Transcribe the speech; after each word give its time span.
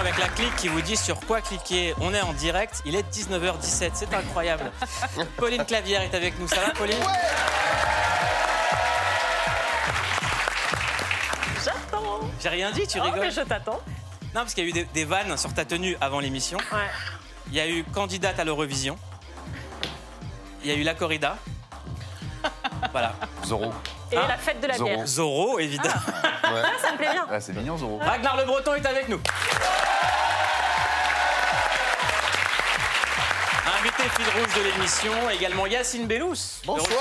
avec 0.00 0.18
la 0.18 0.28
clique 0.28 0.56
qui 0.56 0.68
vous 0.68 0.80
dit 0.80 0.96
sur 0.96 1.18
quoi 1.20 1.40
cliquer. 1.40 1.94
On 2.00 2.12
est 2.14 2.20
en 2.20 2.32
direct. 2.32 2.82
Il 2.84 2.96
est 2.96 3.08
19h17. 3.12 3.90
C'est 3.94 4.14
incroyable. 4.14 4.72
Pauline 5.36 5.64
Clavière 5.64 6.02
est 6.02 6.14
avec 6.14 6.38
nous. 6.38 6.48
Ça 6.48 6.60
va, 6.60 6.70
Pauline? 6.70 6.96
J'ai 12.42 12.48
rien 12.48 12.70
dit. 12.72 12.86
Tu 12.86 12.98
Oh, 13.00 13.04
rigoles 13.04 13.20
mais 13.20 13.30
je 13.30 13.40
t'attends. 13.42 13.80
Non, 14.34 14.40
parce 14.40 14.54
qu'il 14.54 14.64
y 14.64 14.66
a 14.66 14.70
eu 14.70 14.72
des, 14.72 14.84
des 14.84 15.04
vannes 15.04 15.36
sur 15.36 15.52
ta 15.54 15.64
tenue 15.64 15.96
avant 16.00 16.18
l'émission. 16.20 16.58
Ouais. 16.72 16.78
Il 17.48 17.54
y 17.54 17.60
a 17.60 17.68
eu 17.68 17.84
candidate 17.84 18.38
à 18.40 18.44
l'Eurovision. 18.44 18.98
Il 20.64 20.70
y 20.70 20.74
a 20.74 20.76
eu 20.76 20.82
la 20.82 20.94
corrida. 20.94 21.36
Voilà. 22.90 23.14
Zorro. 23.46 23.72
Et 24.10 24.16
Hein 24.16 24.24
la 24.28 24.36
fête 24.36 24.60
de 24.60 24.66
la 24.66 24.74
Zorro. 24.76 24.90
bière. 24.90 25.06
Zorro, 25.06 25.58
évidemment. 25.60 25.94
Ouais. 25.94 26.62
Ah, 26.64 26.70
ça 26.82 26.92
me 26.92 26.96
plaît 26.98 27.12
bien. 27.12 27.26
Ah, 27.30 27.40
c'est 27.40 27.52
mignon, 27.52 27.78
Zorro. 27.78 27.98
Ragnar 27.98 28.36
Le 28.36 28.44
Breton 28.44 28.74
est 28.74 28.84
avec 28.84 29.08
nous. 29.08 29.20
Invité 33.78 34.02
fil 34.16 34.26
rouge 34.40 34.54
de 34.56 34.62
l'émission, 34.70 35.30
également 35.30 35.66
Yacine 35.66 36.06
Bellous. 36.06 36.34
Bonsoir. 36.66 37.00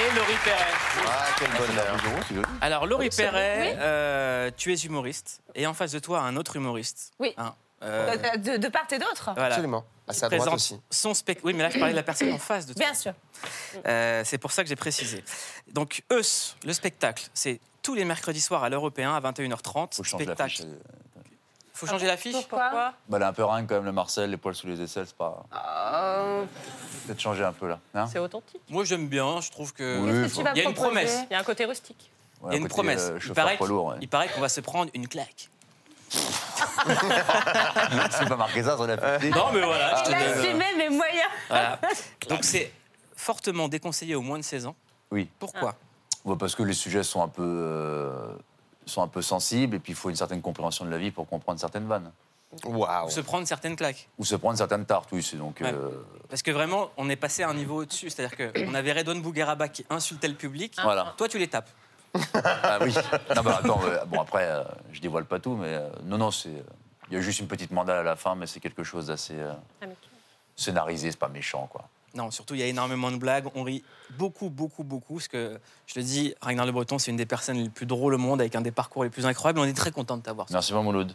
Et 0.00 0.14
Laurie 0.16 0.32
Perret. 0.42 0.72
Ah, 1.06 1.26
quel 1.38 1.50
bonheur. 1.50 2.46
Alors, 2.62 2.86
Laurie. 2.86 3.10
Perret, 3.10 3.76
euh, 3.78 4.50
tu 4.56 4.72
es 4.72 4.76
humoriste. 4.76 5.42
Et 5.54 5.66
en 5.66 5.74
face 5.74 5.92
de 5.92 5.98
toi, 5.98 6.20
un 6.20 6.36
autre 6.36 6.56
humoriste. 6.56 7.12
Oui. 7.18 7.34
Hein, 7.36 7.54
euh, 7.82 8.16
De, 8.38 8.56
de 8.56 8.68
part 8.68 8.86
et 8.90 8.98
d'autre 8.98 9.32
voilà. 9.34 9.48
Absolument. 9.56 9.84
Ah, 10.08 10.12
c'est 10.14 10.24
à 10.24 10.28
droite 10.30 10.54
aussi. 10.54 10.80
son 10.90 11.12
spectacle. 11.12 11.46
Oui, 11.46 11.52
mais 11.52 11.64
là, 11.64 11.70
je 11.70 11.78
parlais 11.78 11.92
de 11.92 11.96
la 11.96 12.02
personne 12.02 12.32
en 12.32 12.38
face 12.38 12.64
de 12.64 12.72
toi. 12.72 12.82
Bien 12.82 12.94
sûr. 12.94 13.12
Euh, 13.86 14.22
c'est 14.24 14.38
pour 14.38 14.52
ça 14.52 14.62
que 14.62 14.70
j'ai 14.70 14.76
précisé. 14.76 15.22
Donc, 15.72 16.02
Eus, 16.10 16.56
le 16.64 16.72
spectacle, 16.72 17.28
c'est 17.34 17.60
tous 17.82 17.94
les 17.94 18.06
mercredis 18.06 18.40
soirs 18.40 18.64
à 18.64 18.70
l'Européen 18.70 19.14
à 19.14 19.20
21h30. 19.20 19.96
Faut 19.96 20.02
changer 20.02 20.24
spectacle. 20.24 20.64
Faut 21.80 21.86
changer 21.86 22.06
l'affiche 22.06 22.34
Pourquoi 22.34 22.92
Bah, 23.08 23.16
elle 23.16 23.22
est 23.22 23.24
un 23.24 23.32
peu 23.32 23.42
ringue 23.42 23.66
quand 23.66 23.76
même, 23.76 23.86
le 23.86 23.92
Marcel, 23.92 24.28
les 24.30 24.36
poils 24.36 24.54
sous 24.54 24.66
les 24.66 24.82
aisselles, 24.82 25.06
c'est 25.06 25.16
pas. 25.16 25.42
Euh, 25.54 26.44
Peut-être 27.06 27.20
changer 27.20 27.42
un 27.42 27.52
peu 27.54 27.68
là. 27.68 27.78
Hein 27.94 28.06
C'est 28.06 28.18
authentique. 28.18 28.60
Moi, 28.68 28.84
j'aime 28.84 29.08
bien. 29.08 29.40
Je 29.40 29.50
trouve 29.50 29.72
que. 29.72 29.98
Oui, 29.98 30.10
Qu'est-ce 30.10 30.22
que 30.22 30.28
faut- 30.28 30.38
tu 30.40 30.44
vas 30.44 30.52
Il 30.52 30.58
y 30.58 30.60
a 30.60 30.64
une 30.68 30.74
proposer 30.74 30.94
promesse. 30.94 31.18
Il 31.30 31.32
y 31.32 31.36
a 31.36 31.40
un 31.40 31.42
côté 31.44 31.64
rustique. 31.64 32.10
Il 32.44 32.50
y 32.50 32.54
a 32.54 32.56
une 32.56 32.62
côté, 32.64 32.74
promesse. 32.74 33.08
euh, 33.10 33.18
il, 33.26 33.32
paraît 33.32 33.56
poids 33.56 33.68
lourd, 33.68 33.86
ouais. 33.86 33.96
il 34.02 34.08
paraît 34.08 34.28
qu'on 34.28 34.40
va 34.42 34.48
se 34.50 34.60
prendre 34.60 34.90
une 34.94 35.08
claque. 35.08 35.48
C'est 38.10 38.28
pas 38.28 38.36
marqué 38.36 38.62
ça 38.62 38.76
sur 38.76 38.86
l'affiche. 38.86 39.34
Non, 39.34 39.46
mais 39.52 39.60
voilà. 39.62 39.96
je 39.96 40.02
te 40.04 40.10
Il 40.10 40.14
a 40.14 40.18
donne, 40.18 40.28
euh, 40.28 40.40
assumé 40.42 40.64
mes 40.76 40.88
moyens. 40.90 41.28
voilà. 41.48 41.78
Donc, 42.28 42.44
c'est 42.44 42.72
fortement 43.16 43.68
déconseillé 43.68 44.14
aux 44.14 44.22
moins 44.22 44.38
de 44.38 44.44
16 44.44 44.66
ans. 44.66 44.76
Oui. 45.10 45.28
Pourquoi 45.38 45.74
Ouais, 46.24 46.36
parce 46.36 46.54
que 46.54 46.62
les 46.62 46.74
sujets 46.74 47.02
sont 47.02 47.22
un 47.22 47.28
peu. 47.28 47.42
euh, 47.42 48.26
sont 48.90 49.02
un 49.02 49.08
peu 49.08 49.22
sensibles 49.22 49.76
et 49.76 49.78
puis 49.78 49.92
il 49.92 49.96
faut 49.96 50.10
une 50.10 50.16
certaine 50.16 50.42
compréhension 50.42 50.84
de 50.84 50.90
la 50.90 50.98
vie 50.98 51.10
pour 51.10 51.26
comprendre 51.28 51.58
certaines 51.60 51.86
vannes. 51.86 52.10
Waouh. 52.64 53.06
Ou 53.06 53.10
se 53.10 53.20
prendre 53.20 53.46
certaines 53.46 53.76
claques. 53.76 54.08
Ou 54.18 54.24
se 54.24 54.34
prendre 54.34 54.58
certaines 54.58 54.84
tartes, 54.84 55.08
oui, 55.12 55.22
c'est 55.22 55.36
donc. 55.36 55.60
Ouais. 55.60 55.72
euh, 55.72 55.90
Parce 56.28 56.42
que 56.42 56.50
vraiment, 56.50 56.90
on 56.96 57.08
est 57.08 57.14
passé 57.16 57.44
à 57.44 57.48
un 57.48 57.54
niveau 57.54 57.82
au-dessus. 57.82 58.10
C'est-à-dire 58.10 58.52
qu'on 58.52 58.74
avait 58.74 58.92
Redouane 58.92 59.22
Bougueraba 59.22 59.68
qui 59.68 59.86
insultait 59.88 60.26
le 60.28 60.34
public. 60.34 60.74
Voilà. 60.82 61.14
Toi, 61.16 61.28
tu 61.28 61.38
les 61.38 61.46
tapes. 61.46 61.68
Ah 62.34 62.78
oui. 62.80 62.92
Non, 63.36 63.42
bah, 63.42 63.60
attends, 63.62 63.80
euh, 63.84 64.04
bon, 64.06 64.20
après, 64.20 64.46
euh, 64.46 64.64
je 64.92 65.00
dévoile 65.00 65.26
pas 65.26 65.38
tout, 65.38 65.54
mais 65.54 65.68
euh, 65.74 65.88
non, 66.02 66.18
non, 66.18 66.32
c'est. 66.32 66.48
euh, 66.48 66.62
Il 67.08 67.14
y 67.14 67.16
a 67.16 67.20
juste 67.20 67.38
une 67.38 67.46
petite 67.46 67.70
mandale 67.70 67.98
à 67.98 68.02
la 68.02 68.16
fin, 68.16 68.34
mais 68.34 68.48
c'est 68.48 68.58
quelque 68.58 68.82
chose 68.82 69.06
d'assez 69.06 69.38
euh, 69.38 69.52
scénarisé, 70.56 71.12
c'est 71.12 71.16
pas 71.18 71.28
méchant, 71.28 71.68
quoi. 71.70 71.84
Non, 72.14 72.30
surtout, 72.30 72.54
il 72.54 72.60
y 72.60 72.62
a 72.62 72.66
énormément 72.66 73.10
de 73.10 73.16
blagues. 73.16 73.46
On 73.54 73.62
rit 73.62 73.84
beaucoup, 74.18 74.50
beaucoup, 74.50 74.82
beaucoup. 74.82 75.14
Parce 75.14 75.28
que, 75.28 75.58
je 75.86 75.94
te 75.94 76.00
dis, 76.00 76.34
Ragnar 76.40 76.66
Le 76.66 76.72
Breton, 76.72 76.98
c'est 76.98 77.10
une 77.10 77.16
des 77.16 77.26
personnes 77.26 77.56
les 77.58 77.68
plus 77.68 77.86
drôles 77.86 78.14
au 78.14 78.18
monde, 78.18 78.40
avec 78.40 78.54
un 78.56 78.60
des 78.60 78.72
parcours 78.72 79.04
les 79.04 79.10
plus 79.10 79.26
incroyables. 79.26 79.60
On 79.60 79.64
est 79.64 79.72
très 79.76 79.92
content 79.92 80.16
de 80.16 80.22
t'avoir. 80.22 80.46
Merci, 80.50 80.72
Mouloud. 80.74 81.14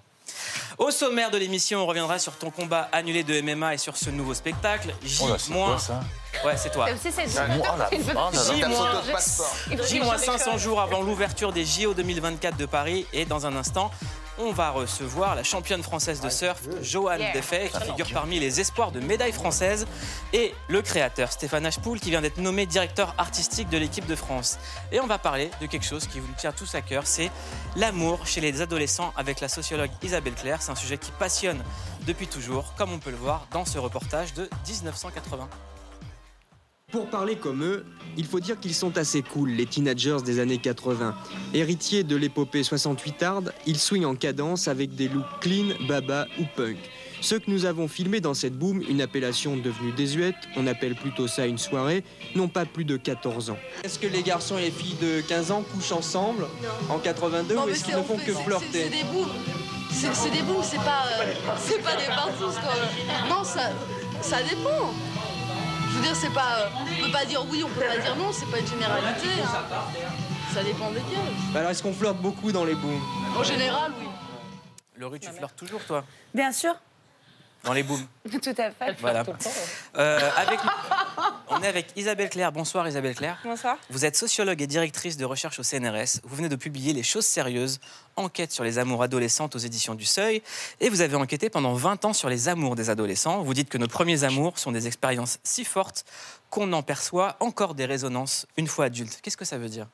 Au 0.78 0.90
sommaire 0.92 1.30
de 1.32 1.38
l'émission, 1.38 1.84
on 1.84 1.86
reviendra 1.86 2.18
sur 2.18 2.36
ton 2.38 2.50
combat 2.50 2.90
annulé 2.92 3.24
de 3.24 3.40
MMA 3.42 3.76
et 3.76 3.78
sur 3.78 3.96
ce 3.96 4.10
nouveau 4.10 4.34
spectacle. 4.34 4.94
J- 5.04 5.20
Oh 5.24 5.30
là, 5.30 5.36
c'est 5.38 5.54
quoi 5.54 5.78
ça 5.78 6.00
Ouais, 6.44 6.58
c'est 6.58 6.72
toi. 6.72 6.88
C'est 7.00 7.14
Ah, 7.38 7.48
moi, 7.56 7.76
là, 7.78 7.90
il 7.92 8.00
veut- 8.02 8.14
ah, 8.18 8.30
non, 8.34 8.40
non. 8.44 8.54
J- 8.56 8.60
Ta 8.62 8.68
moins- 8.68 8.92
photo 8.92 9.08
de 9.08 9.12
passeport. 9.12 9.56
il 9.72 9.78
veut 9.78 9.84
J- 9.84 9.94
dire 9.94 10.04
moins 10.04 10.18
sur 10.18 10.32
500 10.34 10.46
l'école. 10.48 10.60
jours 10.60 10.82
avant 10.82 11.02
l'ouverture 11.02 11.54
des 11.54 11.64
JO 11.64 11.94
2024 11.94 12.58
de 12.58 12.66
Paris. 12.66 13.06
Et 13.14 13.26
dans 13.26 13.46
un 13.46 13.56
instant, 13.56 13.92
on 14.38 14.52
va 14.52 14.70
recevoir 14.70 15.36
la 15.36 15.44
championne 15.44 15.84
française 15.84 16.22
de 16.22 16.30
surf, 16.30 16.62
Joanne 16.82 17.16
Yeah. 17.26 17.34
Defay, 17.34 17.70
qui 17.70 17.82
figure 17.82 18.08
parmi 18.14 18.40
les 18.40 18.60
espoirs 18.60 18.92
de 18.92 19.00
médaille 19.00 19.32
française, 19.32 19.88
et 20.34 20.54
le 20.68 20.82
créateur 20.82 21.32
Stéphane 21.32 21.66
Ashpool, 21.66 22.00
qui 22.00 22.10
vient 22.10 22.22
d'être 22.22 22.38
nommé 22.38 22.66
directeur 22.66 23.16
artistique 23.18 23.70
de 23.70 23.78
l'équipe 23.78 24.06
de 24.06 24.16
France. 24.16 24.60
Et 24.92 25.00
on 25.00 25.08
va 25.08 25.18
parler 25.18 25.50
de 25.62 25.66
quelque 25.66 25.86
chose 25.86 26.08
qui 26.08 26.20
vous 26.20 26.32
tient 26.38 26.52
tous 26.52 26.76
à 26.76 26.82
cœur, 26.82 27.08
c'est 27.08 27.32
l'amour 27.76 28.28
chez 28.28 28.42
les 28.42 28.62
adolescents 28.62 29.14
avec 29.16 29.40
la 29.40 29.48
sociologue 29.48 29.92
Isabelle 30.04 30.36
Claire. 30.36 30.62
C'est 30.62 30.72
un 30.72 30.76
sujet 30.76 30.98
qui 30.98 31.12
passionne 31.12 31.64
depuis 32.06 32.28
toujours, 32.28 32.74
comme 32.78 32.92
on 32.92 33.00
peut 33.00 33.12
le 33.12 33.18
voir 33.18 33.48
dans 33.52 33.66
ce 33.66 33.78
reportage 33.78 34.34
de 34.34 34.50
1980. 34.68 35.48
Pour 36.92 37.08
parler 37.10 37.36
comme 37.36 37.64
eux, 37.64 37.84
il 38.16 38.26
faut 38.26 38.40
dire 38.40 38.60
qu'ils 38.60 38.76
sont 38.76 38.96
assez 38.98 39.24
cool, 39.24 39.50
les 39.50 39.66
teenagers 39.66 40.18
des 40.24 40.40
années 40.40 40.60
80. 40.60 41.16
Héritiers 41.54 42.04
de 42.04 42.16
l'épopée 42.16 42.64
68 42.64 43.24
arde, 43.24 43.54
ils 43.66 43.80
swingent 43.80 44.06
en 44.06 44.16
cadence 44.16 44.68
avec 44.68 44.94
des 44.96 45.08
looks 45.10 45.26
clean, 45.42 45.74
baba 45.88 46.28
ou 46.40 46.44
punk. 46.56 46.78
Ceux 47.22 47.40
que 47.40 47.50
nous 47.50 47.66
avons 47.66 47.88
filmés 47.88 48.20
dans 48.22 48.36
cette 48.36 48.54
boom, 48.54 48.84
une 48.88 49.02
appellation 49.02 49.58
devenue 49.58 49.94
désuète, 49.94 50.36
on 50.56 50.68
appelle 50.68 50.94
plutôt 50.96 51.28
ça 51.28 51.48
une 51.48 51.58
soirée, 51.58 52.04
n'ont 52.36 52.48
pas 52.50 52.66
plus 52.66 52.86
de 52.86 52.98
14 52.98 53.50
ans. 53.50 53.58
Est-ce 53.84 53.98
que 53.98 54.06
les 54.08 54.22
garçons 54.22 54.58
et 54.60 54.66
les 54.66 54.72
filles 54.72 54.96
de 55.02 55.22
15 55.22 55.50
ans 55.52 55.64
couchent 55.74 55.92
ensemble 55.92 56.46
en 56.90 57.00
82 57.00 57.56
Non, 57.56 57.66
ou 57.66 57.70
est-ce 57.70 57.84
qu'ils 57.84 57.96
ne 57.96 58.00
on 58.02 58.04
font 58.04 58.18
fait- 58.20 58.26
que 58.28 58.34
C'est 58.38 58.44
flirter 58.44 58.90
des 58.90 59.04
booms. 59.12 59.28
C'est 59.92 60.32
des 60.32 60.44
booms, 60.44 60.62
c'est 60.62 60.78
pas, 60.78 61.06
euh, 61.20 61.34
c'est 61.58 61.82
pas 61.82 61.96
des 61.96 62.06
partout. 62.06 62.44
Non, 63.28 63.44
ça, 63.44 63.72
ça 64.22 64.38
dépend. 64.44 64.94
Dire, 66.06 66.16
c'est 66.16 66.30
pas. 66.34 66.60
euh, 66.60 66.68
on 66.82 67.06
peut 67.06 67.12
pas 67.12 67.26
dire 67.26 67.44
oui, 67.50 67.64
on 67.66 67.70
peut 67.70 67.82
pas 67.86 67.98
dire 67.98 68.16
non, 68.16 68.32
c'est 68.32 68.46
pas 68.52 68.60
une 68.60 68.68
généralité. 68.68 69.28
hein. 69.44 69.82
Ça 70.54 70.64
dépend 70.64 70.92
des 70.92 71.00
gars. 71.00 71.60
Alors 71.60 71.72
est-ce 71.72 71.82
qu'on 71.82 71.94
flirte 71.94 72.18
beaucoup 72.18 72.52
dans 72.52 72.64
les 72.64 72.76
booms? 72.76 73.02
En 73.38 73.44
général, 73.44 73.92
oui. 74.00 74.06
Laurie, 74.98 75.20
tu 75.20 75.30
flirtes 75.32 75.56
toujours, 75.56 75.84
toi, 75.84 76.06
Bien 76.34 76.52
sûr, 76.52 76.76
dans 77.64 77.74
les 77.74 77.82
booms 77.84 78.06
tout 78.32 78.50
à 78.58 78.70
fait. 78.72 78.96
Voilà. 79.02 79.24
Euh, 79.98 80.30
avec... 80.38 80.60
On 81.50 81.62
est 81.62 81.68
avec 81.68 81.88
Isabelle 81.96 82.30
Claire. 82.30 82.52
Bonsoir 82.52 82.88
Isabelle 82.88 83.14
Claire. 83.14 83.40
Bonsoir. 83.44 83.78
Vous 83.90 84.06
êtes 84.06 84.16
sociologue 84.16 84.62
et 84.62 84.68
directrice 84.68 85.16
de 85.16 85.26
recherche 85.26 85.60
au 85.60 85.64
CNRS. 85.64 86.22
Vous 86.24 86.36
venez 86.36 86.50
de 86.50 86.56
publier 86.56 86.94
Les 86.94 87.04
choses 87.04 87.26
sérieuses, 87.26 87.80
enquête 88.16 88.52
sur 88.52 88.64
les 88.64 88.80
amours 88.80 89.04
adolescentes 89.04 89.56
aux 89.56 89.60
éditions 89.60 89.94
du 89.94 90.06
Seuil. 90.06 90.42
Et 90.80 90.90
vous 90.90 91.02
avez 91.02 91.16
enquêté 91.16 91.50
pendant 91.50 91.74
20 91.74 92.06
ans 92.06 92.14
sur 92.14 92.30
les 92.30 92.50
amours 92.50 92.76
des 92.76 92.90
adolescents. 92.90 93.44
Vous 93.44 93.54
dites 93.54 93.70
que 93.70 93.78
nos 93.78 93.88
premiers 93.88 94.24
amours 94.24 94.58
sont 94.58 94.72
des 94.72 94.88
expériences 94.88 95.40
si 95.44 95.66
fortes 95.66 96.04
qu'on 96.50 96.72
en 96.74 96.82
perçoit 96.82 97.36
encore 97.40 97.76
des 97.76 97.86
résonances 97.86 98.48
une 98.58 98.68
fois 98.68 98.86
adulte. 98.86 99.20
Qu'est-ce 99.22 99.38
que 99.38 99.46
ça 99.46 99.58
veut 99.58 99.70
dire? 99.70 99.88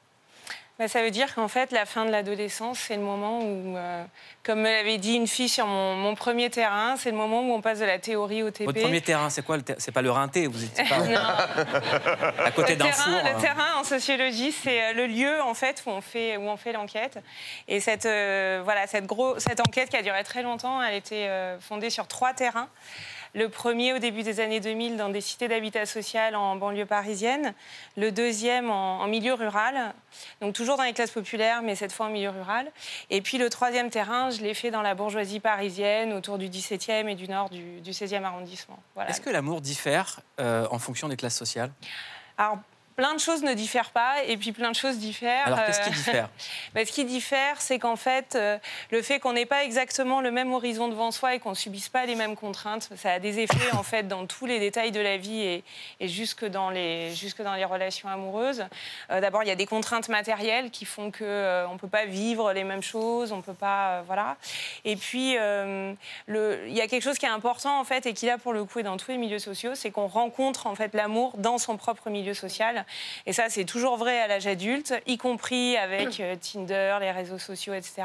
Bah, 0.81 0.87
ça 0.87 1.03
veut 1.03 1.11
dire 1.11 1.35
qu'en 1.35 1.47
fait, 1.47 1.71
la 1.71 1.85
fin 1.85 2.05
de 2.05 2.09
l'adolescence, 2.09 2.79
c'est 2.79 2.95
le 2.95 3.03
moment 3.03 3.43
où, 3.43 3.77
euh, 3.77 4.03
comme 4.41 4.61
me 4.61 4.67
l'avait 4.67 4.97
dit 4.97 5.13
une 5.13 5.27
fille 5.27 5.47
sur 5.47 5.67
mon, 5.67 5.93
mon 5.93 6.15
premier 6.15 6.49
terrain, 6.49 6.95
c'est 6.97 7.11
le 7.11 7.17
moment 7.17 7.41
où 7.41 7.53
on 7.53 7.61
passe 7.61 7.77
de 7.77 7.85
la 7.85 7.99
théorie 7.99 8.41
au 8.41 8.49
TP. 8.49 8.65
Votre 8.65 8.81
premier 8.81 9.01
terrain, 9.01 9.29
c'est 9.29 9.45
quoi 9.45 9.57
C'est 9.77 9.91
pas 9.91 10.01
le 10.01 10.09
rinté, 10.09 10.47
vous 10.47 10.63
étiez 10.63 10.83
pas 10.85 10.97
Non. 11.05 11.19
à 12.45 12.49
côté 12.49 12.75
d'un 12.75 12.85
terrain, 12.85 13.03
four. 13.03 13.13
le 13.13 13.29
hein. 13.29 13.39
terrain 13.39 13.79
en 13.79 13.83
sociologie, 13.83 14.51
c'est 14.51 14.81
euh, 14.81 14.93
le 14.93 15.05
lieu 15.05 15.39
en 15.43 15.53
fait 15.53 15.83
où 15.85 15.91
on 15.91 16.01
fait 16.01 16.37
où 16.37 16.49
on 16.49 16.57
fait 16.57 16.71
l'enquête. 16.71 17.19
Et 17.67 17.79
cette 17.79 18.07
euh, 18.07 18.61
voilà 18.63 18.87
cette 18.87 19.05
gros 19.05 19.37
cette 19.37 19.59
enquête 19.59 19.89
qui 19.89 19.97
a 19.97 20.01
duré 20.01 20.23
très 20.23 20.41
longtemps, 20.41 20.81
elle 20.81 20.95
était 20.95 21.27
euh, 21.27 21.59
fondée 21.59 21.91
sur 21.91 22.07
trois 22.07 22.33
terrains. 22.33 22.69
Le 23.33 23.47
premier 23.47 23.93
au 23.93 23.99
début 23.99 24.23
des 24.23 24.39
années 24.39 24.59
2000 24.59 24.97
dans 24.97 25.09
des 25.09 25.21
cités 25.21 25.47
d'habitat 25.47 25.85
social 25.85 26.35
en 26.35 26.55
banlieue 26.57 26.85
parisienne. 26.85 27.53
Le 27.95 28.11
deuxième 28.11 28.69
en, 28.69 29.01
en 29.01 29.07
milieu 29.07 29.33
rural, 29.33 29.93
donc 30.41 30.53
toujours 30.53 30.77
dans 30.77 30.83
les 30.83 30.93
classes 30.93 31.11
populaires, 31.11 31.61
mais 31.61 31.75
cette 31.75 31.93
fois 31.93 32.07
en 32.07 32.09
milieu 32.09 32.29
rural. 32.29 32.71
Et 33.09 33.21
puis 33.21 33.37
le 33.37 33.49
troisième 33.49 33.89
terrain, 33.89 34.29
je 34.31 34.41
l'ai 34.41 34.53
fait 34.53 34.71
dans 34.71 34.81
la 34.81 34.95
bourgeoisie 34.95 35.39
parisienne, 35.39 36.13
autour 36.13 36.37
du 36.37 36.49
17e 36.49 37.07
et 37.07 37.15
du 37.15 37.27
nord 37.27 37.49
du, 37.49 37.79
du 37.81 37.91
16e 37.91 38.23
arrondissement. 38.23 38.79
Voilà. 38.95 39.09
Est-ce 39.09 39.21
que 39.21 39.29
l'amour 39.29 39.61
diffère 39.61 40.19
euh, 40.39 40.67
en 40.71 40.79
fonction 40.79 41.07
des 41.07 41.15
classes 41.15 41.37
sociales? 41.37 41.71
Alors, 42.37 42.57
plein 43.01 43.15
de 43.15 43.19
choses 43.19 43.41
ne 43.41 43.55
diffèrent 43.55 43.89
pas 43.89 44.23
et 44.27 44.37
puis 44.37 44.51
plein 44.51 44.69
de 44.69 44.75
choses 44.75 44.99
diffèrent. 44.99 45.47
Alors, 45.47 45.65
qu'est-ce 45.65 45.81
qui 45.81 45.89
Euh, 45.89 45.91
diffère 45.93 46.29
bah, 46.75 46.85
Ce 46.85 46.91
qui 46.91 47.03
diffère, 47.03 47.59
c'est 47.59 47.79
qu'en 47.79 47.95
fait, 47.95 48.35
euh, 48.35 48.59
le 48.91 49.01
fait 49.01 49.19
qu'on 49.19 49.33
n'ait 49.33 49.47
pas 49.47 49.63
exactement 49.63 50.21
le 50.21 50.29
même 50.29 50.53
horizon 50.53 50.87
devant 50.87 51.09
soi 51.09 51.33
et 51.33 51.39
qu'on 51.39 51.49
ne 51.49 51.55
subisse 51.55 51.89
pas 51.89 52.05
les 52.05 52.13
mêmes 52.13 52.35
contraintes, 52.35 52.89
ça 52.95 53.13
a 53.13 53.19
des 53.19 53.39
effets 53.39 53.71
en 53.75 53.81
fait 53.81 54.07
dans 54.07 54.27
tous 54.27 54.45
les 54.45 54.59
détails 54.59 54.91
de 54.91 54.99
la 54.99 55.17
vie 55.17 55.41
et, 55.41 55.63
et 55.99 56.07
jusque, 56.07 56.45
dans 56.45 56.69
les, 56.69 57.15
jusque 57.15 57.41
dans 57.41 57.55
les 57.55 57.65
relations 57.65 58.07
amoureuses. 58.07 58.65
Euh, 59.09 59.19
D'abord, 59.19 59.41
il 59.41 59.47
y 59.47 59.51
a 59.51 59.55
des 59.55 59.65
contraintes 59.65 60.07
matérielles 60.09 60.69
qui 60.69 60.85
font 60.85 61.09
qu'on 61.11 61.25
on 61.69 61.73
ne 61.73 61.79
peut 61.79 61.87
pas 61.87 62.05
vivre 62.05 62.53
les 62.53 62.63
mêmes 62.63 62.83
choses, 62.83 63.31
on 63.31 63.41
peut 63.41 63.55
pas. 63.55 63.97
euh, 63.97 64.01
voilà. 64.05 64.37
Et 64.85 64.95
puis, 64.95 65.33
le- 66.27 66.59
il 66.67 66.73
y 66.73 66.81
a 66.81 66.87
quelque 66.87 67.01
chose 67.03 67.17
qui 67.17 67.25
est 67.25 67.29
important 67.29 67.79
en 67.79 67.83
fait 67.83 68.05
et 68.05 68.13
qui 68.13 68.25
là 68.27 68.37
pour 68.37 68.53
le 68.53 68.63
coup 68.65 68.79
est 68.79 68.83
dans 68.83 68.97
tous 68.97 69.09
les 69.11 69.17
milieux 69.17 69.39
sociaux, 69.39 69.73
c'est 69.75 69.89
qu'on 69.91 70.07
rencontre 70.07 70.67
en 70.67 70.75
fait 70.75 70.93
l'amour 70.93 71.33
dans 71.37 71.57
son 71.57 71.77
propre 71.77 72.09
milieu 72.09 72.33
social. 72.33 72.85
Et 73.25 73.33
ça, 73.33 73.49
c'est 73.49 73.65
toujours 73.65 73.97
vrai 73.97 74.19
à 74.19 74.27
l'âge 74.27 74.47
adulte, 74.47 74.93
y 75.07 75.17
compris 75.17 75.77
avec 75.77 76.19
euh, 76.19 76.35
Tinder, 76.35 76.97
les 76.99 77.11
réseaux 77.11 77.37
sociaux, 77.37 77.73
etc. 77.73 78.03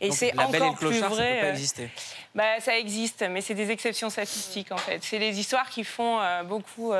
Et 0.00 0.10
c'est 0.10 0.32
la 0.32 0.46
belle 0.46 0.62
et 0.62 0.64
encore 0.64 0.82
le 0.82 0.88
plus 0.88 0.98
clochard, 0.98 1.10
ça 1.10 1.16
vrai. 1.16 1.34
peut 1.34 1.40
pas 1.40 1.46
euh, 1.46 1.52
exister. 1.52 1.90
bah, 2.34 2.60
ça 2.60 2.78
existe, 2.78 3.24
mais 3.28 3.40
c'est 3.40 3.54
des 3.54 3.70
exceptions 3.70 4.10
statistiques 4.10 4.72
en 4.72 4.76
fait. 4.78 5.02
C'est 5.02 5.18
les 5.18 5.38
histoires 5.38 5.68
qui 5.68 5.84
font 5.84 6.20
euh, 6.20 6.42
beaucoup 6.42 6.92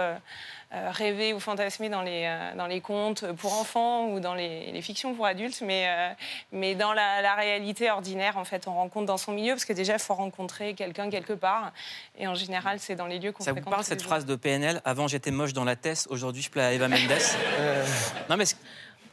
rêver 0.90 1.34
ou 1.34 1.40
fantasmer 1.40 1.88
dans 1.88 2.02
les, 2.02 2.24
euh, 2.24 2.54
dans 2.56 2.66
les 2.66 2.80
contes 2.80 3.30
pour 3.32 3.52
enfants 3.58 4.08
ou 4.08 4.20
dans 4.20 4.34
les, 4.34 4.72
les 4.72 4.82
fictions 4.82 5.14
pour 5.14 5.26
adultes, 5.26 5.60
mais, 5.60 5.84
euh, 5.88 6.12
mais 6.52 6.74
dans 6.74 6.92
la, 6.92 7.20
la 7.20 7.34
réalité 7.34 7.90
ordinaire, 7.90 8.38
en 8.38 8.44
fait, 8.44 8.66
on 8.66 8.74
rencontre 8.74 9.06
dans 9.06 9.18
son 9.18 9.32
milieu, 9.32 9.52
parce 9.52 9.66
que 9.66 9.72
déjà, 9.74 9.94
il 9.94 9.98
faut 9.98 10.14
rencontrer 10.14 10.74
quelqu'un 10.74 11.10
quelque 11.10 11.34
part, 11.34 11.72
et 12.18 12.26
en 12.26 12.34
général, 12.34 12.78
c'est 12.80 12.96
dans 12.96 13.06
les 13.06 13.18
lieux 13.18 13.32
qu'on 13.32 13.44
Ça 13.44 13.52
vous 13.52 13.60
parle 13.60 13.84
cette 13.84 14.00
jours. 14.00 14.08
phrase 14.08 14.24
de 14.26 14.34
PNL 14.34 14.80
Avant 14.84 15.08
j'étais 15.08 15.30
moche 15.30 15.52
dans 15.52 15.64
la 15.64 15.76
tête, 15.76 16.06
aujourd'hui 16.10 16.42
je 16.42 16.50
plais 16.50 16.62
à 16.62 16.72
Eva 16.72 16.88
Mendes. 16.88 16.98
Non 18.30 18.36
mais 18.36 18.44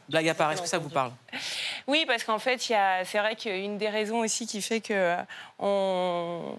blague 0.08 0.28
à 0.28 0.34
part, 0.34 0.50
est-ce 0.52 0.62
que 0.62 0.68
ça 0.68 0.78
vous 0.78 0.88
parle? 0.88 1.12
Oui, 1.86 2.04
parce 2.06 2.24
qu'en 2.24 2.38
fait, 2.38 2.60
c'est 2.60 3.18
vrai 3.18 3.36
qu'une 3.36 3.78
des 3.78 3.88
raisons 3.88 4.18
aussi 4.20 4.46
qui 4.46 4.60
fait 4.60 4.80
que 4.80 4.92
euh, 4.92 5.16
on 5.58 6.49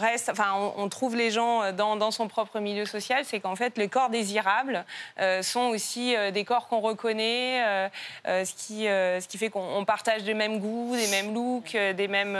reste, 0.00 0.28
enfin, 0.28 0.72
on, 0.76 0.88
trouve 0.88 1.14
les 1.14 1.30
gens 1.30 1.62
euh, 1.62 1.72
dans, 1.72 2.10
son 2.10 2.28
propre 2.28 2.58
milieu 2.58 2.86
social, 2.86 3.24
c'est 3.24 3.40
qu'en 3.40 3.56
fait, 3.56 3.78
les 3.78 3.88
corps 3.88 4.10
désirables 4.10 4.84
euh, 5.20 5.42
sont 5.42 5.68
aussi 5.68 6.16
euh, 6.16 6.30
des 6.30 6.44
corps 6.44 6.66
qu'on 6.68 6.80
reconnaît, 6.80 7.90
ce, 8.24 8.54
qui, 8.54 8.84
ce 8.84 9.26
qui 9.28 9.38
fait 9.38 9.50
qu'on 9.50 9.60
on 9.60 9.84
partage 9.84 10.22
les 10.22 10.34
mêmes 10.34 10.58
goûts, 10.58 10.96
des 10.96 11.06
mêmes 11.08 11.34
looks, 11.34 11.72
des 11.72 12.08
mêmes. 12.08 12.38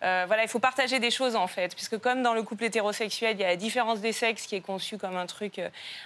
voilà, 0.00 0.42
il 0.42 0.48
faut 0.48 0.58
partager 0.58 0.98
des 0.98 1.10
choses 1.10 1.36
en 1.36 1.46
fait, 1.46 1.74
puisque 1.74 1.98
comme 1.98 2.22
dans 2.22 2.34
le 2.34 2.42
couple 2.42 2.64
hétérosexuel, 2.64 3.36
il 3.36 3.40
y 3.40 3.44
a 3.44 3.48
la 3.48 3.56
différence 3.56 4.00
des 4.00 4.12
sexes 4.12 4.46
qui 4.46 4.56
est 4.56 4.60
conçue 4.60 4.98
comme 4.98 5.16
un 5.16 5.26
truc 5.26 5.60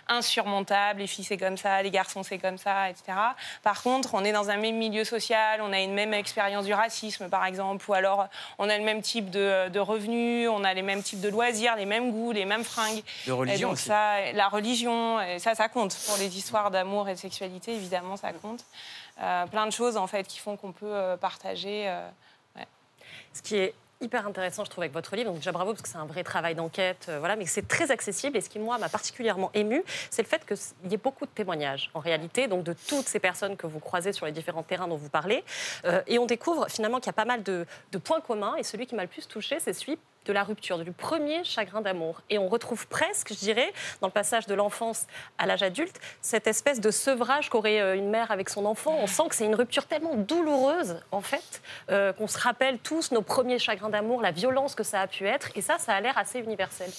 insurmontable. 0.08 1.00
Les 1.00 1.06
filles 1.06 1.24
c'est 1.24 1.36
comme 1.36 1.56
ça, 1.56 1.82
les 1.82 1.90
garçons 1.90 2.22
c'est 2.22 2.38
comme 2.38 2.58
ça, 2.58 2.90
etc. 2.90 3.16
Par 3.62 3.82
contre, 3.82 4.14
on 4.14 4.24
est 4.24 4.32
dans 4.32 4.50
un 4.50 4.56
même 4.56 4.76
milieu 4.76 5.04
social, 5.04 5.60
on 5.62 5.72
a 5.72 5.80
une 5.80 5.94
même 5.94 6.14
expérience 6.14 6.64
du 6.64 6.74
racisme 6.74 7.28
par 7.28 7.44
exemple, 7.44 7.84
ou 7.88 7.94
alors 7.94 8.28
on 8.58 8.68
a 8.68 8.76
le 8.76 8.84
même 8.84 9.02
type 9.02 9.30
de, 9.30 9.68
de 9.68 9.80
revenus, 9.80 10.48
on 10.48 10.64
a 10.64 10.74
les 10.74 10.82
mêmes 10.82 10.97
types 11.02 11.20
de 11.20 11.28
loisirs, 11.28 11.76
les 11.76 11.86
mêmes 11.86 12.10
goûts, 12.12 12.32
les 12.32 12.44
mêmes 12.44 12.64
fringues. 12.64 13.02
De 13.26 13.32
religion 13.32 13.56
Et 13.58 13.62
donc 13.62 13.72
aussi. 13.74 13.84
ça, 13.84 14.32
la 14.32 14.48
religion, 14.48 15.20
et 15.20 15.38
ça, 15.38 15.54
ça 15.54 15.68
compte 15.68 15.96
pour 16.06 16.16
les 16.18 16.36
histoires 16.36 16.70
d'amour 16.70 17.08
et 17.08 17.14
de 17.14 17.18
sexualité, 17.18 17.74
évidemment, 17.74 18.16
ça 18.16 18.32
compte. 18.32 18.64
Euh, 19.22 19.46
plein 19.46 19.66
de 19.66 19.72
choses 19.72 19.96
en 19.96 20.06
fait 20.06 20.26
qui 20.26 20.38
font 20.38 20.56
qu'on 20.56 20.72
peut 20.72 20.86
euh, 20.86 21.16
partager. 21.16 21.88
euh, 21.88 22.08
Ce 23.34 23.42
qui 23.42 23.56
est 23.56 23.74
hyper 24.00 24.28
intéressant, 24.28 24.64
je 24.64 24.70
trouve, 24.70 24.82
avec 24.82 24.92
votre 24.92 25.16
livre. 25.16 25.28
Donc 25.30 25.38
déjà 25.38 25.50
bravo 25.50 25.72
parce 25.72 25.82
que 25.82 25.88
c'est 25.88 25.96
un 25.98 26.06
vrai 26.06 26.22
travail 26.22 26.54
d'enquête, 26.54 27.06
euh, 27.08 27.18
voilà, 27.18 27.34
mais 27.34 27.46
c'est 27.46 27.66
très 27.66 27.90
accessible. 27.90 28.36
Et 28.36 28.40
ce 28.40 28.48
qui 28.48 28.60
moi 28.60 28.78
m'a 28.78 28.88
particulièrement 28.88 29.50
ému, 29.54 29.82
c'est 30.10 30.22
le 30.22 30.28
fait 30.28 30.46
qu'il 30.46 30.90
y 30.90 30.94
ait 30.94 30.98
beaucoup 30.98 31.26
de 31.26 31.30
témoignages 31.32 31.90
en 31.94 31.98
réalité, 31.98 32.46
donc 32.46 32.62
de 32.62 32.74
toutes 32.86 33.08
ces 33.08 33.18
personnes 33.18 33.56
que 33.56 33.66
vous 33.66 33.80
croisez 33.80 34.12
sur 34.12 34.24
les 34.26 34.30
différents 34.32 34.62
terrains 34.62 34.86
dont 34.86 34.96
vous 34.96 35.08
parlez. 35.10 35.42
Euh, 35.84 36.00
et 36.06 36.20
on 36.20 36.26
découvre 36.26 36.68
finalement 36.70 36.98
qu'il 36.98 37.06
y 37.06 37.10
a 37.10 37.12
pas 37.12 37.24
mal 37.24 37.42
de, 37.42 37.66
de 37.90 37.98
points 37.98 38.20
communs. 38.20 38.54
Et 38.56 38.62
celui 38.62 38.86
qui 38.86 38.94
m'a 38.94 39.02
le 39.02 39.08
plus 39.08 39.26
touché, 39.26 39.58
c'est 39.58 39.72
celui 39.72 39.98
de 40.26 40.32
la 40.32 40.42
rupture, 40.42 40.78
du 40.78 40.92
premier 40.92 41.42
chagrin 41.44 41.80
d'amour. 41.80 42.20
Et 42.28 42.38
on 42.38 42.48
retrouve 42.48 42.86
presque, 42.88 43.32
je 43.32 43.38
dirais, 43.38 43.72
dans 44.00 44.08
le 44.08 44.12
passage 44.12 44.46
de 44.46 44.54
l'enfance 44.54 45.06
à 45.38 45.46
l'âge 45.46 45.62
adulte, 45.62 45.98
cette 46.20 46.46
espèce 46.46 46.80
de 46.80 46.90
sevrage 46.90 47.48
qu'aurait 47.48 47.80
euh, 47.80 47.96
une 47.96 48.10
mère 48.10 48.30
avec 48.30 48.50
son 48.50 48.66
enfant. 48.66 48.94
On 49.00 49.06
sent 49.06 49.22
que 49.30 49.34
c'est 49.34 49.46
une 49.46 49.54
rupture 49.54 49.86
tellement 49.86 50.16
douloureuse, 50.16 51.00
en 51.12 51.22
fait, 51.22 51.62
euh, 51.90 52.12
qu'on 52.12 52.26
se 52.26 52.38
rappelle 52.38 52.78
tous 52.78 53.10
nos 53.10 53.22
premiers 53.22 53.58
chagrins 53.58 53.88
d'amour, 53.88 54.20
la 54.20 54.30
violence 54.32 54.74
que 54.74 54.82
ça 54.84 55.00
a 55.00 55.06
pu 55.06 55.26
être. 55.26 55.48
Et 55.54 55.62
ça, 55.62 55.78
ça 55.78 55.94
a 55.94 56.00
l'air 56.00 56.18
assez 56.18 56.40
universel. 56.40 56.90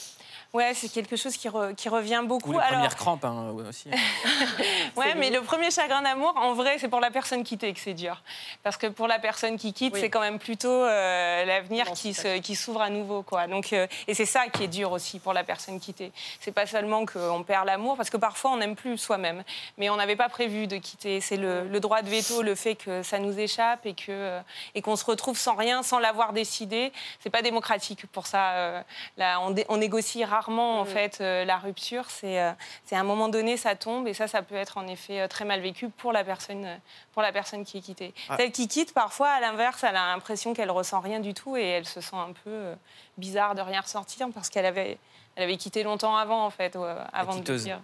Ouais, 0.51 0.73
c'est 0.73 0.89
quelque 0.89 1.15
chose 1.15 1.37
qui, 1.37 1.47
re- 1.47 1.75
qui 1.75 1.89
revient 1.89 2.23
beaucoup. 2.25 2.49
Ou 2.49 2.53
les 2.53 2.57
Alors, 2.57 2.71
premières 2.71 2.95
crampes 2.95 3.23
hein, 3.25 3.53
aussi. 3.69 3.91
Ouais, 4.95 5.13
mais 5.15 5.29
le 5.29 5.41
premier 5.41 5.69
chagrin 5.69 6.01
d'amour, 6.01 6.33
en 6.37 6.53
vrai, 6.53 6.77
c'est 6.79 6.87
pour 6.87 6.99
la 6.99 7.11
personne 7.11 7.43
quittée 7.43 7.71
que 7.71 7.79
c'est 7.79 7.93
dur. 7.93 8.23
Parce 8.63 8.75
que 8.75 8.87
pour 8.87 9.07
la 9.07 9.19
personne 9.19 9.57
qui 9.57 9.73
quitte, 9.73 9.93
Oui. 9.93 9.99
c'est 10.01 10.09
quand 10.09 10.21
même 10.21 10.39
plutôt 10.39 10.71
euh, 10.71 11.45
l'avenir 11.45 11.85
qui 11.93 12.55
s'ouvre 12.55 12.81
à 12.81 12.89
nouveau. 12.89 13.18
Quoi. 13.23 13.47
Donc, 13.47 13.73
euh, 13.73 13.87
et 14.07 14.13
c'est 14.13 14.25
ça 14.25 14.47
qui 14.47 14.63
est 14.63 14.67
dur 14.67 14.91
aussi 14.91 15.19
pour 15.19 15.33
la 15.33 15.43
personne 15.43 15.79
quittée. 15.79 16.11
C'est 16.39 16.51
pas 16.51 16.65
seulement 16.65 17.05
qu'on 17.05 17.43
perd 17.43 17.65
l'amour, 17.65 17.97
parce 17.97 18.09
que 18.09 18.17
parfois 18.17 18.51
on 18.51 18.57
n'aime 18.57 18.75
plus 18.75 18.97
soi-même. 18.97 19.43
Mais 19.77 19.89
on 19.89 19.95
n'avait 19.95 20.15
pas 20.15 20.29
prévu 20.29 20.67
de 20.67 20.77
quitter. 20.77 21.21
C'est 21.21 21.37
le, 21.37 21.67
le 21.67 21.79
droit 21.79 22.01
de 22.01 22.09
veto, 22.09 22.41
le 22.41 22.55
fait 22.55 22.75
que 22.75 23.03
ça 23.03 23.19
nous 23.19 23.37
échappe 23.39 23.85
et 23.85 23.93
que 23.93 24.05
euh, 24.09 24.41
et 24.75 24.81
qu'on 24.81 24.95
se 24.95 25.05
retrouve 25.05 25.37
sans 25.37 25.55
rien, 25.55 25.83
sans 25.83 25.99
l'avoir 25.99 26.33
décidé. 26.33 26.91
C'est 27.19 27.29
pas 27.29 27.41
démocratique 27.41 28.05
pour 28.07 28.27
ça. 28.27 28.51
euh, 28.51 28.81
là, 29.17 29.39
on, 29.41 29.51
dé- 29.51 29.65
on 29.69 29.77
négocie 29.77 30.23
rarement 30.25 30.79
en 30.79 30.85
fait 30.85 31.19
euh, 31.21 31.45
la 31.45 31.57
rupture. 31.57 32.09
C'est 32.09 32.39
euh, 32.41 32.51
c'est 32.85 32.95
à 32.95 32.99
un 32.99 33.03
moment 33.03 33.29
donné, 33.29 33.57
ça 33.57 33.75
tombe 33.75 34.07
et 34.07 34.13
ça, 34.13 34.27
ça 34.27 34.41
peut 34.41 34.55
être 34.55 34.77
en 34.77 34.87
effet 34.87 35.27
très 35.27 35.45
mal 35.45 35.59
vécu 35.61 35.89
pour 35.89 36.11
la 36.11 36.23
personne, 36.23 36.67
pour 37.13 37.21
la 37.21 37.31
personne 37.31 37.65
qui 37.65 37.77
est 37.77 37.81
quittée. 37.81 38.13
Ah. 38.29 38.37
Celle 38.37 38.51
qui 38.51 38.67
quitte, 38.67 38.93
parfois, 38.93 39.29
à 39.29 39.39
l'inverse, 39.39 39.83
elle 39.83 39.95
a 39.95 40.07
l'impression 40.07 40.53
qu'elle 40.53 40.71
ressent 40.71 40.99
rien 40.99 41.19
du 41.19 41.33
tout 41.33 41.57
et 41.57 41.63
elle 41.65 41.85
se 41.85 42.01
sent 42.01 42.15
un 42.15 42.33
peu 42.33 42.49
euh, 42.49 42.75
bizarre 43.19 43.55
de 43.55 43.61
rien 43.61 43.81
ressortir 43.81 44.27
parce 44.33 44.49
qu'elle 44.49 44.65
avait, 44.65 44.97
elle 45.35 45.43
avait 45.43 45.57
quitté 45.57 45.83
longtemps 45.83 46.15
avant, 46.15 46.45
en 46.45 46.49
fait, 46.49 46.75
euh, 46.75 47.03
avant 47.13 47.35
de 47.35 47.57
dire. 47.57 47.79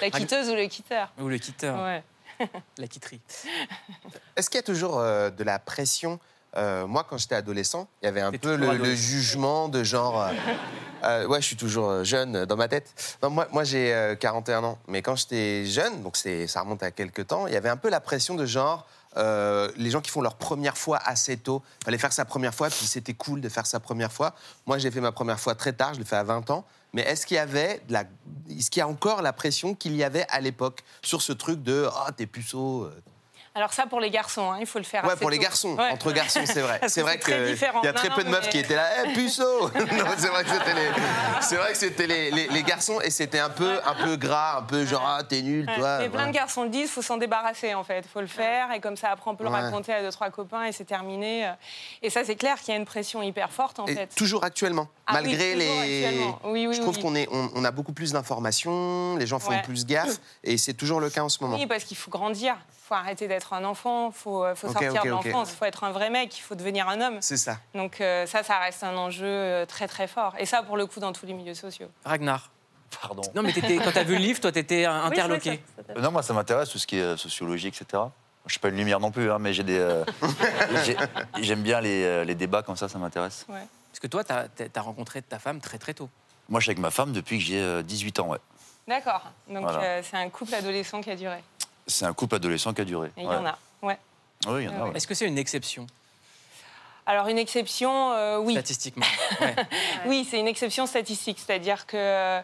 La 0.00 0.10
quitteuse 0.10 0.50
ou 0.50 0.54
le 0.54 0.66
quitteur. 0.66 1.10
Ou 1.18 1.28
le 1.28 1.38
quitteur, 1.38 1.82
Ouais. 1.82 2.02
la 2.76 2.86
quitterie. 2.86 3.20
Est-ce 4.36 4.50
qu'il 4.50 4.58
y 4.58 4.60
a 4.60 4.62
toujours 4.62 4.98
euh, 4.98 5.30
de 5.30 5.42
la 5.44 5.58
pression 5.58 6.20
Euh, 6.58 6.86
Moi, 6.86 7.04
quand 7.08 7.16
j'étais 7.18 7.36
adolescent, 7.36 7.88
il 8.02 8.06
y 8.06 8.08
avait 8.08 8.20
un 8.20 8.32
peu 8.32 8.56
le, 8.56 8.94
jugement 8.94 9.68
de 9.68 9.82
genre. 9.84 10.20
euh, 10.22 10.32
euh, 11.04 11.26
ouais, 11.26 11.40
je 11.40 11.46
suis 11.46 11.56
toujours 11.56 12.02
jeune 12.04 12.44
dans 12.44 12.56
ma 12.56 12.66
tête. 12.68 12.92
Non, 13.22 13.30
moi, 13.30 13.46
moi 13.52 13.64
j'ai 13.64 13.94
euh, 13.94 14.14
41 14.16 14.64
ans. 14.64 14.78
Mais 14.88 15.00
quand 15.00 15.14
j'étais 15.16 15.64
jeune, 15.64 16.02
donc 16.02 16.16
ça 16.16 16.60
remonte 16.60 16.82
à 16.82 16.90
quelques 16.90 17.28
temps, 17.28 17.46
il 17.46 17.52
y 17.54 17.56
avait 17.56 17.68
un 17.68 17.76
peu 17.76 17.88
la 17.88 18.00
pression 18.00 18.34
de 18.34 18.44
genre. 18.46 18.86
euh, 19.16 19.70
les 19.76 19.90
gens 19.90 20.00
qui 20.00 20.10
font 20.10 20.20
leur 20.20 20.34
première 20.34 20.76
fois 20.76 20.98
assez 21.04 21.36
tôt, 21.36 21.62
fallait 21.84 21.98
faire 21.98 22.12
sa 22.12 22.24
première 22.24 22.54
fois, 22.54 22.68
puis 22.68 22.86
c'était 22.86 23.14
cool 23.14 23.40
de 23.40 23.48
faire 23.48 23.66
sa 23.66 23.80
première 23.80 24.12
fois. 24.12 24.34
Moi, 24.66 24.78
j'ai 24.78 24.90
fait 24.90 25.00
ma 25.00 25.12
première 25.12 25.40
fois 25.40 25.54
très 25.54 25.72
tard, 25.72 25.94
je 25.94 25.98
l'ai 26.00 26.04
fait 26.04 26.16
à 26.16 26.24
20 26.24 26.50
ans. 26.50 26.64
Mais 26.92 27.02
est-ce 27.02 27.26
qu'il 27.26 27.36
y 27.36 27.38
avait 27.40 27.80
de 27.88 27.92
la, 27.94 28.04
est-ce 28.50 28.70
qu'il 28.70 28.80
y 28.80 28.82
a 28.82 28.88
encore 28.88 29.22
la 29.22 29.32
pression 29.32 29.74
qu'il 29.74 29.94
y 29.96 30.02
avait 30.04 30.26
à 30.28 30.40
l'époque 30.40 30.82
sur 31.02 31.20
ce 31.22 31.32
truc 31.32 31.62
de 31.62 31.86
ah 31.94 32.10
t'es 32.16 32.26
puceau 32.26 32.88
Alors 33.58 33.72
ça, 33.72 33.86
pour 33.86 33.98
les 33.98 34.10
garçons, 34.10 34.52
hein, 34.52 34.58
il 34.60 34.66
faut 34.66 34.78
le 34.78 34.84
faire 34.84 35.02
Ouais, 35.02 35.10
assez 35.10 35.20
pour 35.20 35.30
les 35.30 35.38
garçons, 35.38 35.74
Ouais. 35.76 35.90
entre 35.90 36.12
garçons, 36.12 36.42
c'est 36.46 36.60
vrai. 36.60 36.78
C'est 36.88 37.02
vrai 37.02 37.14
c'est 37.14 37.18
très 37.18 37.32
que 37.32 37.50
différent. 37.50 37.80
il 37.82 37.86
y 37.86 37.88
a 37.88 37.92
très 37.92 38.08
non, 38.08 38.14
peu 38.14 38.22
de 38.22 38.28
meufs 38.30 38.44
mais- 38.44 38.48
qui 38.50 38.58
étaient 38.58 38.76
là, 38.76 38.88
Eh, 39.04 39.12
puceau 39.14 39.68
c'est 40.16 40.28
vrai 40.28 40.44
que 40.44 40.50
c'était 40.50 40.74
les, 40.74 40.90
c'est 41.40 41.56
vrai 41.56 41.72
que 41.72 41.78
c'était 41.78 42.06
les, 42.06 42.30
les- 42.30 42.46
les 42.46 42.62
garçons 42.62 43.00
et 43.00 43.10
c'était 43.10 43.40
un 43.40 43.50
peu, 43.50 43.80
un 43.84 43.94
peu 43.94 44.14
gras, 44.16 44.58
un 44.58 44.62
peu 44.62 44.86
genre 44.86 45.04
ah 45.04 45.22
t'es 45.24 45.42
nul, 45.42 45.66
Ouais. 45.68 45.74
toi. 45.76 45.96
Voilà. 45.98 46.08
plein 46.08 46.26
de 46.28 46.32
garçons 46.32 46.62
le 46.62 46.68
disent, 46.68 46.82
il 46.88 46.92
faut 46.92 47.02
s'en 47.02 47.16
débarrasser 47.16 47.74
en 47.74 47.82
fait. 47.82 47.98
Il 48.04 48.08
faut 48.08 48.20
le 48.20 48.26
faire 48.28 48.70
et 48.72 48.78
comme 48.80 48.96
ça 48.96 49.10
après 49.10 49.28
on 49.28 49.34
peut 49.34 49.42
le 49.44 49.50
raconter 49.50 49.92
à 49.92 50.02
deux 50.02 50.12
trois 50.12 50.30
copains 50.30 50.64
et 50.64 50.72
c'est 50.72 50.84
terminé. 50.84 51.50
Et 52.02 52.10
ça 52.10 52.24
c'est 52.24 52.36
clair 52.36 52.58
qu'il 52.60 52.72
y 52.72 52.76
a 52.76 52.80
une 52.80 52.86
pression 52.86 53.22
hyper 53.22 53.50
forte 53.50 53.80
en 53.80 53.86
Et 53.86 53.94
fait. 53.96 54.06
toujours 54.14 54.44
actuellement, 54.44 54.86
Ah 55.08 55.14
oui, 55.16 55.22
malgré 55.24 55.52
toujours 55.54 55.58
les. 55.82 56.04
actuellement. 56.04 56.38
Oui, 56.44 56.66
oui, 56.68 56.74
je 56.76 56.80
trouve 56.80 56.96
oui. 56.96 57.02
qu'on 57.02 57.14
est, 57.16 57.28
on, 57.32 57.50
on 57.56 57.64
a 57.64 57.70
beaucoup 57.72 57.92
plus 57.92 58.12
d'informations, 58.12 59.16
les 59.16 59.26
gens 59.26 59.40
font 59.40 59.58
plus 59.64 59.84
gaffe 59.84 60.18
et 60.44 60.56
c'est 60.58 60.74
toujours 60.74 61.00
le 61.00 61.10
cas 61.10 61.22
en 61.22 61.28
ce 61.28 61.42
moment. 61.42 61.56
Oui, 61.56 61.66
parce 61.66 61.82
qu'il 61.84 61.96
faut 61.96 62.10
grandir. 62.10 62.54
Il 62.70 62.88
faut 62.88 62.94
arrêter 62.94 63.28
d'être 63.28 63.47
un 63.52 63.64
enfant. 63.64 64.08
Il 64.08 64.14
faut, 64.14 64.44
euh, 64.44 64.54
faut 64.54 64.68
sortir 64.68 64.94
ok, 64.94 65.04
de 65.04 65.08
l'enfance. 65.10 65.50
Il 65.52 65.56
faut 65.56 65.64
être 65.64 65.84
un 65.84 65.90
vrai 65.92 66.10
mec. 66.10 66.36
Il 66.38 66.42
faut 66.42 66.54
devenir 66.54 66.88
un 66.88 67.00
homme. 67.00 67.18
C'est 67.20 67.36
ça. 67.36 67.58
Donc 67.74 68.00
euh, 68.00 68.26
ça, 68.26 68.42
ça 68.42 68.58
reste 68.58 68.82
un 68.84 68.96
enjeu 68.96 69.26
euh, 69.26 69.66
très 69.66 69.88
très 69.88 70.06
fort. 70.08 70.34
Et 70.38 70.46
ça, 70.46 70.62
pour 70.62 70.76
le 70.76 70.86
coup, 70.86 71.00
dans 71.00 71.12
tous 71.12 71.26
les 71.26 71.32
milieux 71.34 71.54
sociaux. 71.54 71.88
Ragnar. 72.04 72.50
Pardon. 73.02 73.22
Non, 73.34 73.42
mais 73.42 73.52
t'étais- 73.52 73.76
quand 73.76 73.92
t'as 73.92 74.02
vu 74.04 74.14
le 74.14 74.20
livre, 74.22 74.40
toi, 74.40 74.50
t'étais 74.50 74.84
interloqué. 74.86 75.60
c'est 75.76 75.86
ça, 75.86 75.94
ça- 75.94 76.00
Non, 76.00 76.10
moi, 76.10 76.22
ça 76.22 76.32
m'intéresse, 76.32 76.70
tout 76.70 76.78
ce 76.78 76.86
qui 76.86 76.96
est 76.98 77.16
sociologie, 77.18 77.68
etc. 77.68 78.02
Je 78.46 78.52
suis 78.52 78.60
pas 78.60 78.68
une 78.68 78.76
lumière 78.76 78.98
non 78.98 79.10
plus, 79.10 79.30
hein, 79.30 79.38
mais 79.38 79.52
j'ai 79.52 79.62
des. 79.64 79.78
euh, 79.78 80.04
j'ai- 80.84 80.96
J'aime 81.40 81.62
bien 81.62 81.80
les, 81.82 82.24
les 82.24 82.34
débats 82.34 82.62
comme 82.62 82.76
ça, 82.76 82.88
ça 82.88 82.98
m'intéresse. 82.98 83.44
Parce 83.46 84.00
que 84.00 84.06
toi, 84.06 84.24
t'as 84.24 84.46
as 84.74 84.80
rencontré 84.80 85.20
ta 85.22 85.38
femme 85.38 85.60
très 85.60 85.76
très 85.78 85.92
tôt. 85.92 86.08
Moi, 86.48 86.60
je 86.60 86.64
suis 86.64 86.70
avec 86.70 86.78
ma 86.80 86.90
femme 86.90 87.12
depuis 87.12 87.36
que 87.38 87.44
j'ai 87.44 87.60
euh, 87.60 87.82
18 87.82 88.20
ans, 88.20 88.28
ouais. 88.28 88.38
D'accord. 88.86 89.22
Donc 89.50 89.64
Voilà. 89.64 89.82
euh, 89.82 90.02
c'est 90.02 90.16
un 90.16 90.30
couple 90.30 90.54
adolescent 90.54 91.02
qui 91.02 91.10
a 91.10 91.16
duré. 91.16 91.42
C'est 91.88 92.04
un 92.04 92.12
couple 92.12 92.36
adolescent 92.36 92.72
qui 92.72 92.82
a 92.82 92.84
duré. 92.84 93.08
Et 93.16 93.22
il 93.22 93.24
y 93.24 93.26
en 93.26 93.44
a. 93.46 93.58
Ouais. 93.82 93.98
Oui, 94.46 94.62
il 94.62 94.64
y 94.64 94.68
en 94.68 94.72
a, 94.72 94.84
Ouais, 94.84 94.90
ouais. 94.90 94.96
Est-ce 94.96 95.06
que 95.06 95.14
c'est 95.14 95.26
une 95.26 95.38
exception 95.38 95.86
Alors 97.06 97.26
une 97.28 97.38
exception, 97.38 98.12
euh, 98.12 98.38
oui. 98.38 98.52
Statistiquement. 98.52 99.06
Ouais. 99.40 99.54
Oui, 100.06 100.26
c'est 100.28 100.38
une 100.38 100.48
exception 100.48 100.86
statistique, 100.86 101.38
c'est-à-dire 101.44 101.86
que, 101.86 101.96
euh, 101.96 102.40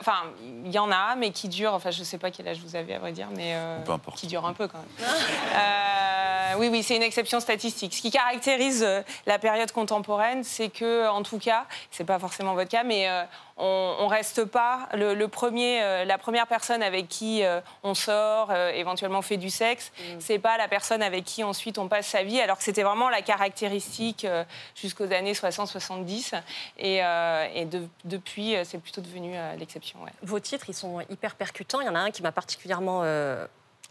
enfin, 0.00 0.24
il 0.64 0.70
y 0.70 0.78
en 0.78 0.90
a, 0.90 1.14
mais 1.16 1.30
qui 1.30 1.48
durent. 1.48 1.74
Enfin, 1.74 1.90
je 1.90 2.02
sais 2.04 2.18
pas 2.18 2.30
quel 2.30 2.46
âge 2.48 2.58
vous 2.58 2.76
avez 2.76 2.94
à 2.94 2.98
vrai 2.98 3.12
dire, 3.12 3.28
mais 3.34 3.54
euh, 3.54 3.80
Peu 3.84 3.92
importe. 3.92 4.18
qui 4.18 4.26
durent 4.26 4.46
un 4.46 4.52
peu 4.52 4.68
quand 4.68 4.78
même. 4.78 5.08
Euh, 5.56 6.54
oui, 6.58 6.68
oui, 6.68 6.82
c'est 6.82 6.96
une 6.96 7.02
exception 7.02 7.40
statistique. 7.40 7.94
Ce 7.94 8.00
qui 8.02 8.10
caractérise 8.10 8.82
euh, 8.82 9.02
la 9.26 9.38
période 9.38 9.70
contemporaine, 9.72 10.44
c'est 10.44 10.68
que, 10.68 11.08
en 11.08 11.22
tout 11.22 11.38
cas, 11.38 11.64
c'est 11.90 12.04
pas 12.04 12.18
forcément 12.18 12.54
votre 12.54 12.70
cas, 12.70 12.84
mais 12.84 13.08
euh, 13.08 13.22
on, 13.60 13.96
on 14.00 14.06
reste 14.08 14.44
pas 14.44 14.88
le, 14.94 15.14
le 15.14 15.28
premier, 15.28 15.82
euh, 15.82 16.04
la 16.04 16.18
première 16.18 16.46
personne 16.46 16.82
avec 16.82 17.08
qui 17.08 17.44
euh, 17.44 17.60
on 17.82 17.94
sort, 17.94 18.48
euh, 18.50 18.70
éventuellement 18.70 19.22
fait 19.22 19.36
du 19.36 19.50
sexe, 19.50 19.92
c'est 20.18 20.38
pas 20.38 20.56
la 20.56 20.66
personne 20.68 21.02
avec 21.02 21.24
qui 21.24 21.44
ensuite 21.44 21.78
on 21.78 21.86
passe 21.88 22.06
sa 22.06 22.22
vie, 22.22 22.40
alors 22.40 22.58
que 22.58 22.64
c'était 22.64 22.82
vraiment 22.82 23.08
la 23.10 23.22
caractéristique 23.22 24.24
euh, 24.24 24.44
jusqu'aux 24.74 25.12
années 25.12 25.32
60-70. 25.34 26.32
Et, 26.78 27.04
euh, 27.04 27.46
et 27.54 27.64
de- 27.64 27.86
depuis, 28.04 28.56
c'est 28.64 28.78
plutôt 28.78 29.00
devenu 29.00 29.32
euh, 29.36 29.54
l'exception. 29.56 30.02
ouais. 30.02 30.10
Vos 30.22 30.40
titres, 30.40 30.66
ils 30.68 30.74
sont 30.74 31.00
hyper 31.10 31.34
percutants. 31.34 31.80
Il 31.80 31.86
y 31.86 31.90
en 31.90 31.94
a 31.94 32.00
un 32.00 32.10
qui 32.10 32.22
m'a 32.22 32.32
particulièrement 32.32 33.02
euh, 33.04 33.46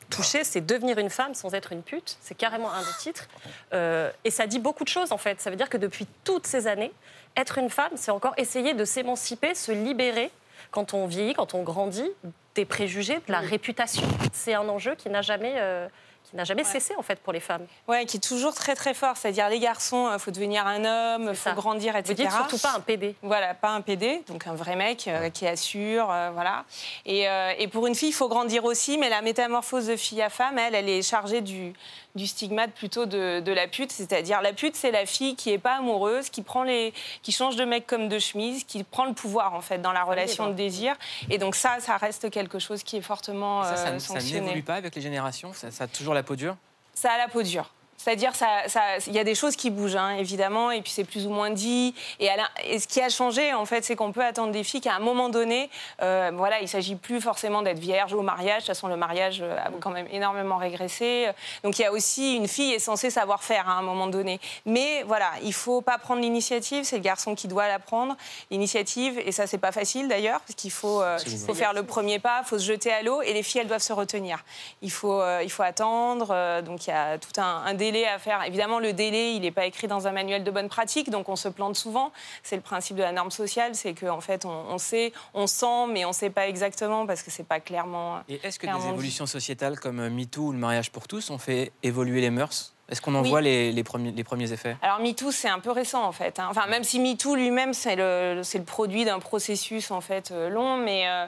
touchée, 0.09 0.43
c'est 0.43 0.61
Devenir 0.61 0.97
une 0.97 1.09
femme 1.09 1.33
sans 1.35 1.53
être 1.53 1.71
une 1.71 1.83
pute. 1.83 2.17
C'est 2.21 2.35
carrément 2.35 2.71
un 2.71 2.81
des 2.81 2.97
titres. 2.99 3.27
Euh, 3.73 4.11
et 4.23 4.31
ça 4.31 4.47
dit 4.47 4.59
beaucoup 4.59 4.83
de 4.83 4.89
choses, 4.89 5.11
en 5.11 5.17
fait. 5.17 5.39
Ça 5.41 5.49
veut 5.49 5.55
dire 5.55 5.69
que 5.69 5.77
depuis 5.77 6.07
toutes 6.23 6.47
ces 6.47 6.65
années, 6.67 6.91
être 7.36 7.57
une 7.57 7.69
femme, 7.69 7.91
c'est 7.95 8.12
encore 8.12 8.33
essayer 8.38 8.74
de 8.74 8.86
s'émanciper, 8.86 9.55
se 9.55 9.71
libérer 9.71 10.31
quand 10.71 10.93
on 10.93 11.07
vieillit, 11.07 11.33
quand 11.33 11.53
on 11.53 11.63
grandit, 11.63 12.09
des 12.55 12.65
préjugés, 12.65 13.15
de 13.15 13.31
la 13.31 13.39
réputation. 13.39 14.07
C'est 14.33 14.53
un 14.53 14.67
enjeu 14.67 14.95
qui 14.95 15.09
n'a 15.09 15.21
jamais, 15.21 15.53
euh, 15.57 15.88
qui 16.23 16.35
n'a 16.35 16.43
jamais 16.43 16.63
cessé, 16.63 16.93
en 16.95 17.01
fait, 17.01 17.19
pour 17.19 17.33
les 17.33 17.39
femmes. 17.39 17.65
Ouais, 17.88 18.05
qui 18.05 18.17
est 18.17 18.19
toujours 18.19 18.53
très 18.53 18.75
très 18.75 18.93
fort. 18.93 19.17
C'est-à-dire 19.17 19.49
les 19.49 19.59
garçons, 19.59 20.09
il 20.13 20.19
faut 20.19 20.29
devenir 20.31 20.67
un 20.67 20.85
homme, 20.85 21.29
il 21.29 21.35
faut 21.35 21.49
ça. 21.49 21.53
grandir, 21.53 21.95
etc. 21.95 22.13
Vous 22.15 22.23
dites 22.23 22.31
surtout 22.31 22.59
pas 22.59 22.73
un 22.77 22.79
PD. 22.81 23.15
Voilà, 23.23 23.53
pas 23.55 23.69
un 23.69 23.81
PD, 23.81 24.21
donc 24.27 24.45
un 24.45 24.53
vrai 24.53 24.75
mec 24.75 25.07
euh, 25.07 25.29
qui 25.31 25.47
assure, 25.47 26.11
euh, 26.11 26.29
voilà. 26.31 26.65
Et, 27.05 27.27
euh, 27.27 27.53
et 27.57 27.67
pour 27.67 27.88
une 27.88 27.95
fille, 27.95 28.09
il 28.09 28.13
faut 28.13 28.29
grandir 28.29 28.63
aussi, 28.65 28.97
mais 28.99 29.09
la 29.09 29.21
métamorphose 29.23 29.88
de 29.88 29.95
fille 29.95 30.21
à 30.21 30.29
femme, 30.29 30.59
elle, 30.59 30.75
elle 30.75 30.89
est 30.89 31.01
chargée 31.01 31.41
du, 31.41 31.73
du 32.15 32.27
stigmate 32.27 32.71
plutôt 32.71 33.05
de, 33.05 33.39
de 33.39 33.51
la 33.51 33.67
pute, 33.67 33.91
c'est-à-dire 33.91 34.41
la 34.41 34.53
pute, 34.53 34.75
c'est 34.75 34.91
la 34.91 35.05
fille 35.05 35.35
qui 35.35 35.51
est 35.51 35.57
pas 35.57 35.77
amoureuse, 35.77 36.29
qui 36.29 36.41
prend 36.41 36.63
les, 36.63 36.93
qui 37.23 37.31
change 37.31 37.55
de 37.55 37.65
mec 37.65 37.88
comme 37.88 38.07
de 38.09 38.19
chemise, 38.19 38.63
qui 38.65 38.83
prend 38.83 39.05
le 39.05 39.13
pouvoir 39.13 39.53
en 39.53 39.61
fait 39.61 39.79
dans 39.79 39.93
la 39.93 40.03
relation 40.03 40.47
de 40.47 40.53
désir. 40.53 40.95
Et 41.29 41.38
donc 41.38 41.55
ça, 41.55 41.77
ça 41.79 41.97
reste 41.97 42.29
quelque 42.29 42.59
chose 42.59 42.83
qui 42.83 42.97
est 42.97 43.01
fortement 43.01 43.63
Ça, 43.63 43.75
ça, 43.75 43.88
euh, 43.88 43.99
ça 43.99 44.13
sanctionné. 44.13 44.41
n'évolue 44.41 44.63
pas 44.63 44.75
avec 44.75 44.95
les 44.95 45.01
générations? 45.01 45.53
Ça, 45.53 45.71
ça 45.71 45.85
a 45.85 45.88
toujours 45.88 46.08
la 46.13 46.23
peau 46.23 46.35
dure? 46.35 46.55
Ça 46.93 47.11
a 47.11 47.17
la 47.17 47.27
peau 47.27 47.43
dure. 47.43 47.73
C'est-à-dire, 48.01 48.33
ça- 48.33 48.67
ça- 48.67 48.97
il 49.07 49.13
y 49.13 49.19
a 49.19 49.25
des 49.25 49.35
choses 49.35 49.57
qui 49.57 49.69
bougent, 49.69 49.97
hein, 49.97 50.11
évidemment, 50.11 50.71
et 50.71 50.81
puis 50.81 50.91
c'est 50.91 51.03
plus 51.03 51.27
ou 51.27 51.29
moins 51.29 51.49
dit. 51.49 51.93
Et, 52.21 52.29
à 52.29 52.37
la- 52.37 52.49
et 52.63 52.79
ce 52.79 52.87
qui 52.87 53.01
a 53.01 53.09
changé, 53.09 53.53
en 53.53 53.65
fait, 53.65 53.83
c'est 53.83 53.97
qu'on 53.97 54.13
peut 54.13 54.23
attendre 54.23 54.53
des 54.53 54.63
filles 54.63 54.79
qu'à 54.79 54.95
un 54.95 54.99
moment 54.99 55.27
donné, 55.27 55.69
euh, 56.01 56.31
voilà, 56.33 56.59
il 56.59 56.63
ne 56.63 56.67
s'agit 56.67 56.95
plus 56.95 57.19
forcément 57.19 57.61
d'être 57.61 57.77
vierge 57.77 58.13
au 58.13 58.21
mariage. 58.21 58.61
De 58.63 58.67
toute 58.67 58.67
façon, 58.67 58.87
le 58.87 58.95
mariage 58.95 59.41
euh, 59.41 59.57
a 59.57 59.69
quand 59.81 59.89
même 59.91 60.07
énormément 60.11 60.55
régressé. 60.55 61.27
Donc, 61.65 61.77
il 61.77 61.81
y 61.81 61.85
a 61.85 61.91
aussi 61.91 62.37
une 62.37 62.47
fille 62.47 62.71
est 62.73 62.79
censée 62.79 63.09
savoir 63.09 63.43
faire 63.43 63.67
à 63.67 63.73
un 63.73 63.81
moment 63.81 64.07
donné. 64.07 64.39
Mais 64.65 65.03
voilà, 65.03 65.31
il 65.43 65.53
faut 65.53 65.81
pas 65.81 65.97
prendre 65.97 66.21
l'initiative. 66.21 66.85
C'est 66.85 66.95
le 66.95 67.03
garçon 67.03 67.35
qui 67.35 67.49
doit 67.49 67.67
la 67.67 67.79
prendre, 67.79 68.15
l'initiative. 68.49 69.19
Et 69.25 69.33
ça, 69.33 69.45
c'est 69.45 69.57
pas 69.57 69.73
facile 69.73 70.07
d'ailleurs, 70.07 70.39
parce 70.39 70.55
qu'il 70.55 70.71
faut, 70.71 71.01
euh, 71.01 71.17
faut 71.45 71.53
faire 71.53 71.73
le 71.73 71.83
premier 71.83 72.19
pas, 72.19 72.41
il 72.43 72.47
faut 72.47 72.57
se 72.59 72.65
jeter 72.65 72.93
à 72.93 73.01
l'eau, 73.03 73.21
et 73.21 73.33
les 73.33 73.43
filles, 73.43 73.61
elles 73.61 73.67
doivent 73.67 73.81
se 73.81 73.93
retenir. 73.93 74.39
Il 74.81 74.91
faut, 74.91 75.21
euh, 75.21 75.41
il 75.43 75.51
faut 75.51 75.63
attendre. 75.63 76.29
donc, 76.61 76.87
il 76.87 76.91
y 76.91 76.93
a 76.93 77.17
tout 77.17 77.39
un, 77.41 77.63
un 77.65 77.73
délai 77.91 78.08
à 78.08 78.19
faire. 78.19 78.43
Évidemment, 78.43 78.79
le 78.79 78.93
délai, 78.93 79.34
il 79.34 79.41
n'est 79.41 79.51
pas 79.51 79.65
écrit 79.65 79.88
dans 79.88 80.08
un 80.08 80.12
manuel 80.12 80.43
de 80.43 80.51
bonne 80.51 80.69
pratique, 80.69 81.10
donc 81.10 81.29
on 81.29 81.36
se 81.36 81.50
plante 81.50 81.75
souvent. 81.75 82.12
C'est 82.43 82.55
le 82.55 82.62
principe 82.62 82.96
de 82.98 83.01
la 83.01 83.12
norme 83.12 83.31
sociale, 83.31 83.75
c'est 83.75 83.93
qu'en 83.93 84.22
fait, 84.22 84.46
on, 84.46 84.50
on 84.50 84.77
sait, 84.77 85.12
on 85.34 85.48
sent, 85.48 85.88
mais 85.91 86.05
on 86.05 86.10
ne 86.10 86.13
sait 86.13 86.29
pas 86.29 86.48
exactement 86.48 87.05
parce 87.05 87.24
que 87.24 87.31
c'est 87.31 87.48
pas 87.48 87.60
clairement. 87.60 88.19
Et 88.27 88.39
est-ce 88.43 88.60
que 88.60 88.67
des 88.67 88.88
évolutions 88.88 89.25
sociétales 89.25 89.79
comme 89.79 90.00
euh, 90.00 90.10
MeToo 90.10 90.48
ou 90.48 90.51
le 90.51 90.58
mariage 90.58 90.91
pour 90.91 91.08
tous 91.08 91.29
ont 91.29 91.38
fait 91.38 91.72
évoluer 91.84 92.22
les 92.22 92.29
mœurs? 92.29 92.74
Est-ce 92.89 93.01
qu'on 93.01 93.13
en 93.15 93.22
Oui. 93.22 93.29
voit 93.29 93.41
les, 93.41 93.72
les 93.72 93.84
premiers, 93.84 94.12
les 94.12 94.24
premiers 94.24 94.51
effets? 94.51 94.75
Alors 94.81 95.00
MeToo, 95.00 95.31
c'est 95.31 95.48
un 95.50 95.60
peu 95.60 95.72
récent 95.72 96.03
en 96.03 96.12
fait. 96.12 96.39
hein. 96.39 96.48
Enfin, 96.50 96.65
même 96.67 96.84
si 96.84 97.00
MeToo 97.00 97.36
lui-même, 97.36 97.74
c'est 97.74 97.96
le, 97.96 98.41
produit 98.65 99.05
d'un 99.05 99.19
processus 99.19 99.91
en 99.91 100.01
fait 100.01 100.31
euh, 100.31 100.50
long, 100.50 100.77
mais 100.77 101.08
euh, 101.08 101.25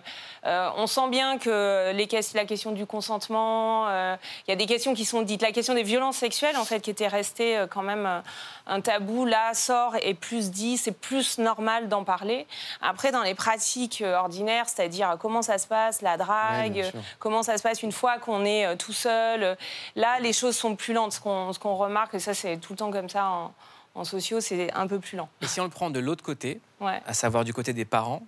euh, 0.48 0.70
on 0.77 0.88
sent 0.88 1.10
bien 1.10 1.38
que 1.38 1.91
les, 1.94 2.08
la 2.34 2.46
question 2.46 2.72
du 2.72 2.86
consentement, 2.88 3.88
euh, 3.89 4.15
il 4.48 4.51
y 4.51 4.53
a 4.53 4.56
des 4.58 4.65
questions 4.65 4.94
qui 4.94 5.06
sont 5.06 5.22
dites. 5.22 5.41
La 5.41 5.51
question 5.51 5.74
des 5.75 5.84
violences 5.84 6.18
sexuelles, 6.18 6.58
en 6.58 6.65
fait, 6.65 6.80
qui 6.82 6.89
était 6.89 7.08
restée 7.08 7.65
quand 7.70 7.84
même 7.84 8.24
un 8.68 8.82
tabou, 8.82 9.25
là 9.25 9.53
sort 9.53 9.96
et 10.01 10.13
plus 10.13 10.50
dit, 10.51 10.77
c'est 10.77 10.91
plus 10.91 11.38
normal 11.38 11.89
d'en 11.89 12.03
parler. 12.03 12.48
Après, 12.82 13.12
dans 13.12 13.22
les 13.22 13.36
pratiques 13.36 14.03
ordinaires, 14.06 14.65
c'est-à-dire 14.68 15.18
comment 15.20 15.41
ça 15.41 15.58
se 15.58 15.68
passe, 15.68 16.01
la 16.01 16.18
drague, 16.18 16.91
comment 17.20 17.44
ça 17.44 17.58
se 17.58 17.63
passe 17.63 17.84
une 17.84 17.91
fois 17.91 18.18
qu'on 18.18 18.46
est 18.46 18.75
tout 18.77 18.94
seul. 18.94 19.58
Là, 19.96 20.20
les 20.22 20.34
choses 20.34 20.56
sont 20.58 20.75
plus 20.75 20.94
lentes. 20.94 21.12
Ce 21.13 21.20
qu'on 21.20 21.50
ce 21.53 21.60
qu'on 21.60 21.75
remarque, 21.75 22.13
et 22.15 22.20
ça, 22.20 22.34
c'est 22.34 22.58
tout 22.58 22.74
le 22.74 22.77
temps 22.77 22.91
comme 22.91 23.10
ça 23.10 23.25
en, 23.27 23.53
en 23.96 24.03
sociaux, 24.03 24.39
c'est 24.41 24.72
un 24.74 24.88
peu 24.88 25.00
plus 25.00 25.17
lent. 25.17 25.29
Et 25.41 25.48
si 25.48 25.60
on 25.60 25.65
le 25.65 25.70
prend 25.70 25.89
de 25.89 26.00
l'autre 26.00 26.24
côté, 26.24 26.62
Ouais. 26.79 27.01
à 27.05 27.13
savoir 27.13 27.43
du 27.43 27.53
côté 27.53 27.74
des 27.74 27.86
parents, 27.86 28.22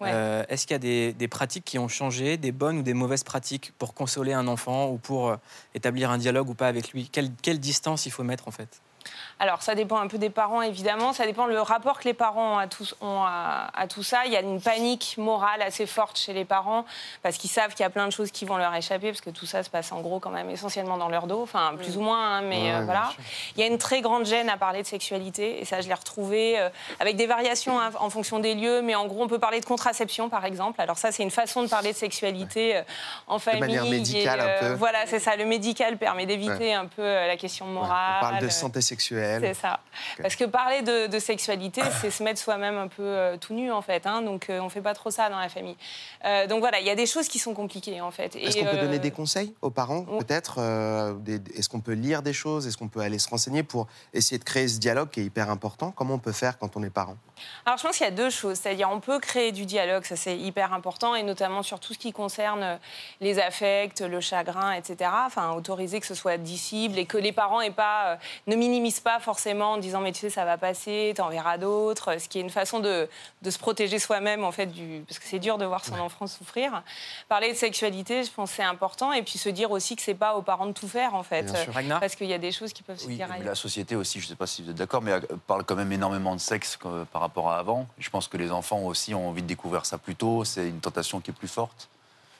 Ouais. 0.00 0.10
euh, 0.12 0.44
est-ce 0.48 0.66
qu'il 0.66 0.74
y 0.74 0.76
a 0.76 0.78
des, 0.80 1.12
des 1.12 1.28
pratiques 1.28 1.64
qui 1.64 1.78
ont 1.78 1.86
changé, 1.88 2.36
des 2.36 2.50
bonnes 2.50 2.78
ou 2.78 2.82
des 2.82 2.94
mauvaises 2.94 3.22
pratiques 3.22 3.72
pour 3.78 3.94
consoler 3.94 4.32
un 4.32 4.48
enfant 4.48 4.88
ou 4.88 4.98
pour 4.98 5.28
euh, 5.28 5.36
établir 5.74 6.10
un 6.10 6.18
dialogue 6.18 6.48
ou 6.48 6.54
pas 6.54 6.66
avec 6.66 6.92
lui? 6.92 7.08
Quelle, 7.08 7.30
quelle 7.42 7.60
distance 7.60 8.04
il 8.06 8.10
faut 8.10 8.24
mettre 8.24 8.48
en 8.48 8.50
fait? 8.50 8.80
Alors, 9.40 9.62
ça 9.62 9.74
dépend 9.74 9.98
un 9.98 10.06
peu 10.08 10.18
des 10.18 10.30
parents, 10.30 10.62
évidemment. 10.62 11.12
Ça 11.12 11.26
dépend 11.26 11.46
le 11.46 11.60
rapport 11.60 11.98
que 11.98 12.04
les 12.04 12.14
parents 12.14 12.54
ont 12.54 12.58
à 12.58 12.66
tout, 12.66 12.84
ont 13.00 13.22
à, 13.24 13.70
à 13.74 13.86
tout 13.86 14.02
ça. 14.02 14.24
Il 14.26 14.32
y 14.32 14.36
a 14.36 14.40
une 14.40 14.60
panique 14.60 15.14
morale 15.18 15.62
assez 15.62 15.86
forte 15.86 16.18
chez 16.18 16.32
les 16.32 16.44
parents 16.44 16.84
parce 17.22 17.36
qu'ils 17.38 17.50
savent 17.50 17.70
qu'il 17.70 17.80
y 17.80 17.86
a 17.86 17.90
plein 17.90 18.06
de 18.06 18.12
choses 18.12 18.30
qui 18.30 18.44
vont 18.44 18.56
leur 18.56 18.74
échapper 18.74 19.08
parce 19.10 19.20
que 19.20 19.30
tout 19.30 19.46
ça 19.46 19.62
se 19.62 19.70
passe 19.70 19.90
en 19.92 20.00
gros 20.00 20.20
quand 20.20 20.30
même 20.30 20.50
essentiellement 20.50 20.96
dans 20.96 21.08
leur 21.08 21.26
dos. 21.26 21.42
Enfin, 21.42 21.72
plus 21.76 21.96
ou 21.96 22.00
moins, 22.00 22.36
hein, 22.38 22.42
mais 22.42 22.62
Ouais, 22.62 22.72
euh, 22.74 22.80
voilà. 22.84 23.10
Il 23.56 23.60
y 23.60 23.64
a 23.64 23.66
une 23.66 23.78
très 23.78 24.00
grande 24.00 24.24
gêne 24.26 24.48
à 24.48 24.56
parler 24.56 24.82
de 24.82 24.86
sexualité 24.86 25.60
et 25.60 25.64
ça, 25.64 25.80
je 25.80 25.88
l'ai 25.88 25.94
retrouvé 25.94 26.58
euh, 26.58 26.68
avec 27.00 27.16
des 27.16 27.26
variations 27.26 27.80
hein, 27.80 27.90
en 27.98 28.10
fonction 28.10 28.38
des 28.38 28.54
lieux. 28.54 28.82
Mais 28.82 28.94
en 28.94 29.06
gros, 29.06 29.22
on 29.22 29.28
peut 29.28 29.38
parler 29.38 29.60
de 29.60 29.64
contraception, 29.66 30.28
par 30.28 30.44
exemple. 30.44 30.80
Alors 30.80 30.98
ça, 30.98 31.10
c'est 31.12 31.22
une 31.22 31.30
façon 31.30 31.62
de 31.62 31.68
parler 31.68 31.92
de 31.92 31.96
sexualité 31.96 32.76
euh, 32.76 32.82
en 33.26 33.38
famille. 33.38 33.60
manière 33.60 33.84
et, 33.84 33.90
médicale, 33.90 34.40
un 34.40 34.60
peu. 34.60 34.72
Voilà, 34.74 35.06
c'est 35.06 35.18
ça. 35.18 35.34
Le 35.36 35.44
médical 35.44 35.96
permet 35.98 36.26
d'éviter 36.26 36.74
un 36.74 36.86
peu 36.86 37.02
la 37.02 37.36
question 37.36 37.66
Ouais, 37.66 37.72
morale. 37.72 38.16
on 38.18 38.20
parle 38.30 38.38
de 38.42 38.48
santé 38.48 38.80
sexuelle. 38.92 39.42
c'est 39.42 39.54
ça. 39.54 39.80
Parce 40.20 40.36
que 40.36 40.44
parler 40.44 40.82
de, 40.82 41.06
de 41.06 41.18
sexualité, 41.18 41.80
c'est 42.00 42.10
se 42.10 42.22
mettre 42.22 42.40
soi-même 42.40 42.76
un 42.76 42.88
peu 42.88 43.02
euh, 43.02 43.36
tout 43.36 43.54
nu, 43.54 43.72
en 43.72 43.82
fait. 43.82 44.06
hein. 44.06 44.22
donc, 44.22 44.50
euh, 44.50 44.60
on 44.60 44.68
fait 44.68 44.80
pas 44.82 44.94
trop 44.94 45.10
ça 45.10 45.30
dans 45.30 45.38
la 45.38 45.48
famille. 45.48 45.76
Euh, 46.24 46.46
donc, 46.46 46.60
voilà, 46.60 46.80
il 46.80 46.86
y 46.86 46.90
a 46.90 46.94
des 46.94 47.06
choses 47.06 47.28
qui 47.28 47.38
sont 47.38 47.54
compliquées, 47.54 48.00
en 48.00 48.10
fait. 48.10 48.36
Est-ce 48.36 48.58
qu'on 48.58 48.66
peut 48.66 48.76
donner 48.86 48.98
des 48.98 49.10
conseils 49.10 49.54
aux 49.62 49.70
parents, 49.70 50.02
peut-être 50.04 50.58
Est-ce 51.56 51.68
qu'on 51.68 51.80
peut 51.80 51.92
lire 51.92 52.22
des 52.22 52.32
choses 52.32 52.66
Est-ce 52.66 52.76
qu'on 52.76 52.88
peut 52.88 53.00
aller 53.00 53.18
se 53.18 53.28
renseigner 53.28 53.62
pour 53.62 53.86
essayer 54.12 54.38
de 54.38 54.44
créer 54.44 54.68
ce 54.68 54.78
dialogue 54.78 55.10
qui 55.10 55.20
est 55.20 55.24
hyper 55.24 55.50
important? 55.50 55.90
Comment 55.90 56.14
on 56.14 56.18
peut 56.18 56.32
faire 56.32 56.58
quand 56.58 56.76
on 56.76 56.82
est 56.82 56.90
parent? 56.90 57.16
Alors, 57.66 57.78
je 57.78 57.82
pense 57.84 57.96
qu'il 57.96 58.04
y 58.04 58.08
a 58.08 58.12
deux 58.12 58.30
choses. 58.30 58.58
C'est-à-dire, 58.58 58.90
on 58.90 59.00
peut 59.00 59.18
créer 59.18 59.52
du 59.52 59.66
dialogue, 59.66 60.04
ça 60.04 60.16
c'est 60.16 60.36
hyper 60.36 60.72
important, 60.72 61.14
et 61.14 61.22
notamment 61.22 61.62
sur 61.62 61.80
tout 61.80 61.92
ce 61.94 61.98
qui 61.98 62.12
concerne 62.12 62.62
euh, 62.62 62.76
les 63.20 63.38
affects, 63.38 64.00
le 64.00 64.20
chagrin, 64.20 64.72
etc. 64.72 65.10
Enfin, 65.26 65.52
autoriser 65.52 66.00
que 66.00 66.06
ce 66.06 66.14
soit 66.14 66.36
dissible 66.36 66.98
et 66.98 67.06
que 67.06 67.18
les 67.18 67.32
parents 67.32 67.60
aient 67.60 67.70
pas, 67.70 68.12
euh, 68.12 68.16
ne 68.46 68.56
minimisent 68.56 69.00
pas 69.00 69.20
forcément 69.20 69.72
en 69.72 69.76
disant, 69.78 70.00
mais 70.00 70.12
tu 70.12 70.20
sais, 70.20 70.30
ça 70.30 70.44
va 70.44 70.58
passer, 70.58 71.12
t'en 71.16 71.28
verras 71.28 71.58
d'autres. 71.58 72.20
Ce 72.20 72.28
qui 72.28 72.38
est 72.38 72.42
une 72.42 72.50
façon 72.50 72.80
de, 72.80 73.08
de 73.42 73.50
se 73.50 73.58
protéger 73.58 73.98
soi-même, 73.98 74.44
en 74.44 74.52
fait, 74.52 74.66
du... 74.66 75.04
parce 75.06 75.18
que 75.18 75.26
c'est 75.26 75.38
dur 75.38 75.58
de 75.58 75.64
voir 75.64 75.84
son 75.84 75.98
enfant 75.98 76.26
souffrir. 76.26 76.82
Parler 77.28 77.52
de 77.52 77.56
sexualité, 77.56 78.24
je 78.24 78.30
pense 78.30 78.50
que 78.50 78.56
c'est 78.56 78.62
important, 78.62 79.12
et 79.12 79.22
puis 79.22 79.38
se 79.38 79.48
dire 79.48 79.70
aussi 79.70 79.96
que 79.96 80.02
c'est 80.02 80.14
pas 80.14 80.34
aux 80.36 80.42
parents 80.42 80.66
de 80.66 80.72
tout 80.72 80.88
faire, 80.88 81.14
en 81.14 81.22
fait. 81.22 81.52
Parce 82.00 82.16
qu'il 82.16 82.28
y 82.28 82.34
a 82.34 82.38
des 82.38 82.52
choses 82.52 82.72
qui 82.72 82.82
peuvent 82.82 82.98
se 82.98 83.08
dire 83.08 83.28
la 83.42 83.54
société 83.54 83.96
aussi, 83.96 84.20
je 84.20 84.26
ne 84.26 84.28
sais 84.30 84.36
pas 84.36 84.46
si 84.46 84.62
vous 84.62 84.70
êtes 84.70 84.76
d'accord, 84.76 85.02
mais 85.02 85.12
euh, 85.12 85.20
parle 85.46 85.64
quand 85.64 85.74
même 85.74 85.92
énormément 85.92 86.34
de 86.34 86.40
sexe 86.40 86.78
euh, 86.86 87.04
par 87.04 87.20
rapport 87.20 87.31
à 87.40 87.56
avant. 87.56 87.86
Je 87.98 88.10
pense 88.10 88.28
que 88.28 88.36
les 88.36 88.50
enfants 88.52 88.80
aussi 88.80 89.14
ont 89.14 89.28
envie 89.28 89.42
de 89.42 89.46
découvrir 89.46 89.86
ça 89.86 89.98
plus 89.98 90.14
tôt. 90.14 90.44
C'est 90.44 90.68
une 90.68 90.80
tentation 90.80 91.20
qui 91.20 91.30
est 91.30 91.34
plus 91.34 91.48
forte. 91.48 91.88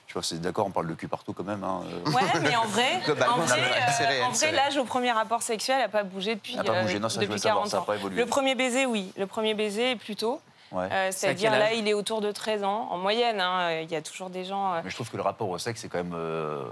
Je 0.08 0.20
si 0.20 0.34
vous 0.34 0.40
êtes 0.40 0.42
d'accord, 0.42 0.66
on 0.66 0.70
parle 0.70 0.88
de 0.88 0.94
cul 0.94 1.08
partout 1.08 1.32
quand 1.32 1.44
même. 1.44 1.64
hein, 1.64 1.82
euh. 2.06 2.10
Ouais, 2.10 2.22
mais 2.42 2.54
en 2.54 2.66
vrai, 2.66 3.00
Globalement, 3.04 3.34
en 3.34 3.38
vrai, 3.38 3.48
c'est 3.56 3.60
vrai, 3.60 3.92
c'est 3.96 4.04
euh, 4.22 4.24
c'est 4.34 4.52
l'âge 4.52 4.76
au 4.76 4.84
premier 4.84 5.10
rapport 5.10 5.40
sexuel 5.40 5.78
n'a 5.78 5.88
pas 5.88 6.02
bougé 6.02 6.34
depuis, 6.34 6.54
N'a 6.54 6.64
pas 6.64 6.72
euh, 6.72 6.82
bougé, 6.82 6.98
non, 6.98 7.08
ça, 7.08 7.18
depuis 7.20 7.32
veux 7.32 7.38
savoir, 7.38 7.62
40 7.64 7.70
ça 7.70 7.76
a 7.78 7.80
ans. 7.80 7.84
pas 7.84 7.96
évolué. 7.96 8.18
Le 8.18 8.26
premier 8.26 8.54
baiser, 8.54 8.84
oui. 8.84 9.10
Le 9.16 9.26
premier 9.26 9.54
baiser 9.54 9.92
est 9.92 9.96
plus 9.96 10.16
tôt. 10.16 10.40
Ouais. 10.70 10.86
Euh, 10.92 11.08
C'est 11.12 11.18
C'est-à-dire 11.20 11.52
là, 11.52 11.72
il 11.72 11.88
est 11.88 11.94
autour 11.94 12.20
de 12.20 12.30
13 12.30 12.62
ans, 12.64 12.88
en 12.90 12.98
moyenne. 12.98 13.40
hein. 13.40 13.80
Il 13.80 13.90
y 13.90 13.96
a 13.96 14.02
toujours 14.02 14.28
des 14.28 14.44
gens. 14.44 14.82
Mais 14.84 14.90
je 14.90 14.94
trouve 14.94 15.08
que 15.10 15.16
le 15.16 15.22
rapport 15.22 15.48
au 15.48 15.56
sexe 15.56 15.82
est 15.84 15.88
quand 15.88 15.98
même 16.04 16.14
euh, 16.14 16.62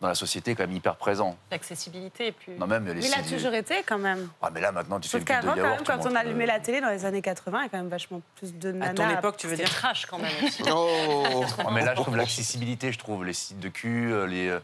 dans 0.00 0.08
la 0.08 0.14
société 0.14 0.54
quand 0.54 0.62
même 0.66 0.74
hyper 0.76 0.96
présent. 0.96 1.36
L'accessibilité 1.50 2.28
est 2.28 2.32
plus. 2.32 2.54
Non 2.54 2.66
même 2.66 2.86
les 2.86 2.94
Mais 2.94 3.00
il 3.06 3.14
a 3.14 3.22
toujours 3.22 3.52
été 3.52 3.82
quand 3.86 3.98
même. 3.98 4.28
Ah 4.40 4.48
mais 4.52 4.60
là 4.60 4.72
maintenant 4.72 4.98
tu 4.98 5.08
fais 5.08 5.18
Sauf 5.18 5.20
de 5.20 5.26
qu'avant, 5.26 5.52
quand 5.52 5.56
yaourt. 5.56 5.88
même, 5.88 5.98
quand 6.00 6.10
on 6.10 6.14
allumait 6.14 6.44
euh, 6.44 6.46
la 6.48 6.60
télé 6.60 6.80
dans 6.80 6.88
les 6.88 7.04
années 7.04 7.20
80, 7.22 7.58
il 7.58 7.62
y 7.62 7.66
a 7.66 7.68
quand 7.68 7.78
même 7.78 7.88
vachement 7.88 8.22
plus 8.36 8.54
de 8.54 8.70
À 8.70 8.72
nanas. 8.72 8.94
ton 8.94 9.10
époque, 9.10 9.36
tu 9.36 9.46
veux 9.46 9.56
dire 9.56 9.68
trash 9.68 10.06
quand 10.06 10.18
même. 10.18 10.30
Oh 10.72 11.44
Ah, 11.58 11.70
mais 11.72 11.84
là, 11.84 11.94
je 11.94 12.00
trouve 12.00 12.16
l'accessibilité, 12.16 12.92
je 12.92 12.98
trouve 12.98 13.24
les 13.24 13.34
sites 13.34 13.60
de 13.60 13.68
cul, 13.68 14.10
euh, 14.12 14.26
les, 14.26 14.48
euh, 14.48 14.58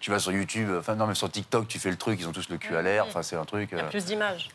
Tu 0.00 0.10
vas 0.10 0.18
sur 0.20 0.32
YouTube, 0.32 0.70
enfin 0.78 0.94
non, 0.94 1.06
mais 1.06 1.14
sur 1.14 1.30
TikTok, 1.30 1.68
tu 1.68 1.78
fais 1.78 1.90
le 1.90 1.96
truc, 1.96 2.18
ils 2.20 2.26
ont 2.28 2.32
tous 2.32 2.48
le 2.48 2.56
cul 2.56 2.74
à 2.76 2.82
l'air. 2.82 3.04
Enfin, 3.06 3.22
c'est 3.22 3.36
un 3.36 3.44
truc. 3.44 3.68
Il 3.72 3.78
y 3.78 3.80
a 3.80 3.84
euh, 3.84 3.90
plus 3.90 4.04
d'images. 4.06 4.48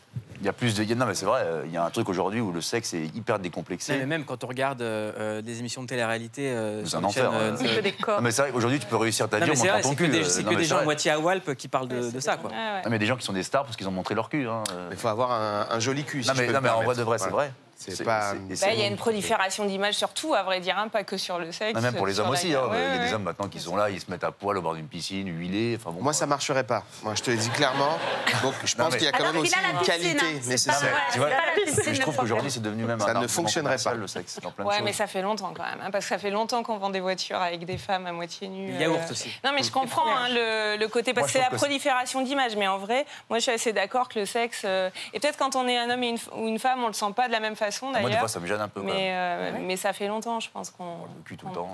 Il 0.44 0.46
y 0.46 0.50
a 0.50 0.52
plus 0.52 0.74
de. 0.74 0.94
Non, 0.94 1.06
mais 1.06 1.14
c'est 1.14 1.24
vrai, 1.24 1.40
euh, 1.42 1.62
il 1.64 1.72
y 1.72 1.78
a 1.78 1.84
un 1.86 1.88
truc 1.88 2.06
aujourd'hui 2.06 2.38
où 2.38 2.52
le 2.52 2.60
sexe 2.60 2.92
est 2.92 3.06
hyper 3.16 3.36
Non, 3.38 3.42
décomplexé. 3.42 3.96
mais 3.96 4.04
même 4.04 4.26
quand 4.26 4.44
on 4.44 4.46
regarde 4.46 4.82
euh, 4.82 5.10
euh, 5.18 5.40
des 5.40 5.58
émissions 5.60 5.80
de 5.82 5.86
télé-réalité 5.86 6.50
euh, 6.50 6.84
C'est 6.84 6.96
un 6.96 7.04
enfer, 7.04 7.32
chaînes, 7.32 7.40
euh, 7.40 7.50
ouais. 7.52 7.56
C'est 7.66 7.76
que 7.76 7.80
des 7.80 7.92
corps. 7.92 8.16
Non, 8.16 8.22
mais 8.24 8.30
c'est 8.30 8.42
vrai 8.42 8.50
qu'aujourd'hui, 8.52 8.78
tu 8.78 8.84
peux 8.86 8.96
réussir 8.96 9.26
ta 9.26 9.38
vie 9.38 9.50
en 9.50 9.80
ton 9.80 9.94
cul. 9.94 10.08
des, 10.08 10.20
euh, 10.20 10.24
c'est 10.24 10.42
non, 10.42 10.50
que 10.50 10.54
mais 10.56 10.60
des 10.60 10.64
gens 10.66 10.76
à 10.76 10.84
moitié 10.84 11.12
à 11.12 11.18
Walp 11.18 11.54
qui 11.54 11.68
parlent 11.68 11.88
de, 11.88 12.20
ça, 12.20 12.36
quoi. 12.36 12.50
Ouais. 12.50 12.82
Non, 12.84 12.90
mais 12.90 12.98
des 12.98 13.06
gens 13.06 13.16
qui 13.16 13.24
sont 13.24 13.32
des 13.32 13.42
stars 13.42 13.64
parce 13.64 13.74
qu'ils 13.74 13.88
ont 13.88 13.92
montré 13.92 14.14
leur 14.14 14.28
cul. 14.28 14.46
hein, 14.46 14.62
euh. 14.72 14.88
Il 14.90 14.98
faut 14.98 15.08
avoir 15.08 15.32
un, 15.32 15.66
un 15.70 15.80
joli 15.80 16.04
cul. 16.04 16.22
si 16.22 16.28
Non, 16.28 16.34
je 16.34 16.40
mais, 16.42 16.46
peux 16.48 16.52
non, 16.52 16.58
me 16.60 16.64
mais 16.64 16.70
en 16.70 16.82
vrai 16.82 16.94
de 16.94 17.02
vrai, 17.02 17.16
c'est 17.16 17.30
Voilà. 17.30 17.48
vrai. 17.48 17.54
C'est 17.92 18.04
pas- 18.04 18.34
Bah, 18.34 18.38
Bah, 18.60 18.66
il 18.72 18.80
y 18.80 18.82
a 18.82 18.86
une 18.86 18.96
prolifération 18.96 19.64
d'images 19.64 19.94
sur 19.94 20.10
tout, 20.14 20.34
à 20.34 20.42
vrai 20.42 20.60
dire, 20.60 20.78
hein, 20.78 20.88
pas 20.88 21.04
que 21.04 21.16
sur 21.16 21.38
le 21.38 21.52
sexe. 21.52 21.74
Non, 21.74 21.80
même 21.80 21.94
pour 21.94 22.06
les 22.06 22.18
hommes 22.20 22.30
aussi. 22.30 22.54
hein, 22.54 22.62
Ouais, 22.70 22.78
Il 22.78 22.82
y 22.82 22.84
a 22.98 22.98
ouais. 23.00 23.06
des 23.08 23.14
hommes 23.14 23.22
maintenant 23.24 23.48
qui 23.48 23.60
sont 23.60 23.76
là, 23.76 23.90
ils 23.90 24.00
se 24.00 24.10
mettent 24.10 24.24
à 24.24 24.32
poil 24.32 24.56
au 24.58 24.62
bord 24.62 24.74
d'une 24.74 24.86
piscine, 24.88 25.28
huilés. 25.28 25.76
Enfin, 25.80 25.90
bon, 25.90 26.02
Moi, 26.02 26.12
ça 26.12 26.26
marcherait 26.26 26.64
pas. 26.64 26.82
Moi, 27.02 27.14
je 27.14 27.22
te 27.22 27.30
le 27.30 27.36
dis 27.36 27.50
clairement. 27.50 27.98
Donc, 28.42 28.54
je 28.64 28.74
pense 28.74 28.94
qu'il 28.94 29.04
y 29.04 29.08
a 29.08 29.12
quand 29.12 29.24
même 29.24 29.36
aussi 29.36 29.54
une 29.54 29.86
qualité 29.86 30.18
hein, 30.20 30.40
nécessaire. 30.46 30.96
je 31.14 32.00
trouve 32.00 32.16
qu'aujourd'hui, 32.16 32.50
c'est 32.50 32.62
devenu 32.62 32.84
même 32.84 33.00
Ça 33.00 33.14
ne 33.14 33.26
fonctionnerait 33.26 33.76
pas. 33.82 33.94
le 33.94 34.06
sexe, 34.06 34.38
Ouais, 34.64 34.80
mais 34.82 34.92
ça 34.92 35.06
fait 35.06 35.22
longtemps 35.22 35.52
quand 35.54 35.64
même, 35.64 35.90
parce 35.92 36.04
que 36.04 36.08
ça 36.08 36.18
fait 36.18 36.30
longtemps 36.30 36.62
qu'on 36.62 36.78
vend 36.78 36.90
des 36.90 37.00
voitures 37.00 37.40
avec 37.40 37.64
des 37.64 37.78
femmes 37.78 38.06
à 38.06 38.12
moitié 38.12 38.48
nues. 38.48 38.72
Les 38.72 38.84
yaourts 38.84 38.98
euh. 39.08 39.10
aussi. 39.12 39.30
Non, 39.44 39.52
mais 39.54 39.62
je 39.62 39.70
comprends 39.70 40.04
le, 40.28 40.86
côté, 40.88 41.12
parce 41.14 41.26
que 41.28 41.32
c'est 41.32 41.38
la 41.40 41.50
prolifération 41.50 42.22
d'images, 42.22 42.56
mais 42.56 42.68
en 42.68 42.78
vrai, 42.78 43.04
moi 43.28 43.38
je 43.38 43.44
suis 43.44 43.52
assez 43.52 43.72
d'accord 43.72 44.08
que 44.08 44.18
le 44.18 44.26
sexe. 44.26 44.62
euh, 44.64 44.90
et 45.12 45.20
peut-être 45.20 45.38
quand 45.38 45.56
on 45.56 45.66
est 45.66 45.76
un 45.78 45.90
homme 45.90 46.04
ou 46.36 46.46
une 46.48 46.58
femme, 46.58 46.82
on 46.84 46.88
le 46.88 46.92
sent 46.92 47.12
pas 47.16 47.26
de 47.26 47.32
la 47.32 47.40
même 47.40 47.56
façon 47.56 47.73
Ah, 47.82 48.00
Moi, 48.00 48.10
des 48.10 48.16
fois, 48.18 48.28
ça 48.28 48.40
me 48.40 48.46
gêne 48.46 48.60
un 48.60 48.68
peu. 48.68 48.80
quand 48.80 48.86
même. 48.86 48.96
mais, 48.96 49.12
euh, 49.12 49.58
mais 49.60 49.76
ça 49.76 49.92
fait 49.92 50.08
longtemps, 50.08 50.40
je 50.40 50.50
pense 50.50 50.70
qu'on. 50.70 51.04
Le 51.16 51.22
cul 51.24 51.36
tout 51.36 51.46
le 51.48 51.54
temps. 51.54 51.68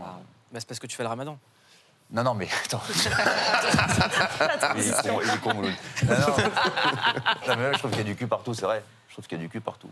Bah, 0.52 0.58
c'est 0.58 0.66
parce 0.66 0.80
que 0.80 0.86
tu 0.86 0.96
fais 0.96 1.02
le 1.02 1.08
ramadan. 1.08 1.38
Non, 2.12 2.24
non, 2.24 2.34
mais 2.34 2.48
attends. 2.64 2.82
il 4.76 4.88
est 4.88 5.02
con, 5.08 5.20
il 5.22 5.30
est 5.30 5.38
con. 5.40 5.54
Non, 5.54 5.62
non. 5.62 6.36
Non, 7.48 7.56
mais 7.56 7.62
là, 7.62 7.72
je 7.72 7.78
trouve 7.78 7.90
qu'il 7.90 8.00
y 8.00 8.02
a 8.02 8.04
du 8.04 8.16
cul 8.16 8.26
partout, 8.26 8.52
c'est 8.54 8.64
vrai. 8.64 8.82
Je 9.08 9.14
trouve 9.14 9.26
qu'il 9.26 9.38
y 9.38 9.40
a 9.40 9.44
du 9.44 9.48
cul 9.48 9.60
partout. 9.60 9.90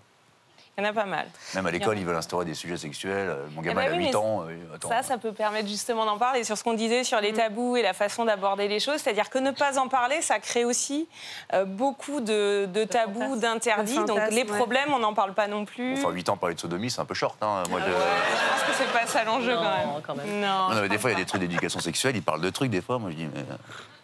Il 0.79 0.85
y 0.85 0.87
en 0.87 0.91
a 0.91 0.93
pas 0.93 1.07
mal. 1.07 1.27
Même 1.57 1.67
à 1.67 1.73
l'école, 1.73 1.99
ils 1.99 2.05
veulent 2.05 2.15
instaurer 2.15 2.45
des 2.45 2.55
sujets 2.55 2.77
sexuels. 2.77 3.31
Euh, 3.31 3.47
Mon 3.57 3.63
gamin, 3.63 3.83
bah 3.83 3.89
il 3.89 3.95
a 3.95 3.97
oui, 3.97 4.05
8 4.05 4.11
mais 4.11 4.17
ans. 4.17 4.45
euh, 4.49 4.75
attends. 4.77 4.89
Ça, 4.89 5.03
ça 5.03 5.19
peut 5.19 5.33
permettre 5.33 5.69
justement 5.69 6.07
d'en 6.07 6.19
parler 6.19 6.45
sur 6.45 6.57
ce 6.57 6.63
qu'on 6.63 6.75
disait 6.75 7.03
sur 7.03 7.21
les 7.21 7.33
tabous 7.33 7.77
et 7.77 7.83
la 7.83 7.95
façon 7.95 8.25
d'aborder 8.25 8.69
les 8.69 8.79
choses. 8.79 9.01
C'est-à-dire 9.01 9.29
que 9.29 9.41
ne 9.41 9.51
pas 9.51 9.77
en 9.81 9.89
parler, 9.89 10.23
ça 10.23 10.39
crée 10.39 10.65
aussi 10.65 11.09
euh, 11.53 11.65
beaucoup 11.65 12.21
de, 12.21 12.69
de 12.73 12.85
tabous, 12.85 13.35
d'interdits. 13.35 14.05
Donc 14.05 14.21
les 14.31 14.37
ouais. 14.37 14.45
problèmes, 14.45 14.93
on 14.95 15.01
n'en 15.01 15.15
parle 15.15 15.35
pas 15.35 15.49
non 15.49 15.65
plus. 15.65 15.95
Enfin, 15.99 16.11
8 16.11 16.29
ans, 16.29 16.37
parler 16.37 16.55
de 16.55 16.61
sodomie, 16.61 16.93
c'est 16.93 17.01
un 17.01 17.07
peu 17.07 17.15
short. 17.15 17.37
Hein. 17.43 17.65
Moi, 17.71 17.81
je... 17.81 17.87
Ouais, 17.87 17.93
je 17.97 18.65
pense 18.65 18.71
que 18.71 18.85
c'est 18.85 18.93
pas 18.93 19.07
ça 19.07 19.25
l'enjeu 19.25 19.57
quand 19.57 19.63
même. 19.63 20.03
quand 20.07 20.15
même. 20.15 20.41
Non, 20.41 20.81
mais 20.81 20.89
des 20.89 20.99
fois, 20.99 21.11
il 21.11 21.15
y 21.15 21.17
a 21.17 21.21
des 21.21 21.27
trucs 21.27 21.41
d'éducation 21.41 21.81
sexuelle, 21.81 22.15
ils 22.15 22.23
parlent 22.23 22.41
de 22.41 22.51
trucs, 22.51 22.71
des 22.71 22.83
fois. 22.83 23.01
Moi, 23.01 23.11
je 23.11 23.17
dis, 23.17 23.29
mais. 23.35 23.45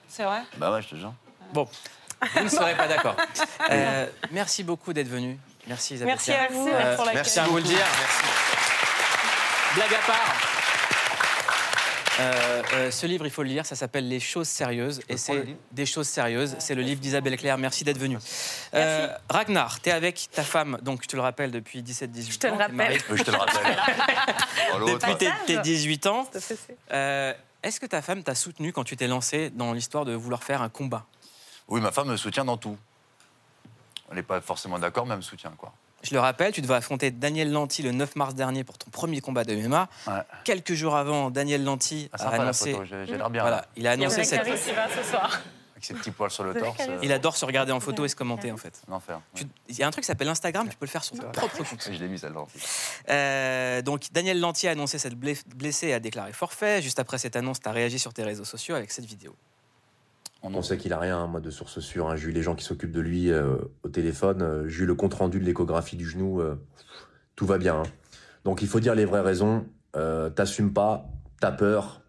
C'est 0.09 0.25
vrai? 0.25 0.43
Bah 0.57 0.73
ouais, 0.73 0.83
je 0.83 0.89
te 0.89 0.97
jure. 0.97 1.13
Bon, 1.53 1.69
vous 2.35 2.45
ne 2.45 2.49
serez 2.49 2.75
pas 2.75 2.89
d'accord. 2.89 3.15
Euh, 3.71 4.07
merci 4.31 4.63
beaucoup 4.63 4.93
d'être 4.93 5.09
venu. 5.09 5.39
Merci 5.67 5.95
Isabelle. 5.95 6.15
Merci 6.15 6.33
à 6.33 6.49
vous 6.49 6.69
Euh, 6.69 6.97
pour 6.97 7.05
la 7.05 7.15
merci 7.15 7.39
à 7.39 7.45
vous 7.45 7.57
le 7.57 7.63
dire. 7.63 7.87
Blague 9.75 9.95
à 9.95 10.07
part. 10.07 10.51
Euh, 12.21 12.63
euh, 12.75 12.91
ce 12.93 13.07
livre, 13.07 13.27
il 13.27 13.31
faut 13.33 13.43
le 13.43 13.49
lire, 13.49 13.67
ça 13.67 13.75
s'appelle 13.75 14.07
Les 14.09 14.21
choses 14.21 14.47
sérieuses. 14.47 15.01
Et 15.09 15.17
c'est 15.17 15.57
des 15.73 15.87
choses 15.87 16.07
sérieuses. 16.07 16.55
C'est 16.61 16.77
le 16.77 16.83
livre 16.83 17.01
d'Isabelle 17.01 17.37
Claire. 17.37 17.59
Merci 17.59 17.83
d'être 17.83 17.99
venu. 17.99 18.19
Euh, 18.75 19.09
Ragnar, 19.29 19.81
tu 19.81 19.89
es 19.89 19.93
avec 19.93 20.29
ta 20.33 20.45
femme, 20.45 20.79
donc 20.83 21.03
je 21.03 21.09
te 21.09 21.17
le 21.17 21.23
rappelle, 21.23 21.51
depuis 21.51 21.83
17-18 21.83 22.07
ans. 22.21 22.31
Je 22.31 22.39
te 22.39 22.47
le 22.47 22.53
rappelle. 22.53 22.93
Euh, 23.11 23.17
Je 23.17 23.23
te 23.25 23.31
le 23.33 23.37
rappelle. 23.37 23.77
Depuis 24.93 25.17
tes, 25.17 25.31
tes 25.47 25.59
18 25.59 26.07
ans. 26.07 26.29
Euh, 26.93 27.33
Est-ce 27.65 27.81
que 27.81 27.87
ta 27.87 28.01
femme 28.01 28.23
t'a 28.23 28.37
soutenu 28.37 28.73
quand 28.73 28.85
tu 28.85 28.97
t'es 28.97 29.09
lancé 29.09 29.51
dans 29.51 29.73
l'histoire 29.73 30.05
de 30.05 30.13
vouloir 30.15 30.45
faire 30.45 30.63
un 30.63 30.69
combat? 30.69 31.07
Oui, 31.67 31.81
ma 31.81 31.91
femme 31.91 32.09
me 32.09 32.17
soutient 32.17 32.45
dans 32.45 32.59
tout. 32.59 32.77
Elle 34.11 34.17
n'est 34.17 34.23
pas 34.23 34.41
forcément 34.41 34.79
d'accord, 34.79 35.07
mais 35.07 35.13
elle 35.13 35.19
me 35.19 35.23
soutient, 35.23 35.53
quoi. 35.57 35.73
Je 36.03 36.13
le 36.13 36.21
rappelle, 36.21 36.53
tu 36.53 36.61
devais 36.61 36.75
affronter 36.75 37.11
Daniel 37.11 37.51
Lanty 37.51 37.83
le 37.83 37.91
9 37.93 38.17
mars 38.17 38.35
dernier 38.35 38.63
pour 38.63 38.77
ton 38.77 38.91
premier 38.91 39.23
combat 39.23 39.45
de 39.45 39.55
MMA. 39.57 39.89
Ouais. 40.07 40.13
Quelques 40.45 40.75
jours 40.75 40.97
avant, 40.97 41.31
Daniel 41.31 41.65
Lanty 41.65 42.11
Ah, 42.13 42.29
a 42.29 42.35
annoncé. 42.43 42.77
j'ai 42.85 43.07
l'air 43.17 43.31
bien. 43.31 43.41
Voilà, 43.41 43.57
là. 43.59 43.67
il 43.77 43.87
a 43.87 43.95
Il 43.95 44.01
y 44.01 44.05
a 44.05 44.07
annoncé 44.07 44.25
cette. 44.25 44.43
Qui 44.45 44.73
va 44.73 44.87
ce 44.91 45.03
soir. 45.03 45.41
Avec 45.73 45.85
ses 45.87 45.95
petits 45.95 46.11
poils 46.11 46.31
sur 46.31 46.45
le 46.45 46.53
torse. 46.55 46.79
euh, 46.81 46.99
Il 47.03 47.11
adore 47.11 47.37
se 47.37 47.45
regarder 47.47 47.73
en 47.73 47.81
photo 47.81 48.05
et 48.05 48.09
se 48.09 48.17
commenter 48.17 48.53
en 48.53 48.59
fait. 48.59 48.83
un 48.89 48.93
enfer. 48.93 49.19
Tu- 49.35 49.45
Il 49.69 49.79
y 49.79 49.83
a 49.83 49.87
un 49.87 49.91
truc 49.91 50.03
qui 50.05 50.07
s'appelle 50.07 50.29
Instagram, 50.29 50.69
tu 50.69 50.77
peux 50.77 50.85
le 50.85 50.91
faire 50.91 51.03
sur 51.05 51.17
ton 51.17 51.31
propre 51.31 51.57
compte. 51.65 51.89
Je 51.91 51.99
l'ai 51.99 52.09
mis 52.09 52.19
celle-là. 52.19 52.45
Euh, 53.09 53.83
donc 53.83 54.03
Daniel 54.13 54.41
Lanty 54.41 54.69
a 54.69 54.73
annoncé 54.73 54.99
cette 54.99 55.15
blessée 55.15 55.89
et 55.89 55.95
a 55.95 56.01
déclaré 56.01 56.33
forfait. 56.35 56.83
Juste 56.83 56.99
après 56.99 57.17
cette 57.19 57.37
annonce, 57.37 57.61
tu 57.61 57.69
as 57.69 57.73
réagi 57.73 57.99
sur 57.99 58.13
tes 58.13 58.23
réseaux 58.25 58.45
sociaux 58.45 58.75
avec 58.75 58.91
cette 58.93 59.05
vidéo. 59.07 59.35
On 60.47 60.61
sait 60.61 60.77
qu'il 60.77 60.93
a 60.93 60.99
rien, 60.99 61.27
moi, 61.27 61.41
de 61.41 61.51
source 61.51 61.81
sûre. 61.81 62.09
hein. 62.11 62.17
J'ai 62.17 62.29
eu 62.29 62.33
les 62.33 62.43
gens 62.43 62.55
qui 62.55 62.65
s'occupent 62.65 62.93
de 62.93 63.01
lui 63.01 63.31
euh, 63.31 63.57
au 63.83 63.89
téléphone. 63.89 64.69
J'ai 64.69 64.85
eu 64.85 64.87
le 64.87 64.95
compte 64.95 65.15
rendu 65.15 65.41
de 65.41 65.45
l'échographie 65.45 65.97
du 65.97 66.07
genou. 66.07 66.41
euh, 66.43 66.57
tout 67.35 67.47
va 67.47 67.57
bien. 67.57 67.77
hein. 67.81 67.83
Donc 68.45 68.61
il 68.61 68.69
faut 68.69 68.79
dire 68.79 68.95
les 68.95 69.07
vraies 69.07 69.23
raisons. 69.23 69.67
Euh, 69.97 70.29
T'assumes 70.29 70.73
pas, 70.75 71.09
t'as 71.41 71.51
peur. 71.51 72.03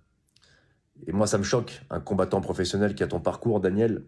Et 1.07 1.13
moi, 1.13 1.27
ça 1.27 1.37
me 1.37 1.43
choque. 1.43 1.81
Un 1.89 2.01
combattant 2.01 2.41
professionnel 2.41 2.93
qui 2.93 3.03
a 3.03 3.07
ton 3.07 3.21
parcours, 3.21 3.61
Daniel, 3.61 4.03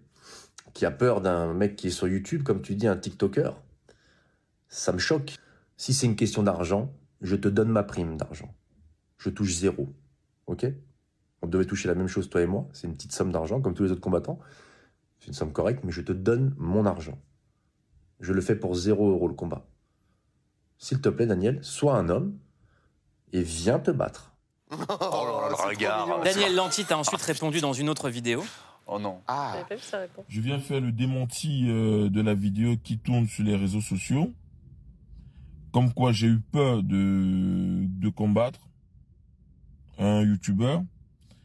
qui 0.73 0.85
a 0.85 0.91
peur 0.91 1.21
d'un 1.21 1.53
mec 1.53 1.77
qui 1.77 1.87
est 1.87 1.91
sur 1.91 2.07
YouTube, 2.07 2.43
comme 2.43 2.61
tu 2.61 2.75
dis, 2.75 2.87
un 2.87 2.97
TikToker. 2.97 3.51
Ça 4.67 4.91
me 4.91 4.99
choque. 4.99 5.35
Si 5.77 5.93
c'est 5.93 6.05
une 6.05 6.17
question 6.17 6.43
d'argent, 6.43 6.93
je 7.21 7.35
te 7.37 7.47
donne 7.47 7.69
ma 7.69 7.83
prime 7.83 8.17
d'argent. 8.17 8.53
Je 9.17 9.29
touche 9.29 9.53
zéro. 9.53 9.87
OK? 10.47 10.65
On 11.41 11.47
devait 11.47 11.65
toucher 11.65 11.87
la 11.87 11.95
même 11.95 12.07
chose, 12.07 12.29
toi 12.29 12.41
et 12.41 12.47
moi. 12.47 12.67
C'est 12.73 12.87
une 12.87 12.93
petite 12.95 13.11
somme 13.11 13.31
d'argent, 13.31 13.61
comme 13.61 13.73
tous 13.73 13.83
les 13.83 13.91
autres 13.91 14.01
combattants. 14.01 14.39
C'est 15.19 15.27
une 15.27 15.33
somme 15.33 15.51
correcte, 15.53 15.83
mais 15.83 15.91
je 15.91 16.01
te 16.01 16.11
donne 16.11 16.53
mon 16.57 16.85
argent. 16.85 17.17
Je 18.19 18.33
le 18.33 18.41
fais 18.41 18.55
pour 18.55 18.75
zéro 18.75 19.09
euro 19.09 19.27
le 19.27 19.33
combat. 19.33 19.65
S'il 20.77 21.01
te 21.01 21.09
plaît, 21.09 21.25
Daniel, 21.27 21.63
sois 21.63 21.95
un 21.97 22.09
homme 22.09 22.37
et 23.33 23.41
viens 23.41 23.79
te 23.79 23.91
battre. 23.91 24.33
Oh 24.71 24.75
là 24.79 25.41
là, 25.41 25.49
le 25.49 25.55
c'est 25.55 25.61
trop 25.61 25.69
regard. 25.69 26.07
mignon. 26.07 26.23
Daniel 26.23 26.55
Lanty 26.55 26.85
t'a 26.85 26.97
ensuite 26.97 27.21
répondu 27.21 27.61
dans 27.61 27.73
une 27.73 27.89
autre 27.89 28.09
vidéo. 28.09 28.43
Oh 28.85 28.99
non. 28.99 29.21
Ah. 29.27 29.55
Je 30.29 30.41
viens 30.41 30.59
faire 30.59 30.81
le 30.81 30.91
démenti 30.91 31.65
euh, 31.69 32.09
de 32.09 32.21
la 32.21 32.33
vidéo 32.33 32.75
qui 32.83 32.97
tourne 32.99 33.27
sur 33.27 33.43
les 33.43 33.55
réseaux 33.55 33.81
sociaux. 33.81 34.33
Comme 35.71 35.93
quoi 35.93 36.11
j'ai 36.11 36.27
eu 36.27 36.39
peur 36.39 36.83
de, 36.83 37.85
de 37.85 38.09
combattre 38.09 38.61
un 39.97 40.21
youtubeur. 40.21 40.83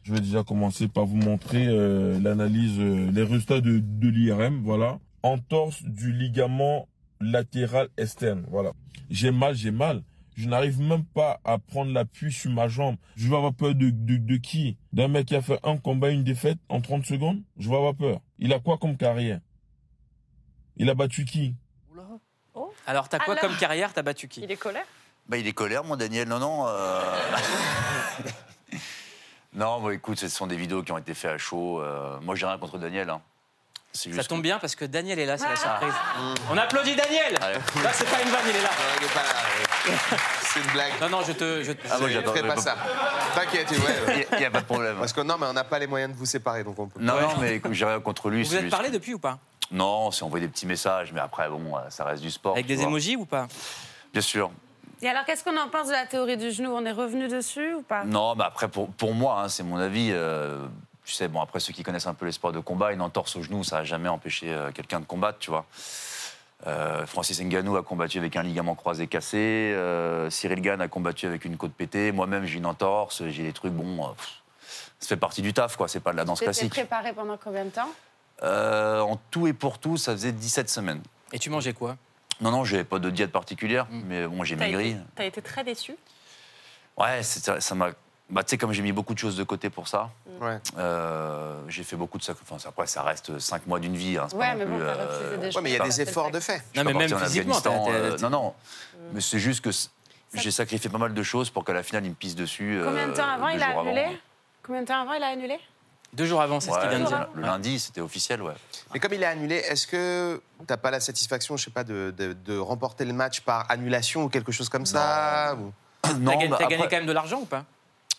Je 0.03 0.13
vais 0.13 0.19
déjà 0.19 0.43
commencer 0.43 0.87
par 0.87 1.05
vous 1.05 1.15
montrer 1.15 1.65
euh, 1.67 2.19
l'analyse, 2.19 2.77
euh, 2.79 3.09
les 3.11 3.23
résultats 3.23 3.61
de, 3.61 3.79
de 3.79 4.09
l'IRM. 4.09 4.61
Voilà. 4.63 4.99
Entorse 5.23 5.81
du 5.83 6.11
ligament 6.11 6.87
latéral 7.21 7.87
externe. 7.97 8.43
Voilà. 8.49 8.71
J'ai 9.09 9.31
mal, 9.31 9.55
j'ai 9.55 9.71
mal. 9.71 10.03
Je 10.35 10.49
n'arrive 10.49 10.81
même 10.81 11.05
pas 11.05 11.39
à 11.45 11.57
prendre 11.59 11.91
l'appui 11.93 12.31
sur 12.33 12.51
ma 12.51 12.67
jambe. 12.67 12.95
Je 13.15 13.29
vais 13.29 13.35
avoir 13.35 13.53
peur 13.53 13.75
de, 13.75 13.91
de, 13.91 14.17
de 14.17 14.35
qui? 14.37 14.77
D'un 14.91 15.07
mec 15.07 15.27
qui 15.27 15.35
a 15.35 15.41
fait 15.41 15.59
un 15.63 15.77
combat, 15.77 16.09
une 16.09 16.23
défaite 16.23 16.57
en 16.69 16.81
30 16.81 17.05
secondes? 17.05 17.41
Je 17.57 17.69
vais 17.69 17.75
avoir 17.75 17.93
peur. 17.95 18.19
Il 18.39 18.51
a 18.51 18.59
quoi 18.59 18.77
comme 18.77 18.97
carrière? 18.97 19.39
Il 20.75 20.89
a 20.89 20.95
battu 20.95 21.23
qui? 21.23 21.55
Alors, 22.85 23.07
t'as 23.07 23.19
quoi 23.19 23.35
Alors 23.35 23.41
comme 23.49 23.57
carrière? 23.57 23.93
T'as 23.93 24.01
battu 24.01 24.27
qui? 24.27 24.41
Il 24.41 24.51
est 24.51 24.57
colère 24.57 24.85
Bah, 25.29 25.37
il 25.37 25.47
est 25.47 25.53
colère, 25.53 25.83
mon 25.85 25.95
Daniel. 25.95 26.27
Non, 26.27 26.39
non. 26.39 26.65
euh, 26.67 26.99
non, 29.55 29.79
bon, 29.79 29.89
écoute, 29.91 30.19
ce 30.19 30.27
sont 30.27 30.47
des 30.47 30.55
vidéos 30.55 30.83
qui 30.83 30.91
ont 30.91 30.97
été 30.97 31.13
faites 31.13 31.31
à 31.31 31.37
chaud. 31.37 31.79
euh, 31.81 32.17
Moi, 32.21 32.35
j'ai 32.35 32.45
rien 32.45 32.57
contre 32.57 32.77
Daniel. 32.77 33.09
hein. 33.09 33.21
Ça 33.95 34.23
tombe 34.23 34.39
que- 34.39 34.43
bien 34.43 34.57
parce 34.57 34.73
que 34.73 34.85
Daniel 34.85 35.19
est 35.19 35.25
là, 35.27 35.37
c'est 35.37 35.45
la 35.45 35.51
Ah. 35.53 35.55
surprise. 35.55 35.93
On 36.49 36.57
applaudit 36.57 36.95
Daniel 36.95 37.37
Allez. 37.39 37.59
Là, 37.83 37.91
c'est 37.93 38.09
pas 38.09 38.23
une 38.23 38.29
vanne, 38.29 38.41
il 38.49 38.55
est 38.55 38.61
là. 38.63 38.69
non, 38.69 38.85
il 38.99 39.05
est 39.05 39.13
pas 39.13 39.21
là. 39.21 39.29
ouais. 39.29 40.17
C'est 40.41 40.59
une 40.61 40.71
blague. 40.71 40.91
Non, 40.99 41.09
non, 41.09 41.21
je 41.27 41.31
te. 41.33 41.63
je 41.63 41.73
te- 41.73 41.87
Ah, 41.91 41.99
moi, 41.99 42.09
je 42.09 42.19
ferai 42.21 42.41
pas 42.41 42.57
ça. 42.57 42.75
T'inquiète, 43.35 43.69
ouais. 43.69 44.27
Il 44.33 44.39
n'y 44.39 44.45
a, 44.45 44.49
pas 44.49 44.61
de 44.61 44.65
problème. 44.65 44.95
Parce 44.97 45.13
que 45.13 45.21
non, 45.21 45.35
mais 45.39 45.45
on 45.45 45.53
n'a 45.53 45.63
pas 45.63 45.77
les 45.77 45.85
moyens 45.85 46.11
de 46.11 46.17
vous 46.17 46.25
séparer, 46.25 46.63
donc 46.63 46.79
on 46.79 46.87
peut. 46.87 46.99
Non, 46.99 47.21
non, 47.21 47.35
mais 47.39 47.57
écoute, 47.57 47.73
j'ai 47.73 47.85
rien 47.85 47.99
contre 47.99 48.31
lui. 48.31 48.41
Vous 48.43 48.49
c'est 48.49 48.55
êtes 48.55 48.61
juste 48.63 48.71
parlé 48.75 48.89
depuis 48.89 49.13
ou 49.13 49.19
pas? 49.19 49.37
Non, 49.69 50.07
on 50.07 50.11
s'est 50.11 50.23
envoyé 50.23 50.47
des 50.47 50.51
petits 50.51 50.65
messages, 50.65 51.11
mais 51.13 51.19
après, 51.21 51.47
bon, 51.47 51.77
euh, 51.77 51.81
ça 51.89 52.03
reste 52.03 52.23
du 52.23 52.31
sport. 52.31 52.53
Avec 52.53 52.65
des 52.65 52.75
vois. 52.77 52.85
emojis 52.85 53.15
ou 53.15 53.25
pas? 53.25 53.47
Bien 54.11 54.21
sûr. 54.23 54.49
Et 55.03 55.09
alors, 55.09 55.25
qu'est-ce 55.25 55.43
qu'on 55.43 55.57
en 55.57 55.67
pense 55.69 55.87
de 55.87 55.91
la 55.91 56.05
théorie 56.05 56.37
du 56.37 56.49
genou? 56.51 56.71
On 56.71 56.85
est 56.85 56.91
revenu 56.91 57.27
dessus 57.27 57.73
ou 57.73 57.81
pas? 57.81 58.05
Non, 58.05 58.35
mais 58.35 58.45
après, 58.45 58.69
pour, 58.69 58.89
pour 58.89 59.13
moi, 59.13 59.41
hein, 59.41 59.49
c'est 59.49 59.63
mon 59.63 59.75
avis. 59.77 60.09
euh, 60.13 60.65
tu 61.03 61.11
sais, 61.13 61.27
bon, 61.27 61.41
après, 61.41 61.59
ceux 61.59 61.73
qui 61.73 61.83
connaissent 61.83 62.07
un 62.07 62.13
peu 62.13 62.25
les 62.25 62.31
sports 62.31 62.53
de 62.53 62.59
combat, 62.61 62.93
une 62.93 63.01
entorse 63.01 63.35
au 63.35 63.43
genou, 63.43 63.63
ça 63.65 63.77
n'a 63.79 63.83
jamais 63.83 64.07
empêché 64.07 64.53
euh, 64.53 64.71
quelqu'un 64.71 65.01
de 65.01 65.05
combattre, 65.05 65.39
tu 65.39 65.49
vois. 65.49 65.65
Euh, 66.65 67.05
Francis 67.05 67.41
Ngannou 67.41 67.75
a 67.75 67.83
combattu 67.83 68.17
avec 68.17 68.37
un 68.37 68.43
ligament 68.43 68.75
croisé 68.75 69.07
cassé. 69.07 69.37
euh, 69.37 70.29
Cyril 70.29 70.61
Gann 70.61 70.79
a 70.79 70.87
combattu 70.87 71.25
avec 71.25 71.43
une 71.43 71.57
côte 71.57 71.73
pétée. 71.73 72.13
Moi-même, 72.13 72.45
j'ai 72.45 72.57
une 72.59 72.65
entorse. 72.65 73.23
J'ai 73.27 73.43
des 73.43 73.51
trucs, 73.51 73.73
bon, 73.73 74.05
euh, 74.05 74.11
pff, 74.13 74.41
ça 74.99 75.07
fait 75.09 75.17
partie 75.17 75.41
du 75.41 75.51
taf, 75.51 75.75
quoi. 75.75 75.89
C'est 75.89 75.99
pas 75.99 76.13
de 76.13 76.17
la 76.17 76.23
danse 76.23 76.37
Tu 76.39 76.45
étais 76.45 76.53
classique. 76.53 76.71
préparé 76.71 77.11
pendant 77.11 77.35
combien 77.35 77.65
de 77.65 77.69
temps? 77.71 77.89
Euh, 78.43 79.01
en 79.01 79.19
tout 79.29 79.47
et 79.47 79.51
pour 79.53 79.79
tout, 79.79 79.97
ça 79.97 80.13
faisait 80.13 80.31
17 80.31 80.69
semaines. 80.69 81.01
Et 81.33 81.39
tu 81.39 81.49
mangeais 81.49 81.73
quoi? 81.73 81.97
Non, 82.43 82.51
non, 82.51 82.65
j'avais 82.65 82.83
pas 82.83 82.99
de 82.99 83.09
diète 83.09 83.31
particulière, 83.31 83.87
Mm. 83.89 84.01
mais 84.07 84.27
bon, 84.27 84.43
j'ai 84.43 84.55
maigri. 84.57 84.89
été, 84.91 84.99
t'as 85.15 85.23
été 85.25 85.41
très 85.41 85.63
déçu? 85.63 85.95
Ouais, 86.97 87.23
c'est- 87.23 87.43
ça 87.43 87.59
ça 87.61 87.73
m'a 87.75 87.89
Bah, 88.29 88.41
tu 88.43 88.51
sais, 88.51 88.57
comme 88.57 88.71
j'ai 88.71 88.81
mis 88.81 88.93
beaucoup 88.93 89.13
de 89.13 89.19
choses 89.19 89.35
de 89.35 89.43
côté 89.43 89.69
pour 89.69 89.87
ça, 89.87 90.09
Ouais. 90.39 90.57
euh, 90.77 91.61
j'ai 91.67 91.83
fait 91.83 91.97
beaucoup 91.97 92.17
de 92.17 92.23
sacrifices. 92.23 92.51
Enfin, 92.51 92.69
après, 92.69 92.87
ça 92.87 93.03
reste 93.03 93.37
5 93.37 93.67
mois 93.67 93.79
d'une 93.79 93.95
vie. 93.95 94.17
hein, 94.17 94.27
pas 94.31 94.37
Ouais, 94.37 94.55
mais 94.55 94.65
bon, 94.65 94.77
plus, 94.77 94.85
euh, 94.87 95.37
des 95.37 95.55
Ouais, 95.55 95.61
mais 95.61 95.69
il 95.71 95.73
y 95.73 95.79
a 95.79 95.83
des 95.83 96.01
efforts 96.01 96.31
de 96.31 96.39
fait. 96.39 96.63
je 96.73 96.79
Non, 96.79 96.85
mais 96.85 96.93
pas 96.93 96.99
même 96.99 97.17
physiquement, 97.19 97.59
non, 98.21 98.29
non. 98.29 98.53
Mais 99.11 99.21
c'est 99.21 99.39
juste 99.39 99.61
que 99.61 99.69
j'ai 100.33 100.51
sacrifié 100.51 100.89
pas 100.89 100.97
mal 100.97 101.13
de 101.13 101.21
choses 101.23 101.49
pour 101.51 101.63
qu'à 101.65 101.73
la 101.73 101.83
finale, 101.83 102.05
il 102.05 102.09
me 102.11 102.15
pisse 102.15 102.33
dessus. 102.35 102.79
Combien 102.83 103.09
de 103.09 103.13
temps 103.13 103.23
euh, 103.29 103.35
avant 103.35 103.49
il 103.49 103.61
a 103.61 103.79
annulé? 103.79 104.05
Combien 104.63 104.81
de 104.81 104.87
temps 104.87 105.01
avant 105.01 105.13
il 105.13 105.21
a 105.21 105.27
annulé? 105.27 105.59
Deux 106.13 106.25
jours 106.25 106.41
avant, 106.41 106.59
c'est 106.59 106.71
ce 106.71 106.79
qu'il 106.79 106.89
vient 106.89 106.99
de 106.99 107.05
dire. 107.05 107.27
le 107.33 107.41
lundi, 107.41 107.79
c'était 107.79 108.01
officiel, 108.01 108.41
ouais. 108.41 108.53
Mais 108.93 108.99
comme 108.99 109.13
il 109.13 109.23
est 109.23 109.25
annulé, 109.25 109.55
est-ce 109.55 109.87
que 109.87 110.41
t'as 110.67 110.77
pas 110.77 110.91
la 110.91 110.99
satisfaction, 110.99 111.57
je 111.57 111.65
sais 111.65 111.71
pas, 111.71 111.83
de, 111.83 112.13
de- 112.15 112.33
de 112.33 112.57
remporter 112.57 113.03
le 113.05 113.13
match 113.13 113.41
par 113.41 113.69
annulation 113.71 114.23
ou 114.25 114.29
quelque 114.29 114.51
chose 114.51 114.69
comme 114.69 114.85
ça 114.85 115.55
ou- 115.59 115.73
Non, 116.19 116.31
T'as 116.31 116.37
gagné, 116.37 116.47
bah, 116.49 116.57
gagné 116.59 116.75
après- 116.75 116.89
quand 116.89 116.97
même 116.97 117.05
de 117.07 117.11
l'argent 117.13 117.39
ou 117.41 117.45
pas? 117.45 117.65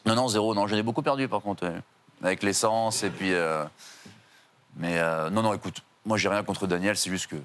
Non, 0.07 0.15
non, 0.17 0.29
zéro. 0.29 0.55
Non, 0.55 0.67
j'en 0.67 0.77
ai 0.77 0.83
beaucoup 0.83 1.03
perdu 1.03 1.29
par 1.29 1.41
contre. 1.41 1.71
Avec 2.23 2.43
l'essence 2.43 3.03
et 3.05 3.11
puis. 3.11 3.33
euh, 3.33 3.65
Mais 4.77 4.99
euh, 4.99 5.31
non, 5.31 5.43
non, 5.43 5.55
écoute, 5.55 5.83
moi 6.05 6.17
j'ai 6.19 6.29
rien 6.29 6.43
contre 6.43 6.67
Daniel, 6.67 6.97
c'est 6.97 7.11
juste 7.11 7.29
que 7.29 7.37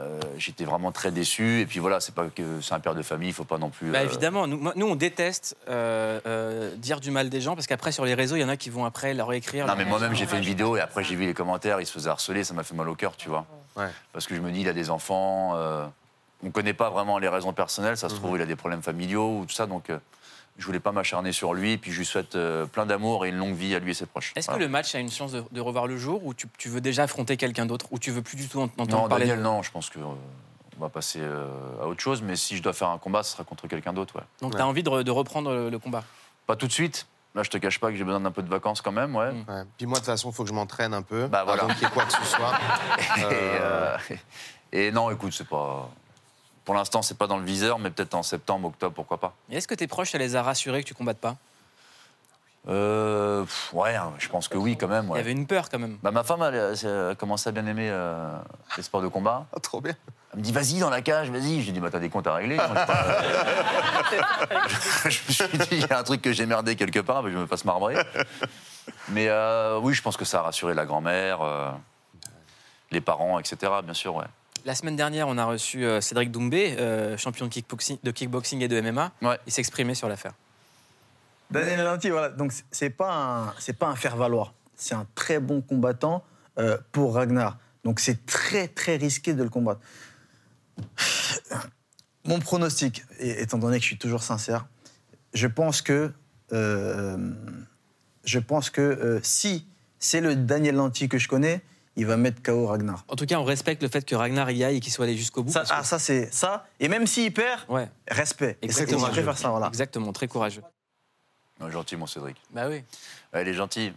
euh, 0.00 0.20
j'étais 0.38 0.64
vraiment 0.64 0.92
très 0.92 1.10
déçu. 1.10 1.60
Et 1.60 1.66
puis 1.66 1.78
voilà, 1.78 2.00
c'est 2.00 2.14
pas 2.14 2.26
que 2.28 2.60
c'est 2.60 2.74
un 2.74 2.80
père 2.80 2.94
de 2.94 3.02
famille, 3.02 3.28
il 3.28 3.34
faut 3.34 3.44
pas 3.44 3.58
non 3.58 3.68
plus. 3.70 3.90
Bah 3.90 3.98
euh, 3.98 4.04
évidemment, 4.04 4.46
nous, 4.46 4.72
nous, 4.74 4.86
on 4.86 4.94
déteste 4.94 5.56
euh, 5.68 6.20
euh, 6.26 6.74
dire 6.76 7.00
du 7.00 7.10
mal 7.10 7.28
des 7.28 7.40
gens 7.40 7.54
parce 7.54 7.66
qu'après 7.66 7.92
sur 7.92 8.04
les 8.04 8.14
réseaux, 8.14 8.36
il 8.36 8.40
y 8.40 8.44
en 8.44 8.48
a 8.48 8.56
qui 8.56 8.70
vont 8.70 8.84
après 8.84 9.14
leur 9.14 9.32
écrire. 9.32 9.66
Non, 9.66 9.74
leur- 9.74 9.76
mais 9.78 9.84
moi-même 9.84 10.14
j'ai 10.14 10.26
fait 10.26 10.38
une 10.38 10.42
vidéo 10.44 10.76
et 10.76 10.80
après 10.80 11.04
j'ai 11.04 11.14
vu 11.16 11.26
les 11.26 11.34
commentaires, 11.34 11.80
il 11.80 11.86
se 11.86 11.92
faisait 11.92 12.10
harceler, 12.10 12.44
ça 12.44 12.54
m'a 12.54 12.62
fait 12.62 12.74
mal 12.74 12.88
au 12.88 12.94
cœur, 12.94 13.16
tu 13.16 13.28
vois. 13.28 13.46
Ouais. 13.76 13.88
Parce 14.12 14.26
que 14.26 14.34
je 14.34 14.40
me 14.40 14.50
dis, 14.50 14.62
il 14.62 14.68
a 14.68 14.72
des 14.72 14.90
enfants, 14.90 15.52
euh, 15.54 15.84
on 16.44 16.50
connaît 16.50 16.72
pas 16.74 16.90
vraiment 16.90 17.18
les 17.18 17.28
raisons 17.28 17.52
personnelles, 17.52 17.96
ça 17.96 18.08
se 18.08 18.14
Mhm. 18.14 18.20
trouve, 18.20 18.36
il 18.36 18.42
a 18.42 18.46
des 18.46 18.56
problèmes 18.56 18.82
familiaux 18.82 19.40
ou 19.40 19.44
tout 19.46 19.54
ça, 19.54 19.66
donc 19.66 19.90
euh, 19.90 19.98
je 20.60 20.66
voulais 20.66 20.80
pas 20.80 20.92
m'acharner 20.92 21.32
sur 21.32 21.54
lui. 21.54 21.76
Puis 21.78 21.90
je 21.92 21.98
lui 21.98 22.06
souhaite 22.06 22.36
euh, 22.36 22.66
plein 22.66 22.86
d'amour 22.86 23.24
et 23.24 23.30
une 23.30 23.36
longue 23.36 23.54
vie 23.54 23.74
à 23.74 23.78
lui 23.78 23.90
et 23.90 23.94
ses 23.94 24.06
proches. 24.06 24.32
Est-ce 24.36 24.46
Voilà. 24.46 24.58
que 24.58 24.64
le 24.64 24.70
match 24.70 24.94
a 24.94 24.98
une 24.98 25.10
chance 25.10 25.32
de, 25.32 25.42
de 25.50 25.60
revoir 25.60 25.86
le 25.86 25.96
jour 25.96 26.24
ou 26.24 26.34
tu, 26.34 26.46
tu 26.58 26.68
veux 26.68 26.80
déjà 26.80 27.04
affronter 27.04 27.36
quelqu'un 27.36 27.66
d'autre 27.66 27.86
ou 27.90 27.98
tu 27.98 28.10
veux 28.10 28.22
plus 28.22 28.36
du 28.36 28.48
tout 28.48 28.60
en- 28.60 28.64
entendre 28.64 28.90
Non, 29.02 29.08
parler 29.08 29.24
Daniel, 29.26 29.38
de- 29.38 29.42
non, 29.44 29.62
je 29.62 29.70
pense 29.70 29.90
que 29.90 29.98
euh, 29.98 30.04
on 30.78 30.80
va 30.80 30.88
passer 30.88 31.20
euh, 31.20 31.46
à 31.82 31.86
autre 31.86 32.00
chose. 32.00 32.22
Mais 32.22 32.36
si 32.36 32.56
je 32.56 32.62
dois 32.62 32.72
faire 32.72 32.88
un 32.90 32.98
combat, 32.98 33.22
ce 33.22 33.32
sera 33.32 33.44
contre 33.44 33.66
quelqu'un 33.68 33.92
d'autre, 33.92 34.16
ouais. 34.16 34.24
Donc 34.40 34.54
tu 34.54 34.60
as 34.60 34.66
envie 34.66 34.82
de, 34.82 34.90
re- 34.90 35.02
de 35.02 35.10
reprendre 35.10 35.50
le, 35.52 35.70
le 35.70 35.78
combat 35.78 36.04
Pas 36.46 36.56
tout 36.56 36.66
de 36.66 36.72
suite. 36.72 37.06
Là, 37.34 37.44
je 37.44 37.50
te 37.50 37.58
cache 37.58 37.78
pas 37.78 37.90
que 37.90 37.96
j'ai 37.96 38.02
besoin 38.02 38.18
d'un 38.20 38.32
peu 38.32 38.42
de 38.42 38.48
vacances 38.50 38.80
quand 38.82 38.90
même, 38.90 39.14
ouais. 39.14 39.30
Mm. 39.32 39.44
Ouais. 39.48 39.62
Puis 39.76 39.86
moi, 39.86 39.94
de 39.94 39.98
toute 40.00 40.06
façon, 40.06 40.30
il 40.30 40.34
faut 40.34 40.42
que 40.42 40.48
je 40.48 40.54
m'entraîne 40.54 40.92
un 40.92 41.02
peu. 41.02 41.28
Bah, 41.28 41.44
voilà. 41.44 41.62
Avant 41.62 41.72
qu'il 41.74 41.84
y 41.84 41.86
ait 41.86 41.90
quoi 41.94 42.04
que 42.04 42.12
ce 42.12 42.24
soit. 42.24 42.52
Et, 43.18 43.22
Euh, 43.24 43.96
euh, 44.10 44.16
et 44.72 44.90
non, 44.92 45.10
écoute, 45.10 45.32
c'est 45.32 45.46
pas. 45.48 45.88
Pour 46.64 46.74
l'instant, 46.74 47.02
c'est 47.02 47.16
pas 47.18 47.26
dans 47.26 47.38
le 47.38 47.44
viseur, 47.44 47.78
mais 47.78 47.90
peut-être 47.90 48.14
en 48.14 48.22
septembre, 48.22 48.68
octobre, 48.68 48.94
pourquoi 48.94 49.18
pas. 49.18 49.34
Et 49.50 49.56
Est-ce 49.56 49.66
que 49.68 49.74
tes 49.74 49.86
proches, 49.86 50.10
ça 50.12 50.18
les 50.18 50.36
a 50.36 50.42
rassurés 50.42 50.82
que 50.82 50.88
tu 50.88 50.94
combattes 50.94 51.18
pas? 51.18 51.36
Euh, 52.68 53.42
pff, 53.44 53.72
ouais, 53.72 53.96
hein, 53.96 54.12
je 54.18 54.28
pense 54.28 54.46
que 54.46 54.58
oui, 54.58 54.76
quand 54.76 54.86
même. 54.88 55.08
Il 55.14 55.16
y 55.16 55.20
avait 55.20 55.32
une 55.32 55.46
peur 55.46 55.70
quand 55.70 55.78
même. 55.78 55.96
Bah, 56.02 56.10
ma 56.10 56.22
femme, 56.22 56.42
elle, 56.42 56.76
a 57.10 57.14
commencé 57.14 57.48
à 57.48 57.52
bien 57.52 57.64
aimer 57.66 57.88
euh, 57.90 58.28
les 58.76 58.82
sports 58.82 59.00
de 59.00 59.08
combat. 59.08 59.46
ah, 59.56 59.60
trop 59.60 59.80
bien. 59.80 59.94
Elle 60.32 60.40
me 60.40 60.44
dit, 60.44 60.52
vas-y 60.52 60.78
dans 60.78 60.90
la 60.90 61.00
cage, 61.00 61.30
vas-y. 61.30 61.62
J'ai 61.62 61.72
dit, 61.72 61.80
bah, 61.80 61.88
t'as 61.90 61.98
des 61.98 62.10
comptes 62.10 62.26
à 62.26 62.34
régler. 62.34 62.56
Moi, 62.56 62.66
je, 62.68 62.74
pas- 62.74 63.20
je 65.08 65.20
me 65.26 65.32
suis 65.32 65.58
dit, 65.58 65.66
il 65.72 65.86
y 65.86 65.92
a 65.92 65.98
un 65.98 66.02
truc 66.04 66.20
que 66.20 66.32
j'ai 66.32 66.44
merdé 66.46 66.76
quelque 66.76 67.00
part, 67.00 67.22
mais 67.22 67.32
je 67.32 67.38
me 67.38 67.46
fasse 67.46 67.64
marbrer. 67.64 67.96
Mais 69.08 69.28
euh, 69.28 69.78
oui, 69.78 69.94
je 69.94 70.02
pense 70.02 70.16
que 70.18 70.24
ça 70.26 70.40
a 70.40 70.42
rassuré 70.42 70.74
la 70.74 70.84
grand-mère, 70.84 71.40
euh, 71.40 71.70
les 72.90 73.00
parents, 73.00 73.38
etc., 73.38 73.72
bien 73.82 73.94
sûr, 73.94 74.14
ouais. 74.16 74.26
La 74.66 74.74
semaine 74.74 74.96
dernière, 74.96 75.26
on 75.28 75.38
a 75.38 75.44
reçu 75.44 75.84
euh, 75.84 76.00
Cédric 76.00 76.30
Doumbé, 76.30 76.76
euh, 76.78 77.16
champion 77.16 77.46
de 77.46 77.50
kickboxing, 77.50 77.98
de 78.02 78.10
kickboxing 78.10 78.60
et 78.60 78.68
de 78.68 78.80
MMA. 78.80 79.12
Ouais. 79.22 79.38
Il 79.46 79.52
s'exprimait 79.52 79.94
sur 79.94 80.08
l'affaire. 80.08 80.34
Daniel 81.50 81.82
Lanty, 81.82 82.10
voilà. 82.10 82.28
Donc 82.28 82.52
c'est- 82.70 82.90
pas 82.90 83.12
un, 83.14 83.54
c'est 83.58 83.72
pas 83.72 83.88
un 83.88 83.96
faire 83.96 84.16
valoir. 84.16 84.52
C'est 84.76 84.94
un 84.94 85.06
très 85.14 85.40
bon 85.40 85.62
combattant 85.62 86.22
euh, 86.58 86.76
pour 86.92 87.14
Ragnar. 87.14 87.58
Donc 87.84 88.00
c'est 88.00 88.26
très 88.26 88.68
très 88.68 88.96
risqué 88.96 89.32
de 89.34 89.42
le 89.42 89.48
combattre. 89.48 89.80
Mon 92.24 92.38
pronostic, 92.38 93.02
et- 93.18 93.40
étant 93.42 93.58
donné 93.58 93.78
que 93.78 93.82
je 93.82 93.88
suis 93.88 93.98
toujours 93.98 94.22
sincère, 94.22 94.66
je 95.32 95.46
pense 95.46 95.80
que 95.80 96.12
euh, 96.52 97.32
je 98.24 98.38
pense 98.38 98.68
que 98.68 98.80
euh, 98.82 99.20
si 99.22 99.66
c'est 99.98 100.20
le 100.20 100.36
Daniel 100.36 100.74
Lanty 100.76 101.08
que 101.08 101.18
je 101.18 101.28
connais, 101.28 101.62
il 101.96 102.06
va 102.06 102.16
mettre 102.16 102.42
KO 102.42 102.66
Ragnar. 102.66 103.04
En 103.08 103.16
tout 103.16 103.26
cas, 103.26 103.36
on 103.38 103.44
respecte 103.44 103.82
le 103.82 103.88
fait 103.88 104.04
que 104.04 104.14
Ragnar 104.14 104.50
y 104.50 104.64
aille 104.64 104.76
et 104.76 104.80
qu'il 104.80 104.92
soit 104.92 105.04
allé 105.04 105.16
jusqu'au 105.16 105.42
bout. 105.42 105.52
Ça, 105.52 105.62
que- 105.62 105.68
ah, 105.70 105.84
ça 105.84 105.98
c'est 105.98 106.32
ça. 106.32 106.66
Et 106.78 106.88
même 106.88 107.06
s'il 107.06 107.32
perd, 107.32 107.60
Ouais, 107.68 107.88
respect. 108.08 108.58
Et 108.62 108.66
Exactement. 108.66 109.34
ça, 109.34 109.50
voilà. 109.50 109.68
exactement, 109.68 110.12
très 110.12 110.28
courageux. 110.28 110.62
Non, 111.60 111.70
gentil, 111.70 111.96
mon 111.96 112.06
Cédric. 112.06 112.36
Bah 112.52 112.68
oui. 112.68 112.82
Ouais, 113.34 113.42
il 113.42 113.48
est 113.48 113.54
gentil. 113.54 113.92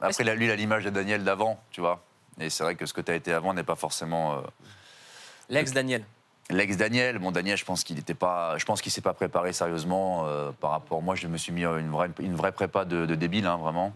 Après, 0.00 0.22
là, 0.24 0.34
lui, 0.34 0.44
il 0.46 0.50
a 0.50 0.56
l'image 0.56 0.84
de 0.84 0.90
Daniel 0.90 1.24
d'avant, 1.24 1.60
tu 1.70 1.80
vois. 1.80 2.02
Et 2.38 2.48
c'est 2.50 2.62
vrai 2.62 2.74
que 2.76 2.86
ce 2.86 2.92
que 2.92 3.00
tu 3.00 3.10
as 3.10 3.16
été 3.16 3.32
avant 3.32 3.52
n'est 3.52 3.64
pas 3.64 3.74
forcément. 3.74 4.34
euh, 4.38 4.40
L'ex-Daniel. 5.48 6.04
L'ex-Daniel, 6.50 7.18
bon, 7.18 7.30
Daniel, 7.32 7.56
je 7.56 7.64
pense 7.64 7.84
qu'il 7.84 7.98
était 7.98 8.14
pas. 8.14 8.56
Je 8.58 8.64
pense 8.64 8.80
qu'il 8.82 8.90
s'est 8.90 9.00
pas 9.00 9.12
préparé 9.12 9.52
sérieusement 9.52 10.26
euh, 10.26 10.50
par 10.52 10.70
rapport. 10.70 11.00
Moi, 11.02 11.14
je 11.14 11.26
me 11.28 11.36
suis 11.36 11.52
mis 11.52 11.62
une 11.64 11.90
vraie, 11.90 12.10
une 12.18 12.34
vraie 12.34 12.52
prépa 12.52 12.84
de, 12.84 13.06
de 13.06 13.14
débile, 13.14 13.46
hein, 13.46 13.56
vraiment. 13.56 13.92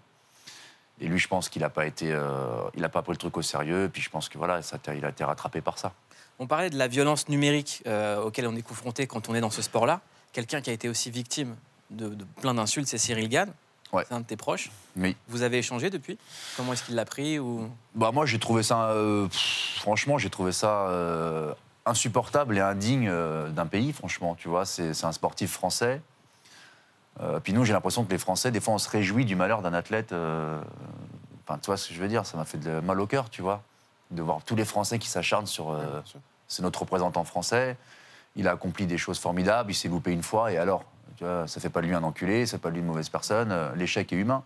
Et 1.00 1.06
lui, 1.08 1.18
je 1.18 1.28
pense 1.28 1.48
qu'il 1.48 1.62
n'a 1.62 1.70
pas 1.70 1.86
été. 1.86 2.12
euh, 2.12 2.62
il 2.76 2.88
pas 2.88 3.02
pris 3.02 3.12
le 3.12 3.18
truc 3.18 3.36
au 3.36 3.42
sérieux. 3.42 3.90
Puis 3.92 4.00
je 4.02 4.10
pense 4.10 4.28
que 4.28 4.38
voilà, 4.38 4.62
ça, 4.62 4.78
a- 4.86 4.94
il 4.94 5.04
a 5.04 5.08
été 5.08 5.24
rattrapé 5.24 5.60
par 5.60 5.78
ça. 5.78 5.92
On 6.38 6.46
parlait 6.46 6.70
de 6.70 6.76
la 6.78 6.88
violence 6.88 7.28
numérique 7.28 7.82
euh, 7.86 8.20
auquel 8.22 8.46
on 8.46 8.54
est 8.56 8.62
confronté 8.62 9.06
quand 9.06 9.28
on 9.28 9.34
est 9.34 9.40
dans 9.40 9.50
ce 9.50 9.62
sport-là. 9.62 10.00
Quelqu'un 10.32 10.60
qui 10.60 10.70
a 10.70 10.72
été 10.72 10.88
aussi 10.88 11.10
victime 11.10 11.56
de, 11.90 12.08
de 12.08 12.24
plein 12.40 12.54
d'insultes, 12.54 12.88
c'est 12.88 12.98
Cyril 12.98 13.28
Gann. 13.28 13.52
Ouais. 13.92 14.04
C'est 14.08 14.14
un 14.14 14.20
de 14.20 14.24
tes 14.26 14.36
proches. 14.36 14.70
Oui. 14.96 15.16
Vous 15.28 15.42
avez 15.42 15.58
échangé 15.58 15.90
depuis? 15.90 16.18
Comment 16.56 16.72
est-ce 16.72 16.82
qu'il 16.82 16.96
l'a 16.96 17.04
pris 17.04 17.38
ou... 17.38 17.68
Bah 17.94 18.10
moi 18.12 18.26
j'ai 18.26 18.40
trouvé 18.40 18.64
ça, 18.64 18.88
euh, 18.90 19.28
pff, 19.28 19.76
franchement 19.80 20.18
j'ai 20.18 20.30
trouvé 20.30 20.50
ça 20.50 20.88
insupportable 21.86 22.56
et 22.56 22.60
indigne 22.60 23.12
d'un 23.50 23.66
pays, 23.66 23.92
franchement, 23.92 24.34
tu 24.34 24.48
vois, 24.48 24.64
c'est 24.64 25.04
un 25.04 25.12
sportif 25.12 25.52
français. 25.52 26.00
Euh, 27.20 27.38
puis 27.40 27.52
nous 27.52 27.64
j'ai 27.64 27.72
l'impression 27.72 28.04
que 28.04 28.10
les 28.10 28.18
Français, 28.18 28.50
des 28.50 28.60
fois 28.60 28.74
on 28.74 28.78
se 28.78 28.88
réjouit 28.88 29.24
du 29.24 29.36
malheur 29.36 29.62
d'un 29.62 29.74
athlète. 29.74 30.12
euh, 30.12 30.60
Enfin 31.46 31.58
tu 31.58 31.66
vois 31.66 31.76
ce 31.76 31.88
que 31.88 31.94
je 31.94 32.00
veux 32.00 32.08
dire, 32.08 32.24
ça 32.26 32.36
m'a 32.36 32.44
fait 32.44 32.58
de 32.58 32.80
mal 32.80 33.00
au 33.00 33.06
cœur, 33.06 33.28
tu 33.30 33.42
vois, 33.42 33.62
de 34.10 34.22
voir 34.22 34.42
tous 34.44 34.56
les 34.56 34.64
Français 34.64 34.98
qui 34.98 35.08
s'acharnent 35.08 35.46
sur... 35.46 35.70
euh, 35.70 36.00
c'est 36.48 36.62
notre 36.62 36.80
représentant 36.80 37.24
français, 37.24 37.76
il 38.36 38.48
a 38.48 38.52
accompli 38.52 38.86
des 38.86 38.98
choses 38.98 39.18
formidables, 39.18 39.70
il 39.70 39.74
s'est 39.74 39.88
loupé 39.88 40.12
une 40.12 40.22
fois 40.22 40.52
et 40.52 40.58
alors 40.58 40.84
tu 41.16 41.24
vois, 41.24 41.46
ça 41.46 41.60
fait 41.60 41.68
pas 41.70 41.80
de 41.80 41.86
lui 41.86 41.94
un 41.94 42.02
enculé, 42.02 42.46
ça 42.46 42.52
fait 42.58 42.62
pas 42.62 42.70
de 42.70 42.74
lui 42.74 42.80
une 42.80 42.86
mauvaise 42.86 43.08
personne, 43.08 43.52
euh, 43.52 43.74
l'échec 43.76 44.12
est 44.12 44.16
humain. 44.16 44.42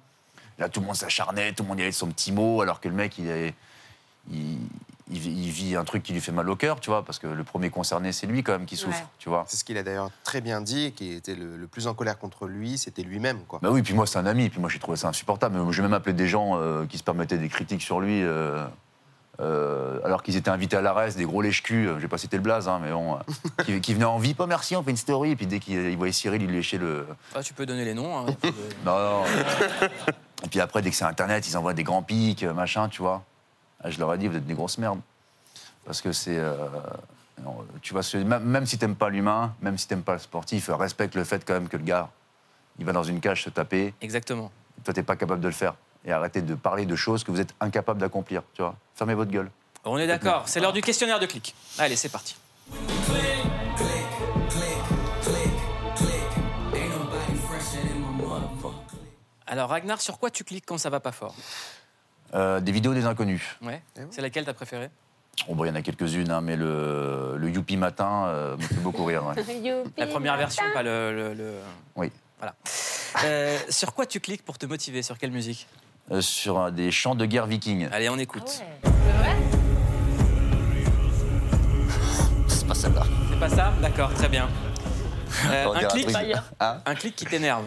Là, 0.59 0.68
tout 0.68 0.81
le 0.81 0.87
monde 0.87 0.96
s'acharnait, 0.96 1.52
tout 1.52 1.62
le 1.62 1.68
monde 1.68 1.78
y 1.78 1.83
allait 1.83 1.92
de 1.92 1.96
son 1.96 2.09
petit 2.09 2.33
mot, 2.33 2.61
alors 2.61 2.81
que 2.81 2.88
le 2.88 2.94
mec, 2.94 3.16
il, 3.18 3.28
est- 3.28 3.54
il, 4.31 4.59
il 5.11 5.18
vit- 5.18 5.31
il 5.33 5.51
vit 5.51 5.77
un 5.77 5.85
truc 5.85 6.03
qui 6.03 6.12
lui 6.12 6.21
fait 6.21 6.33
mal 6.33 6.49
au 6.51 6.57
cœur, 6.57 6.81
tu 6.81 6.90
vois, 6.90 7.05
parce 7.05 7.18
que 7.18 7.27
le 7.27 7.44
premier 7.44 7.71
concerné, 7.71 8.12
c'est 8.12 8.27
lui 8.27 8.42
quand 8.42 8.53
même 8.53 8.66
qui 8.66 8.77
souffre, 8.77 8.99
Ouais. 8.99 9.07
tu 9.18 9.29
vois. 9.29 9.44
C'est 9.49 9.57
ce 9.57 9.64
qu'il 9.64 9.79
a 9.79 9.83
d'ailleurs 9.83 10.11
très 10.25 10.40
bien 10.40 10.61
dit, 10.61 10.92
qui 10.92 11.12
était 11.12 11.35
le, 11.35 11.57
le 11.57 11.66
plus 11.66 11.87
en 11.87 11.94
colère 11.94 12.18
contre 12.18 12.47
lui, 12.47 12.79
c'était 12.79 13.03
lui-même. 13.03 13.40
quoi. 13.49 13.59
Bah 13.62 13.71
oui, 13.73 13.83
puis 13.83 13.94
moi, 13.94 14.07
c'est 14.07 14.18
un 14.18 14.27
ami, 14.27 14.49
puis 14.51 14.61
moi, 14.61 14.68
j'ai 14.68 14.79
trouvé 14.79 14.97
ça 14.97 15.09
insupportable. 15.09 15.59
J'ai 15.73 15.83
même 15.83 15.94
appelé 15.94 16.12
des 16.14 16.29
gens 16.29 16.59
euh, 16.59 16.85
qui 16.87 16.99
se 16.99 17.03
permettaient 17.05 17.38
des 17.38 17.49
critiques 17.49 17.83
sur 17.83 18.01
lui, 18.01 18.23
euh, 18.23 18.64
euh, 19.40 20.01
alors 20.05 20.23
qu'ils 20.25 20.37
étaient 20.37 20.51
invités 20.51 20.77
à 20.77 20.81
l'arrêt, 20.81 21.12
des 21.12 21.25
gros 21.25 21.40
lèche-cul, 21.42 21.87
euh, 21.87 21.94
je 21.97 22.01
vais 22.01 22.09
pas 22.09 22.18
citer 22.18 22.37
le 22.37 22.42
blaze, 22.42 22.68
hein, 22.68 22.81
mais 22.83 22.90
bon, 22.90 23.18
qui, 23.64 23.81
qui 23.81 23.94
venaient 23.94 24.05
en 24.05 24.18
vie, 24.18 24.35
pas 24.35 24.47
merci, 24.47 24.75
on 24.75 24.83
fait 24.83 24.90
une 24.90 24.97
story, 24.97 25.31
et 25.31 25.37
puis 25.37 25.47
dès 25.47 25.61
qu'ils 25.61 25.97
voyaient 25.97 26.12
Cyril, 26.12 26.42
il 26.42 26.49
lui 26.49 26.57
léchait 26.57 26.79
le, 26.79 27.07
Ah, 27.35 27.42
tu 27.42 27.55
peux 27.55 27.64
donner 27.64 27.85
les 27.85 27.94
noms. 27.94 28.18
hein, 28.18 28.27
de- 28.42 28.49
Non, 28.85 28.99
non. 28.99 29.25
Et 30.44 30.49
puis 30.49 30.61
après, 30.61 30.83
dès 30.83 30.90
que 30.90 30.97
c'est 30.97 31.05
Internet, 31.05 31.47
ils 31.49 31.57
envoient 31.57 31.75
des 31.75 31.85
grands 31.85 32.03
pics, 32.03 32.42
machin, 32.44 32.88
tu 32.88 33.01
vois. 33.03 33.23
Ah, 33.83 33.91
je 33.91 33.99
leur 33.99 34.12
ai 34.12 34.19
dit, 34.19 34.27
vous 34.29 34.37
êtes 34.37 34.47
des 34.47 34.55
grosses 34.55 34.79
merdes. 34.79 35.01
Parce 35.85 36.01
que 36.03 36.12
c'est. 36.12 36.37
euh, 36.38 36.55
tu 37.83 37.95
vois, 37.95 38.03
même, 38.25 38.67
si 38.67 38.79
t'aimes 38.79 38.97
pas 38.97 39.09
l'humain, 39.09 39.55
même 39.61 39.79
si 39.79 39.87
t'aimes 39.87 40.03
pas 40.03 40.14
le 40.14 40.19
sportif, 40.19 40.69
respecte 40.73 41.14
le 41.14 41.25
fait 41.25 41.45
quand 41.45 41.55
même 41.55 41.69
que 41.69 41.77
le 41.77 41.85
gars, 41.85 42.11
il 42.79 42.85
va 42.85 42.93
dans 42.93 43.05
une 43.05 43.21
cage 43.21 43.45
se 43.45 43.51
taper. 43.51 43.95
Exactement. 44.01 44.51
Toi, 44.85 44.93
t'es 44.93 45.03
pas 45.03 45.17
capable 45.17 45.41
de 45.41 45.49
le 45.49 45.55
faire. 45.55 45.75
Et 46.05 46.12
arrêtez 46.12 46.43
de 46.43 46.55
parler 46.55 46.87
de 46.87 46.97
choses 46.97 47.25
que 47.25 47.31
vous 47.31 47.41
êtes 47.41 47.55
incapable 47.61 48.01
d'accomplir, 48.01 48.43
tu 48.55 48.62
vois. 48.62 48.75
Fermez 48.95 49.14
votre 49.14 49.31
gueule. 49.31 49.51
On 49.85 49.99
est 49.99 50.07
d'accord. 50.07 50.49
C'est 50.49 50.61
l'heure 50.61 50.73
du 50.73 50.83
questionnaire 50.83 51.21
de 51.21 51.27
clic. 51.27 51.55
Allez, 51.79 51.97
c'est 51.97 52.09
parti. 52.09 52.37
Alors, 59.47 59.71
Ragnar, 59.71 60.01
sur 60.01 60.19
quoi 60.19 60.31
tu 60.31 60.45
cliques 60.45 60.67
quand 60.67 60.77
ça 60.79 60.91
va 60.91 61.01
pas 61.01 61.12
fort? 61.12 61.35
Euh, 62.35 62.61
des 62.61 62.73
vidéos 62.73 62.93
des 62.95 63.07
inconnus. 63.07 63.57
Ouais. 63.62 63.81
Eh. 63.97 64.03
C'est 64.11 64.21
laquelle 64.23 64.45
t'as 64.45 64.53
préférée 64.55 64.91
Oh, 65.49 65.55
bon, 65.55 65.64
il 65.64 65.69
y 65.69 65.71
en 65.71 65.77
a 65.77 65.83
quelques-unes, 65.83 66.31
hein, 66.33 66.41
mais 66.41 66.57
le, 66.57 67.37
le 67.38 67.49
Youpi 67.51 67.77
Matin 67.77 68.25
euh, 68.27 68.57
me 68.57 68.62
fait 68.62 68.75
beaucoup 68.81 69.05
rire. 69.05 69.25
ouais. 69.25 69.35
La 69.97 70.07
première 70.09 70.37
version, 70.37 70.64
pas 70.75 70.83
le. 70.83 71.14
le- 71.14 71.35
le- 71.35 71.55
Oui. 71.97 72.11
Voilà. 72.38 72.55
Euh, 73.25 73.57
sur 73.69 73.95
quoi 73.95 74.05
tu 74.07 74.19
cliques 74.21 74.45
pour 74.45 74.59
te 74.59 74.67
motiver? 74.67 75.03
Sur 75.03 75.17
quelle 75.19 75.31
musique? 75.31 75.67
Euh, 76.11 76.21
sur 76.21 76.59
euh, 76.61 76.71
des 76.71 76.91
chants 76.91 77.14
de 77.14 77.25
guerre 77.25 77.47
vikings. 77.47 77.88
Allez, 77.93 78.09
on 78.09 78.19
écoute. 78.19 78.62
C'est 82.49 82.67
pas 82.67 82.75
celle-là. 82.75 83.03
C'est 83.31 83.38
pas 83.41 83.49
ça? 83.49 83.73
D'accord, 83.81 84.12
très 84.14 84.29
bien. 84.29 84.49
Euh, 85.47 85.67
un, 85.75 85.85
clic, 85.85 86.09
Hein 86.61 86.79
un 86.85 86.95
clic 86.95 87.14
qui 87.17 87.25
t'énerve. 87.27 87.64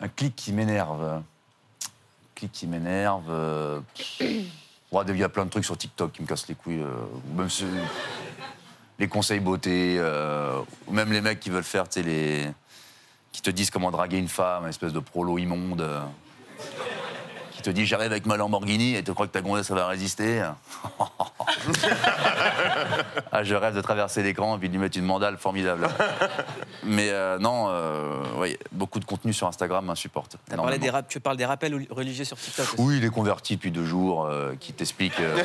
Un 0.00 0.08
clic 0.08 0.36
qui 0.36 0.52
m'énerve. 0.52 1.22
Un 2.36 2.38
clic 2.38 2.52
qui 2.52 2.66
m'énerve. 2.66 3.30
euh, 3.30 3.80
il 4.92 5.16
y 5.16 5.24
a 5.24 5.28
plein 5.30 5.46
de 5.46 5.50
trucs 5.50 5.64
sur 5.64 5.78
TikTok 5.78 6.12
qui 6.12 6.20
me 6.20 6.26
cassent 6.26 6.46
les 6.48 6.54
couilles. 6.54 6.82
euh, 6.82 6.92
même 7.34 7.48
les 8.98 9.08
conseils 9.08 9.40
beauté, 9.40 9.96
euh, 9.98 10.60
ou 10.86 10.92
même 10.92 11.10
les 11.14 11.22
mecs 11.22 11.40
qui 11.40 11.48
veulent 11.48 11.64
faire, 11.64 11.88
tu 11.88 12.02
les. 12.02 12.46
qui 13.32 13.40
te 13.40 13.48
disent 13.48 13.70
comment 13.70 13.90
draguer 13.90 14.18
une 14.18 14.28
femme, 14.28 14.66
espèce 14.66 14.92
de 14.92 14.98
prolo 14.98 15.38
immonde. 15.38 15.88
Te 17.66 17.70
dit 17.70 17.84
j'arrive 17.86 18.12
avec 18.12 18.26
ma 18.26 18.36
Lamborghini 18.36 18.94
et 18.94 19.02
tu 19.02 19.12
crois 19.12 19.26
que 19.26 19.32
ta 19.32 19.40
gonzesse 19.40 19.66
ça 19.66 19.74
va 19.74 19.86
résister 19.88 20.42
Ah, 23.32 23.42
je 23.44 23.54
rêve 23.54 23.74
de 23.74 23.80
traverser 23.80 24.22
l'écran 24.22 24.56
et 24.56 24.58
puis 24.58 24.68
de 24.68 24.72
lui 24.74 24.80
mettre 24.80 24.96
une 24.98 25.04
mandale 25.04 25.36
formidable. 25.36 25.88
Mais 26.84 27.10
euh, 27.10 27.38
non, 27.38 27.66
euh, 27.68 28.22
oui, 28.38 28.56
beaucoup 28.72 29.00
de 29.00 29.04
contenu 29.04 29.32
sur 29.32 29.46
Instagram 29.46 29.84
m'insupporte. 29.84 30.36
Des 30.78 30.90
rap- 30.90 31.08
tu 31.08 31.20
parles 31.20 31.36
des 31.36 31.44
rappels 31.44 31.74
religieux 31.90 32.24
sur 32.24 32.36
TikTok 32.36 32.66
aussi? 32.74 32.76
Oui, 32.82 33.00
les 33.00 33.08
convertis 33.10 33.56
depuis 33.56 33.70
deux 33.70 33.84
jours 33.84 34.24
euh, 34.26 34.54
qui 34.60 34.72
t'expliquent, 34.72 35.20
euh, 35.20 35.42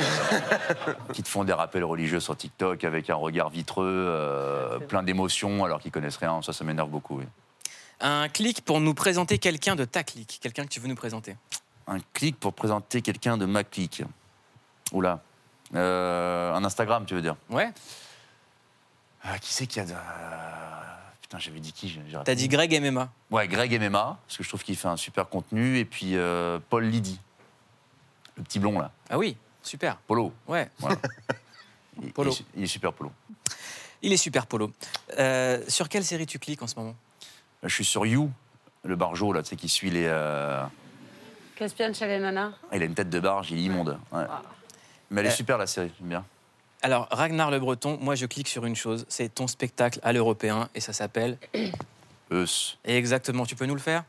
qui 1.13 1.23
te 1.23 1.27
font 1.29 1.43
des 1.43 1.53
rappels 1.53 1.83
religieux 1.83 2.19
sur 2.19 2.35
TikTok 2.37 2.83
avec 2.83 3.09
un 3.09 3.15
regard 3.15 3.49
vitreux, 3.49 3.85
euh, 3.87 4.79
plein 4.79 5.03
d'émotions 5.03 5.63
alors 5.65 5.79
qu'ils 5.79 5.91
connaissent 5.91 6.17
rien. 6.17 6.41
Ça, 6.41 6.53
ça 6.53 6.63
m'énerve 6.63 6.89
beaucoup. 6.89 7.17
oui. 7.19 7.25
Un 8.03 8.29
clic 8.29 8.61
pour 8.65 8.79
nous 8.79 8.93
présenter 8.95 9.37
quelqu'un 9.37 9.75
de 9.75 9.85
ta 9.85 10.03
clique, 10.03 10.39
quelqu'un 10.41 10.63
que 10.63 10.69
tu 10.69 10.79
veux 10.79 10.87
nous 10.87 10.95
présenter. 10.95 11.35
Un 11.91 11.99
clic 12.13 12.39
pour 12.39 12.53
présenter 12.53 13.01
quelqu'un 13.01 13.35
de 13.37 13.45
ma 13.45 13.63
clique. 13.65 14.03
Oula. 14.93 15.21
Euh, 15.75 16.53
un 16.53 16.63
Instagram, 16.63 17.05
tu 17.05 17.15
veux 17.15 17.21
dire 17.21 17.35
Ouais. 17.49 17.69
Ah, 19.23 19.37
Qui 19.39 19.53
c'est 19.53 19.67
qui 19.67 19.79
a. 19.79 19.85
de- 19.85 19.93
Putain, 21.21 21.37
j'avais 21.39 21.59
dit 21.59 21.71
qui 21.73 21.97
T'as 22.25 22.35
dit 22.35 22.47
Greg 22.47 22.73
MMA. 22.81 23.09
Ouais, 23.29 23.47
Greg 23.47 23.73
MMA, 23.79 24.17
parce 24.25 24.37
que 24.37 24.43
je 24.43 24.49
trouve 24.49 24.63
qu'il 24.63 24.75
fait 24.77 24.87
un 24.87 24.95
super 24.97 25.27
contenu. 25.29 25.77
Et 25.79 25.85
puis 25.85 26.15
euh, 26.15 26.59
Paul 26.69 26.85
Lydie, 26.85 27.19
le 28.37 28.43
petit 28.43 28.59
blond 28.59 28.79
là. 28.79 28.91
Ah 29.09 29.17
oui, 29.17 29.35
super. 29.61 29.97
Polo. 30.07 30.33
Ouais. 30.47 30.69
Voilà. 30.79 30.95
Il- 32.01 32.13
Polo. 32.13 32.31
Il, 32.31 32.33
est 32.33 32.37
su- 32.37 32.45
il 32.57 32.63
est 32.63 32.67
super 32.67 32.93
Polo. 32.93 33.11
Il 34.01 34.11
est 34.13 34.17
super 34.17 34.47
polo. 34.47 34.71
Euh, 35.19 35.61
sur 35.67 35.87
quelle 35.87 36.03
série 36.05 36.25
tu 36.25 36.39
cliques 36.39 36.61
en 36.63 36.67
ce 36.67 36.75
moment? 36.75 36.95
Je 37.63 37.67
suis 37.73 37.85
sur 37.85 38.05
You, 38.05 38.31
le 38.83 38.95
barjo 38.95 39.31
là, 39.31 39.43
tu 39.43 39.49
sais, 39.49 39.55
qui 39.57 39.69
suit 39.69 39.91
les. 39.91 40.07
Nanas 42.19 42.51
Il 42.73 42.81
a 42.81 42.85
une 42.85 42.93
tête 42.93 43.09
de 43.09 43.19
barge, 43.19 43.51
il 43.51 43.59
est 43.59 43.63
immonde. 43.63 43.97
ouais. 44.11 44.23
Mais 45.09 45.21
elle 45.21 45.27
est 45.27 45.29
Euh, 45.29 45.33
super 45.33 45.57
la 45.57 45.67
série, 45.67 45.91
j'aime 45.99 46.09
bien. 46.09 46.25
Alors, 46.83 47.07
Ragnar 47.11 47.51
Le 47.51 47.59
Breton, 47.59 47.97
moi 48.01 48.15
je 48.15 48.25
clique 48.25 48.47
sur 48.47 48.65
une 48.65 48.75
chose, 48.75 49.05
c'est 49.09 49.33
ton 49.33 49.47
spectacle 49.47 49.99
à 50.03 50.13
l'européen 50.13 50.69
et 50.73 50.79
ça 50.81 50.93
s'appelle. 50.93 51.37
Eus. 52.31 52.77
Et 52.85 52.95
exactement, 52.97 53.45
tu 53.45 53.55
peux 53.55 53.65
nous 53.65 53.75
le 53.75 53.81
faire? 53.81 54.03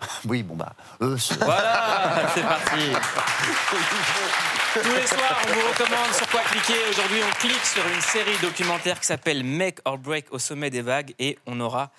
Oui, 0.26 0.42
bon 0.42 0.54
bah. 0.54 0.74
Eus. 1.00 1.32
Voilà, 1.40 2.28
c'est 2.34 2.42
parti. 2.42 2.90
Tous 4.74 4.80
les 4.94 5.06
soirs, 5.06 5.38
on 5.48 5.52
vous 5.52 5.68
recommande 5.68 6.12
sur 6.12 6.28
quoi 6.28 6.40
cliquer. 6.42 6.74
Aujourd'hui, 6.90 7.20
on 7.26 7.32
clique 7.38 7.64
sur 7.64 7.86
une 7.86 8.00
série 8.00 8.36
documentaire 8.42 9.00
qui 9.00 9.06
s'appelle 9.06 9.42
Make 9.44 9.78
or 9.84 9.96
Break 9.98 10.26
au 10.32 10.38
sommet 10.38 10.68
des 10.70 10.82
vagues 10.82 11.14
et 11.18 11.38
on 11.46 11.58
aura 11.60 11.90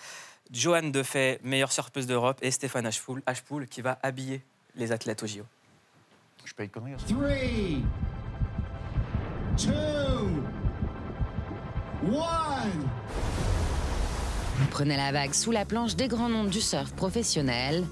Joanne 0.51 0.91
Defay, 0.91 1.39
meilleure 1.43 1.71
surfeuse 1.71 2.05
d'Europe, 2.05 2.37
et 2.41 2.51
Stéphane 2.51 2.85
Ashpool, 2.85 3.23
Ashpool 3.25 3.67
qui 3.67 3.81
va 3.81 3.97
habiller 4.03 4.41
les 4.77 4.91
athlètes 4.91 5.23
au 5.23 5.27
JO. 5.27 5.43
Je 6.43 6.53
paye 6.53 6.69
connerie. 6.69 6.93
hein. 6.93 6.97
Three, 7.07 7.83
two, 9.57 9.71
one. 12.11 12.89
Prenez 14.71 14.95
la 14.97 15.11
vague 15.11 15.33
sous 15.33 15.51
la 15.51 15.65
planche 15.65 15.95
des 15.95 16.07
grands 16.07 16.29
noms 16.29 16.45
du 16.45 16.61
surf 16.61 16.93
professionnel. 16.93 17.83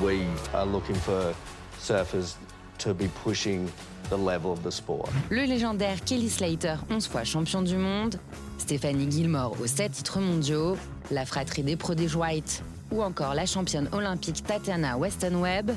We 0.00 0.20
are 0.54 0.66
looking 0.66 0.94
for 0.96 1.32
surfers 1.80 2.36
to 2.78 2.94
be 2.94 3.08
pushing 3.24 3.66
the 4.10 4.16
level 4.16 4.50
of 4.52 4.62
the 4.62 4.70
sport. 4.70 5.08
Le 5.30 5.42
légendaire 5.44 6.02
Kelly 6.04 6.28
Slater, 6.30 6.76
11 6.90 7.06
fois 7.08 7.24
champion 7.24 7.62
du 7.62 7.76
monde. 7.76 8.16
Stéphanie 8.58 9.10
Gilmore 9.10 9.56
aux 9.60 9.66
7 9.66 9.92
titres 9.92 10.20
mondiaux. 10.20 10.76
La 11.10 11.24
fratrie 11.26 11.62
des 11.62 11.76
Prodigy 11.76 12.14
White. 12.16 12.62
Ou 12.92 13.02
encore 13.02 13.34
la 13.34 13.46
championne 13.46 13.88
olympique 13.92 14.44
Tatiana 14.44 14.96
Weston 14.98 15.40
Webb. 15.42 15.72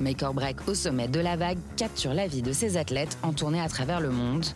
Make 0.00 0.22
or 0.22 0.32
Break 0.32 0.66
au 0.66 0.74
sommet 0.74 1.08
de 1.08 1.20
la 1.20 1.36
vague 1.36 1.58
capture 1.76 2.14
la 2.14 2.26
vie 2.26 2.42
de 2.42 2.52
ces 2.52 2.76
athlètes 2.76 3.18
en 3.22 3.32
tournée 3.32 3.60
à 3.60 3.68
travers 3.68 4.00
le 4.00 4.10
monde. 4.10 4.46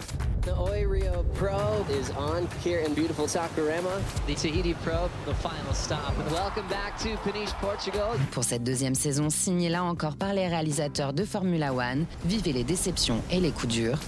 The 0.43 0.53
Oi 0.59 0.87
Rio 0.87 1.25
Pro 1.35 1.85
is 1.91 2.11
on 2.19 2.47
here 2.63 2.83
in 2.87 2.93
beautiful 2.93 3.27
Saquarema. 3.27 4.01
The 4.27 4.35
Tahiti 4.35 4.75
Pro, 4.85 5.09
the 5.27 5.35
final 5.35 5.73
stop. 5.73 6.13
Welcome 6.31 6.69
back 6.69 6.99
to 6.99 7.17
Peniche, 7.25 7.55
Portugal. 7.61 8.19
Pour 8.31 8.45
cette 8.45 8.63
deuxième 8.63 8.95
saison, 8.95 9.31
signée 9.31 9.71
là 9.71 9.85
encore 9.85 10.17
par 10.17 10.35
les 10.35 10.47
réalisateurs 10.47 11.15
de 11.15 11.25
Formula 11.25 11.73
One, 11.73 12.05
vivez 12.25 12.53
les 12.53 12.65
déceptions 12.65 13.23
et 13.31 13.41
les 13.41 13.53
coups 13.53 13.73
durs, 13.75 13.99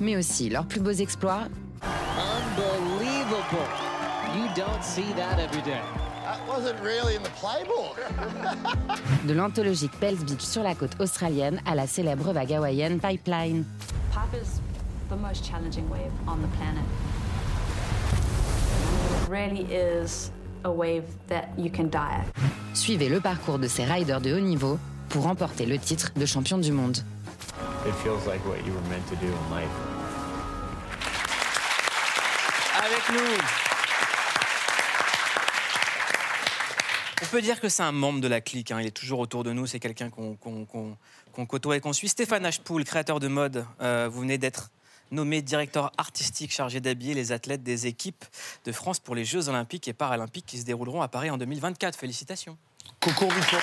mais 0.00 0.16
aussi 0.16 0.48
leurs 0.48 0.66
plus 0.66 0.80
beaux 0.80 0.90
exploits 0.90 1.48
Unbelievable. 1.82 3.68
You 4.34 4.48
don't 4.56 4.82
see 4.82 5.12
that 5.16 5.38
every 5.38 5.62
day. 5.62 5.82
That 6.24 6.40
wasn't 6.48 6.80
really 6.80 7.16
in 7.16 7.22
the 7.22 7.28
playbook. 7.38 7.98
De 9.26 9.34
l'anthologique 9.34 9.92
Pels 10.00 10.16
Beach 10.24 10.40
sur 10.40 10.62
la 10.62 10.74
côte 10.74 10.98
australienne 10.98 11.60
à 11.66 11.74
la 11.74 11.86
célèbre 11.86 12.32
vague 12.32 12.50
hawaïenne 12.50 12.98
Pipeline. 12.98 13.64
Pipe 14.10 14.40
is 14.40 14.60
the 15.10 15.16
most 15.20 15.44
challenging 15.44 15.86
wave 15.90 16.10
on 16.26 16.38
the 16.40 16.48
planet. 16.56 16.82
It 19.22 19.28
really 19.28 19.66
is 19.70 20.30
a 20.64 20.70
wave 20.70 21.04
that 21.28 21.48
you 21.58 21.70
can 21.70 21.90
die 21.90 22.22
at. 22.22 22.26
Suivez 22.72 23.10
le 23.10 23.20
parcours 23.20 23.58
de 23.58 23.68
ces 23.68 23.84
riders 23.84 24.22
de 24.22 24.32
haut 24.32 24.40
niveau 24.40 24.78
pour 25.10 25.24
remporter 25.24 25.66
le 25.66 25.78
titre 25.78 26.10
de 26.16 26.24
champion 26.24 26.56
du 26.56 26.72
monde. 26.72 26.96
It 27.86 27.94
feels 28.02 28.24
like 28.26 28.42
what 28.46 28.64
you 28.64 28.72
were 28.72 28.88
meant 28.88 29.06
to 29.10 29.16
do 29.16 29.26
in 29.26 29.54
life. 29.54 29.68
Avec 32.78 33.10
nous 33.12 33.64
On 37.24 37.26
peut 37.28 37.40
dire 37.40 37.58
que 37.58 37.70
c'est 37.70 37.82
un 37.82 37.90
membre 37.90 38.20
de 38.20 38.28
la 38.28 38.42
clique, 38.42 38.70
hein. 38.70 38.80
il 38.82 38.86
est 38.86 38.90
toujours 38.90 39.18
autour 39.18 39.44
de 39.44 39.52
nous, 39.52 39.66
c'est 39.66 39.80
quelqu'un 39.80 40.10
qu'on 40.10 41.46
côtoie 41.46 41.76
et 41.78 41.80
qu'on 41.80 41.94
suit. 41.94 42.10
Stéphane 42.10 42.44
Ashpool, 42.44 42.84
créateur 42.84 43.18
de 43.18 43.28
mode, 43.28 43.64
euh, 43.80 44.10
vous 44.12 44.20
venez 44.20 44.36
d'être 44.36 44.70
nommé 45.10 45.40
directeur 45.40 45.90
artistique 45.96 46.52
chargé 46.52 46.80
d'habiller 46.80 47.14
les 47.14 47.32
athlètes 47.32 47.62
des 47.62 47.86
équipes 47.86 48.26
de 48.66 48.72
France 48.72 48.98
pour 48.98 49.14
les 49.14 49.24
Jeux 49.24 49.48
Olympiques 49.48 49.88
et 49.88 49.94
Paralympiques 49.94 50.44
qui 50.44 50.58
se 50.58 50.66
dérouleront 50.66 51.00
à 51.00 51.08
Paris 51.08 51.30
en 51.30 51.38
2024. 51.38 51.98
Félicitations. 51.98 52.58
Concours 53.00 53.32
Victoire. 53.32 53.62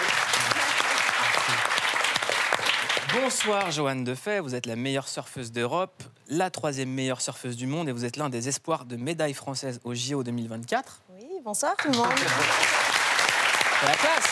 Bonsoir 3.13 3.69
Joanne 3.69 4.03
Defay, 4.03 4.39
vous 4.39 4.55
êtes 4.55 4.65
la 4.65 4.75
meilleure 4.75 5.07
surfeuse 5.07 5.51
d'Europe, 5.51 6.01
la 6.29 6.49
troisième 6.49 6.89
meilleure 6.89 7.21
surfeuse 7.21 7.57
du 7.57 7.67
monde 7.67 7.89
et 7.89 7.91
vous 7.91 8.05
êtes 8.05 8.17
l'un 8.17 8.29
des 8.29 8.47
espoirs 8.47 8.85
de 8.85 8.95
médaille 8.95 9.35
française 9.35 9.79
au 9.83 9.93
JO 9.93 10.23
2024. 10.23 11.03
Oui, 11.13 11.27
bonsoir 11.43 11.75
tout 11.77 11.91
le 11.91 11.97
monde. 11.97 12.07
La 13.85 13.93
classe 13.93 14.29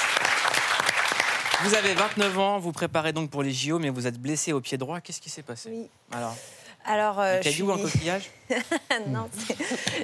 Vous 1.63 1.73
avez 1.75 1.93
29 1.93 2.39
ans, 2.39 2.59
vous 2.59 2.71
préparez 2.71 3.13
donc 3.13 3.29
pour 3.29 3.43
les 3.43 3.51
JO, 3.51 3.79
mais 3.79 3.89
vous 3.89 4.05
êtes 4.07 4.19
blessé 4.19 4.53
au 4.53 4.61
pied 4.61 4.77
droit. 4.77 5.01
Qu'est-ce 5.01 5.21
qui 5.21 5.29
s'est 5.29 5.41
passé 5.43 5.69
Oui. 5.71 5.89
Alors, 6.11 6.35
Alors, 6.85 7.19
euh, 7.19 7.41
je 7.41 7.49
un 7.49 7.51
suis- 7.51 7.63
coquillage 7.65 8.31
non, 9.07 9.27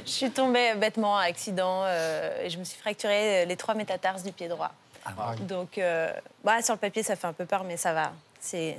je 0.05 0.09
suis 0.11 0.31
tombée 0.31 0.73
bêtement 0.75 1.17
à 1.17 1.23
accident 1.23 1.83
euh, 1.85 2.43
et 2.43 2.49
je 2.49 2.57
me 2.57 2.63
suis 2.63 2.79
fracturé 2.79 3.45
les 3.45 3.55
trois 3.55 3.75
métatarses 3.75 4.23
du 4.23 4.31
pied 4.31 4.47
droit. 4.47 4.71
Donc, 5.41 5.77
euh, 5.77 6.11
bah, 6.43 6.61
sur 6.63 6.73
le 6.73 6.79
papier, 6.79 7.03
ça 7.03 7.15
fait 7.15 7.27
un 7.27 7.33
peu 7.33 7.45
peur, 7.45 7.63
mais 7.63 7.77
ça 7.77 7.93
va. 7.93 8.11
C'est 8.39 8.77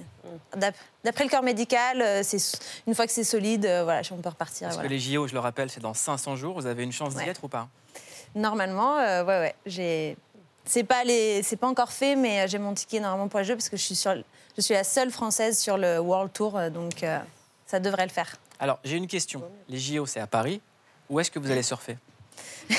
d'ap- 0.56 0.74
d'après 1.04 1.24
le 1.24 1.30
corps 1.30 1.42
médical, 1.42 2.00
euh, 2.02 2.22
c'est 2.24 2.38
une 2.86 2.94
fois 2.94 3.06
que 3.06 3.12
c'est 3.12 3.24
solide, 3.24 3.66
euh, 3.66 3.84
voilà, 3.84 4.02
on 4.12 4.16
peut 4.16 4.28
repartir. 4.28 4.66
Parce 4.68 4.74
voilà. 4.76 4.88
que 4.88 4.92
les 4.94 4.98
JO, 5.00 5.26
je 5.28 5.32
le 5.34 5.40
rappelle, 5.40 5.70
c'est 5.70 5.80
dans 5.80 5.94
500 5.94 6.34
jours. 6.36 6.54
Vous 6.54 6.66
avez 6.66 6.82
une 6.82 6.92
chance 6.92 7.14
d'y 7.14 7.22
Ouais. 7.24 7.28
être 7.30 7.44
ou 7.44 7.48
pas? 7.48 7.68
Normalement, 8.34 8.98
euh, 8.98 9.24
ouais, 9.24 9.38
ouais, 9.40 9.54
j'ai. 9.66 10.16
C'est 10.66 10.84
pas 10.84 11.04
les, 11.04 11.42
c'est 11.42 11.56
pas 11.56 11.68
encore 11.68 11.92
fait, 11.92 12.16
mais 12.16 12.40
euh, 12.42 12.46
j'ai 12.48 12.58
mon 12.58 12.74
ticket 12.74 13.00
normalement 13.00 13.28
pour 13.28 13.38
les 13.40 13.44
Jeux 13.46 13.54
parce 13.54 13.68
que 13.68 13.76
je 13.76 13.82
suis 13.82 13.94
sur, 13.94 14.14
je 14.56 14.60
suis 14.60 14.74
la 14.74 14.84
seule 14.84 15.10
française 15.10 15.58
sur 15.58 15.78
le 15.78 15.98
World 16.00 16.32
Tour, 16.32 16.58
euh, 16.58 16.70
donc 16.70 17.02
euh, 17.02 17.18
ça 17.66 17.78
devrait 17.80 18.04
le 18.04 18.10
faire. 18.12 18.34
Alors, 18.58 18.78
j'ai 18.84 18.96
une 18.96 19.06
question. 19.06 19.42
Les 19.68 19.78
JO, 19.78 20.06
c'est 20.06 20.20
à 20.20 20.26
Paris. 20.26 20.60
Où 21.08 21.20
est-ce 21.20 21.30
que 21.30 21.38
vous 21.38 21.50
allez 21.50 21.62
surfer? 21.62 21.96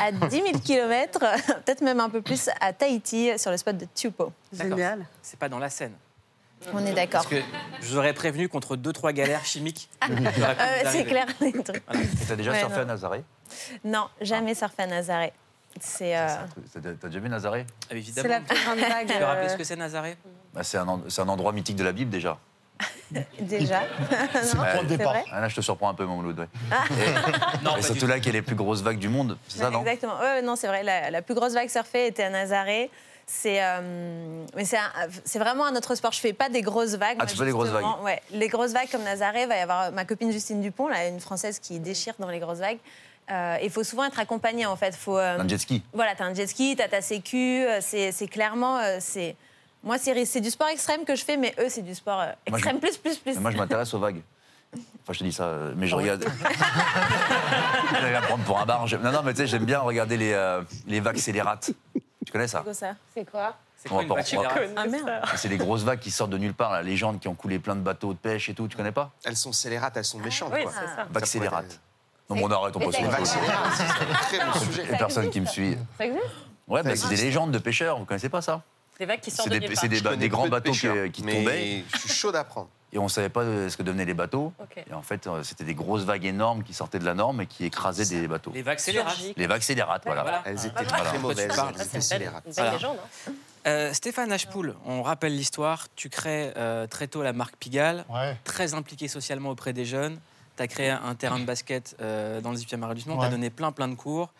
À 0.00 0.10
10 0.12 0.30
000 0.30 0.58
km, 0.64 1.20
peut-être 1.64 1.80
même 1.80 2.00
un 2.00 2.10
peu 2.10 2.22
plus, 2.22 2.48
à 2.60 2.72
Tahiti, 2.72 3.38
sur 3.38 3.50
le 3.50 3.56
spot 3.56 3.76
de 3.76 3.86
Tupo. 3.94 4.32
D'accord. 4.52 5.04
C'est 5.22 5.38
pas 5.38 5.48
dans 5.48 5.58
la 5.58 5.70
Seine. 5.70 5.92
On 6.72 6.84
est 6.84 6.92
d'accord. 6.92 7.22
Parce 7.22 7.26
que 7.28 7.40
je 7.80 7.86
vous 7.86 7.96
aurais 7.98 8.12
prévenu 8.14 8.48
contre 8.48 8.74
deux, 8.76 8.92
trois 8.92 9.12
galères 9.12 9.44
chimiques. 9.44 9.88
Euh, 10.10 10.82
c'est 10.90 11.04
clair. 11.04 11.26
les 11.40 11.52
trucs. 11.52 11.76
Et 11.76 12.26
T'as 12.26 12.36
déjà 12.36 12.50
Ouais, 12.52 12.58
surfé 12.58 12.76
non. 12.76 12.82
à 12.82 12.84
Nazaré? 12.86 13.24
Non, 13.84 14.08
jamais 14.20 14.54
surfé 14.54 14.82
à 14.82 14.86
Nazaré. 14.86 15.32
C'est. 15.80 16.16
euh, 16.16 16.26
T'as 17.00 17.08
déjà 17.08 17.20
vu 17.20 17.28
Nazaré? 17.28 17.66
Évidemment. 17.90 18.22
C'est 18.22 18.28
la 18.28 18.40
plus 18.40 18.64
grande 18.64 18.78
vague, 18.78 19.06
Tu 19.06 19.18
peux 19.18 19.24
rappeler 19.24 19.46
euh, 19.46 19.48
ce 19.50 19.56
que 19.56 19.64
c'est 19.64 19.76
Nazaré? 19.76 20.16
Bah, 20.54 20.62
C'est 20.62 20.78
un, 20.78 20.88
en- 20.88 21.02
c'est 21.08 21.20
un 21.22 21.28
endroit 21.28 21.52
mythique 21.52 21.76
de 21.76 21.84
la 21.84 21.92
Bible 21.92 22.10
déjà. 22.10 22.38
Déjà. 23.40 23.80
C'est 24.42 24.54
Non, 24.54 24.62
le 24.62 24.72
point 24.72 24.82
de 24.84 24.88
c'est 24.88 24.96
départ. 24.98 25.12
vrai 25.14 25.24
Ah, 25.32 25.40
là, 25.40 25.48
je 25.48 25.56
te 25.56 25.60
surprends 25.60 25.88
un 25.88 25.94
peu, 25.94 26.04
mon 26.04 26.16
Mouloud. 26.16 26.38
Ouais. 26.40 26.46
Ah. 26.70 26.84
Et, 27.78 27.82
surtout 27.82 28.06
là, 28.06 28.16
qu'il 28.20 28.26
y 28.26 28.30
a 28.30 28.32
les 28.34 28.42
plus 28.42 28.54
grosses 28.54 28.82
vagues 28.82 28.98
du 28.98 29.08
monde, 29.08 29.36
c'est 29.48 29.58
ça, 29.58 29.70
non? 29.70 29.80
Exactement. 29.80 30.18
Ouais, 30.20 30.42
non, 30.42 30.54
c'est 30.56 30.68
vrai. 30.68 30.82
La, 30.84 31.10
la 31.10 31.22
plus 31.22 31.34
grosse 31.34 31.54
vague 31.54 31.68
surfée 31.70 32.06
était 32.06 32.22
à 32.24 32.30
Nazaré. 32.30 32.90
C'est 33.26 33.62
euh, 33.62 34.44
mais 34.56 34.64
c'est 34.64 34.78
un- 34.78 34.90
c'est 35.24 35.38
vraiment 35.38 35.66
un 35.66 35.74
autre 35.76 35.94
sport. 35.94 36.12
Je 36.12 36.20
fais 36.20 36.32
pas 36.32 36.48
des 36.48 36.62
grosses 36.62 36.94
vagues. 36.94 37.16
Ah, 37.18 37.24
moi, 37.24 37.26
tu 37.26 37.36
fais 37.36 37.44
des 37.44 37.50
grosses 37.50 37.68
vagues. 37.70 37.84
Ouais, 38.02 38.22
les 38.30 38.48
grosses 38.48 38.72
vagues 38.72 38.88
comme 38.90 39.02
Nazaré, 39.02 39.46
va 39.46 39.56
y 39.56 39.60
avoir 39.60 39.90
ma 39.92 40.04
copine 40.04 40.30
Justine 40.32 40.60
Dupont, 40.62 40.88
là, 40.88 41.08
une 41.08 41.20
française 41.20 41.58
qui 41.58 41.78
déchire 41.80 42.14
dans 42.18 42.28
les 42.30 42.38
grosses 42.38 42.58
vagues. 42.60 42.78
Euh, 43.30 43.56
Il 43.62 43.70
faut 43.70 43.84
souvent 43.84 44.04
être 44.04 44.18
accompagné 44.18 44.66
en 44.66 44.76
fait. 44.76 44.94
Faut, 44.96 45.18
euh, 45.18 45.38
Un 45.38 45.46
jet 45.48 45.58
ski. 45.58 45.82
Voilà, 45.92 46.14
t'as 46.14 46.24
un 46.24 46.34
jet 46.34 46.46
ski, 46.46 46.74
t'as 46.76 46.88
ta 46.88 47.00
sécu. 47.02 47.64
euh, 47.64 47.80
C'est 47.80 48.28
clairement, 48.28 48.78
euh, 48.78 48.98
c'est 49.00 49.36
moi 49.84 49.96
c'est 49.98 50.40
du 50.40 50.50
sport 50.50 50.68
extrême 50.68 51.04
que 51.04 51.14
je 51.14 51.24
fais, 51.24 51.36
mais 51.36 51.54
eux 51.60 51.68
c'est 51.68 51.82
du 51.82 51.94
sport 51.94 52.20
euh, 52.20 52.26
Moi, 52.48 52.58
je- 52.58 52.64
extrême 52.64 52.80
plus 52.80 52.96
plus 52.96 53.16
plus. 53.18 53.38
Moi, 53.38 53.50
je 53.50 53.56
m'intéresse 53.56 53.92
aux 53.94 53.98
vagues. 53.98 54.22
Enfin, 54.74 55.12
je 55.12 55.18
te 55.20 55.24
dis 55.24 55.32
ça, 55.32 55.44
euh, 55.44 55.72
mais 55.76 55.86
je 55.86 55.94
regarde. 55.94 56.24
je 57.94 58.02
vais 58.02 58.12
la 58.12 58.20
prendre 58.22 58.44
pour 58.44 58.58
un 58.60 58.66
bar. 58.66 58.86
Je- 58.86 58.96
Non, 58.96 59.12
non, 59.12 59.22
mais 59.24 59.32
tu 59.32 59.38
sais, 59.38 59.46
j'aime 59.46 59.64
bien 59.64 59.78
regarder 59.78 60.16
les, 60.16 60.32
euh, 60.32 60.62
les 60.86 61.00
vagues 61.00 61.16
scélérates. 61.18 61.70
Tu 62.26 62.32
connais 62.32 62.48
ça? 62.48 62.58
C'est 62.58 62.64
quoi 62.64 62.74
ça? 62.74 62.94
C'est 63.14 63.24
quoi? 63.24 63.56
Va- 65.06 65.20
Ah. 65.22 65.36
C'est 65.36 65.48
les 65.48 65.56
grosses 65.56 65.84
vagues 65.84 66.00
qui 66.00 66.10
sortent 66.10 66.30
de 66.32 66.38
nulle 66.38 66.52
part, 66.52 66.72
là, 66.72 66.82
les 66.82 66.96
gens 66.96 67.14
qui 67.16 67.28
ont 67.28 67.34
coulé 67.34 67.58
plein 67.58 67.76
de 67.76 67.80
bateaux 67.80 68.12
de 68.12 68.18
pêche 68.18 68.48
et 68.48 68.54
tout. 68.54 68.68
Tu 68.68 68.76
connais 68.76 68.92
pas? 68.92 69.10
Elles 69.24 69.36
sont 69.36 69.52
scélérates, 69.52 69.96
elles 69.96 70.04
sont 70.04 70.18
méchantes. 70.18 70.52
oui, 70.52 70.64
quoi. 70.64 70.72
c'est 70.72 70.86
ça. 70.96 71.06
Vagues 71.10 71.24
scélérates. 71.24 71.80
Non, 72.30 72.36
mais 72.36 72.42
on 72.44 72.50
arrête, 72.50 72.76
on 72.76 72.78
passe 72.80 72.88
au 73.00 73.04
Vagues 73.06 73.20
existe. 73.20 73.34
scélérates, 73.40 73.72
c'est 73.76 73.84
un 73.84 74.14
très 74.14 74.38
bon 74.46 74.52
sujet. 74.66 74.82
Les 74.90 74.98
personnes 74.98 75.30
qui 75.30 75.40
me 75.40 75.46
suivent. 75.46 75.78
Ça 75.96 76.04
existe 76.06 76.24
Ouais, 76.66 76.82
bah, 76.82 76.94
c'est 76.96 77.08
des 77.08 77.16
légendes 77.16 77.50
de 77.52 77.58
pêcheurs, 77.58 77.98
vous 77.98 78.04
connaissez 78.04 78.28
pas 78.28 78.42
ça? 78.42 78.62
Des 78.98 79.06
vagues 79.06 79.20
qui 79.20 79.30
C'est 79.30 79.36
sortent 79.38 79.48
de 79.48 79.54
des, 79.58 79.68
nulle 79.68 79.76
c'est 79.76 80.28
grands 80.28 80.48
bateaux 80.48 80.72
qui, 80.72 80.80
pêcheurs, 80.80 81.10
qui 81.12 81.22
mais 81.22 81.32
tombaient 81.36 81.84
Je 81.94 81.98
suis 81.98 82.08
chaud 82.10 82.32
d'apprendre. 82.32 82.68
et 82.92 82.98
on 82.98 83.06
savait 83.08 83.28
pas 83.30 83.42
euh, 83.42 83.68
ce 83.70 83.76
que 83.76 83.82
devenaient 83.84 84.04
les 84.04 84.12
bateaux. 84.12 84.52
Et 84.90 84.92
en 84.92 85.00
fait, 85.02 85.26
euh, 85.26 85.42
c'était 85.44 85.62
des 85.64 85.74
grosses 85.74 86.02
vagues 86.02 86.26
énormes 86.26 86.62
qui 86.64 86.74
sortaient 86.74 86.98
de 86.98 87.04
la 87.06 87.14
norme 87.14 87.40
et 87.40 87.46
qui 87.46 87.64
écrasaient 87.64 88.04
des 88.04 88.26
bateaux. 88.28 88.50
Les 88.52 88.60
vagues 88.62 88.80
scélérates. 88.80 89.16
Les 89.36 89.46
vagues 89.46 89.62
scélérates, 89.62 90.02
voilà. 90.04 90.22
Voilà. 90.22 90.42
Elles 90.44 90.66
étaient 90.66 90.84
voilà. 90.84 91.04
très 91.04 91.18
mauvaises, 91.18 91.38
elles 91.48 91.52
Ah, 91.78 91.82
étaient 91.84 92.00
scélérates. 92.00 92.44
Voilà. 92.54 92.72
légende. 92.72 92.98
hein. 93.28 93.32
Euh, 93.66 93.92
Stéphane 93.94 94.32
Ashpool, 94.32 94.74
on 94.84 95.02
rappelle 95.02 95.34
l'histoire. 95.36 95.86
Tu 95.94 96.08
crées 96.10 96.52
euh, 96.56 96.86
très 96.86 97.06
tôt 97.06 97.22
la 97.22 97.32
marque 97.32 97.56
Pigalle, 97.56 98.04
Ouais. 98.10 98.36
très 98.44 98.74
impliqué 98.74 99.08
socialement 99.08 99.50
auprès 99.50 99.72
des 99.72 99.84
jeunes. 99.86 100.18
Tu 100.58 100.62
as 100.64 100.66
créé 100.68 100.90
un 100.90 101.14
terrain 101.14 101.38
de 101.38 101.44
basket 101.44 101.96
euh, 102.02 102.40
dans 102.42 102.50
le 102.50 102.56
18e 102.58 102.82
arrondissement. 102.82 103.14
Tu 103.16 103.20
as 103.22 103.24
Ouais. 103.26 103.30
donné 103.30 103.48
plein, 103.48 103.72
plein 103.72 103.88
de 103.88 103.94
cours. 103.94 104.32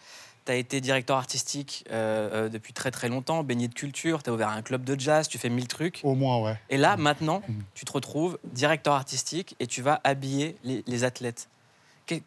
Tu 0.44 0.52
as 0.52 0.56
été 0.56 0.80
directeur 0.80 1.16
artistique 1.16 1.84
euh, 1.92 2.46
euh, 2.46 2.48
depuis 2.48 2.72
très, 2.72 2.90
très 2.90 3.08
longtemps, 3.08 3.44
baigné 3.44 3.68
de 3.68 3.74
culture. 3.74 4.22
Tu 4.22 4.30
as 4.30 4.32
ouvert 4.32 4.48
un 4.48 4.62
club 4.62 4.82
de 4.82 4.98
jazz, 4.98 5.28
tu 5.28 5.38
fais 5.38 5.48
mille 5.48 5.68
trucs. 5.68 6.00
Au 6.02 6.14
moins, 6.16 6.38
ouais. 6.42 6.58
Et 6.70 6.76
là, 6.76 6.96
maintenant, 6.96 7.42
Mhm. 7.48 7.62
tu 7.74 7.84
te 7.84 7.92
retrouves 7.92 8.38
directeur 8.44 8.94
artistique 8.94 9.54
et 9.60 9.66
tu 9.68 9.80
vas 9.80 10.00
habiller 10.04 10.56
les, 10.64 10.82
les 10.86 11.04
athlètes. 11.04 11.48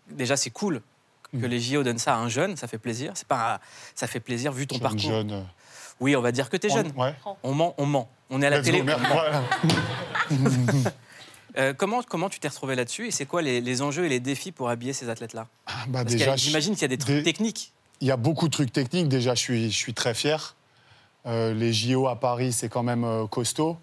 Déjà, 0.09 0.37
c'est 0.37 0.51
cool 0.51 0.81
que 1.33 1.37
Mhm. 1.37 1.45
les 1.47 1.59
JO 1.59 1.83
donnent 1.83 1.97
ça 1.97 2.13
à 2.15 2.17
un 2.17 2.29
jeune, 2.29 2.55
ça 2.55 2.67
fait 2.67 2.77
plaisir. 2.77 3.11
C'est 3.15 3.27
pas, 3.27 3.55
un- 3.55 3.59
ça 3.95 4.07
fait 4.07 4.19
plaisir 4.21 4.51
vu 4.53 4.67
ton 4.67 4.75
Jeune, 4.75 4.83
parcours. 4.83 5.01
jeune, 5.01 5.45
Oui, 5.99 6.15
on 6.15 6.21
va 6.21 6.31
dire 6.31 6.49
que 6.49 6.55
tu 6.57 6.67
es 6.67 6.71
on- 6.71 6.75
jeune. 6.75 6.91
Ouais. 6.95 7.13
On 7.43 7.53
ment, 7.53 7.73
on 7.77 7.85
ment. 7.85 8.09
On 8.29 8.41
est 8.41 8.47
à 8.47 8.49
la 8.51 8.57
Let's 8.57 8.65
télé. 8.65 8.79
go, 8.79 8.85
merde, 8.85 9.01
on 10.31 10.35
ment. 10.35 10.83
Euh, 11.57 11.73
comment, 11.73 12.01
comment 12.03 12.29
tu 12.29 12.39
t'es 12.39 12.47
retrouvé 12.47 12.75
là-dessus 12.75 13.07
et 13.07 13.11
c'est 13.11 13.25
quoi 13.25 13.41
les, 13.41 13.59
les 13.61 13.81
enjeux 13.81 14.05
et 14.05 14.09
les 14.09 14.19
défis 14.19 14.51
pour 14.51 14.69
habiller 14.69 14.93
ces 14.93 15.09
athlètes-là 15.09 15.47
Bah, 15.87 16.03
Parce 16.03 16.05
déjà, 16.05 16.17
qu'il 16.17 16.25
y 16.27 16.29
a- 16.33 16.35
je- 16.37 16.41
j'imagine 16.45 16.73
qu'il 16.73 16.83
y 16.83 16.85
a 16.85 16.89
des 16.89 16.97
trucs 16.97 17.15
des- 17.15 17.23
techniques. 17.23 17.73
Il 17.99 18.07
y 18.07 18.11
a 18.11 18.17
beaucoup 18.17 18.47
de 18.47 18.53
trucs 18.53 18.71
techniques. 18.73 19.09
Déjà, 19.09 19.35
je 19.35 19.39
suis, 19.41 19.71
je 19.71 19.77
suis 19.77 19.93
très 19.93 20.13
fier. 20.13 20.55
Euh, 21.27 21.53
les 21.53 21.71
JO 21.73 22.07
à 22.07 22.19
Paris, 22.19 22.51
c'est 22.53 22.69
quand 22.69 22.81
même 22.83 23.03
euh, 23.03 23.27
costaud. 23.27 23.77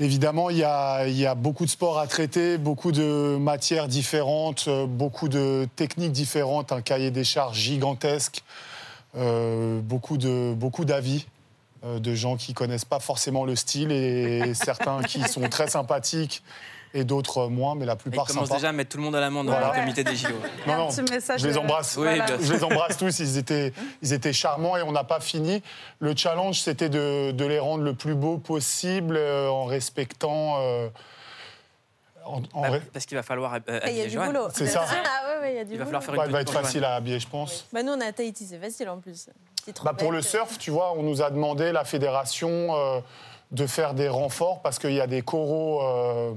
Évidemment, 0.00 0.50
il 0.50 0.56
y, 0.58 0.64
a, 0.64 1.06
il 1.06 1.16
y 1.16 1.26
a 1.26 1.34
beaucoup 1.34 1.64
de 1.64 1.70
sports 1.70 1.98
à 1.98 2.06
traiter, 2.06 2.58
beaucoup 2.58 2.92
de 2.92 3.36
matières 3.38 3.86
différentes, 3.88 4.68
beaucoup 4.88 5.28
de 5.28 5.68
techniques 5.76 6.12
différentes, 6.12 6.72
un 6.72 6.82
cahier 6.82 7.10
des 7.10 7.24
charges 7.24 7.58
gigantesque, 7.58 8.42
euh, 9.16 9.80
beaucoup 9.80 10.16
de 10.16 10.54
beaucoup 10.56 10.84
d'avis 10.84 11.26
de 11.84 12.14
gens 12.14 12.36
qui 12.36 12.54
connaissent 12.54 12.84
pas 12.84 13.00
forcément 13.00 13.44
le 13.44 13.56
style 13.56 13.90
et 13.92 14.54
certains 14.54 15.02
qui 15.02 15.22
sont 15.22 15.48
très 15.48 15.68
sympathiques 15.68 16.42
et 16.94 17.04
d'autres 17.04 17.48
moins, 17.48 17.74
mais 17.74 17.86
la 17.86 17.94
Ils 17.94 17.96
plupart 17.96 18.26
commencent 18.26 18.48
sympas. 18.48 18.56
déjà 18.58 18.68
à 18.68 18.72
mettre 18.72 18.90
tout 18.90 18.98
le 18.98 19.02
monde 19.04 19.16
à 19.16 19.20
l'amende 19.20 19.46
dans 19.46 19.52
Voilà. 19.52 19.72
le 19.74 19.80
comité 19.80 20.04
des 20.04 20.14
JO. 20.14 20.28
Non, 20.66 20.76
non, 20.76 20.88
je 20.90 21.46
les 21.48 21.56
embrasse. 21.56 21.96
Oui. 21.96 22.06
Je 22.42 22.52
les 22.52 22.62
embrasse 22.62 22.98
tous. 22.98 23.18
Ils 23.18 23.38
étaient, 23.38 23.72
ils 24.02 24.12
étaient 24.12 24.34
charmants 24.34 24.76
et 24.76 24.82
on 24.82 24.92
n'a 24.92 25.02
pas 25.02 25.18
fini. 25.20 25.62
Le 26.00 26.14
challenge, 26.14 26.60
c'était 26.60 26.90
de, 26.90 27.30
de 27.30 27.44
les 27.46 27.58
rendre 27.58 27.82
le 27.82 27.94
plus 27.94 28.14
beau 28.14 28.36
possible 28.36 29.16
euh, 29.16 29.48
en 29.48 29.64
respectant. 29.64 30.58
euh, 30.60 30.88
en- 32.24 32.42
en 32.52 32.70
Bah, 32.70 32.78
parce 32.92 33.06
qu'il 33.06 33.16
va 33.16 33.22
falloir 33.22 33.54
euh, 33.54 33.58
Il 33.86 33.94
y 33.96 34.00
a 34.00 34.04
habiller 34.04 34.16
boulot. 34.18 34.48
C'est 34.54 34.66
ça. 34.66 34.84
Ah 34.86 34.92
ouais, 35.36 35.40
ouais, 35.40 35.52
il 35.54 35.56
y 35.56 35.60
a 35.60 35.64
du 35.64 35.72
Il 35.72 35.78
va 35.78 35.84
boulot. 35.86 36.00
falloir 36.00 36.04
faire 36.04 36.14
une 36.24 36.30
il 36.30 36.32
va 36.32 36.40
être 36.42 36.52
facile 36.52 36.84
à 36.84 36.94
habiller, 36.94 37.18
je 37.18 37.26
pense. 37.26 37.66
Bah 37.72 37.82
nous 37.82 37.92
on 37.92 38.00
est 38.00 38.06
à 38.06 38.12
Tahiti, 38.12 38.46
c'est 38.46 38.58
facile 38.58 38.88
en 38.90 38.98
plus. 39.00 39.28
Petite 39.64 39.84
Bah, 39.84 39.94
pour 39.94 40.12
le 40.12 40.22
surf, 40.22 40.58
tu 40.58 40.70
vois, 40.70 40.92
on 40.96 41.02
nous 41.02 41.22
a 41.22 41.30
demandé, 41.30 41.72
la 41.72 41.84
fédération, 41.84 42.76
euh, 42.76 43.00
de 43.50 43.66
faire 43.66 43.94
des 43.94 44.08
renforts 44.08 44.60
parce 44.62 44.78
qu'il 44.78 44.92
y 44.92 45.00
a 45.00 45.06
des 45.06 45.22
coraux 45.22 45.82
euh, 45.82 46.34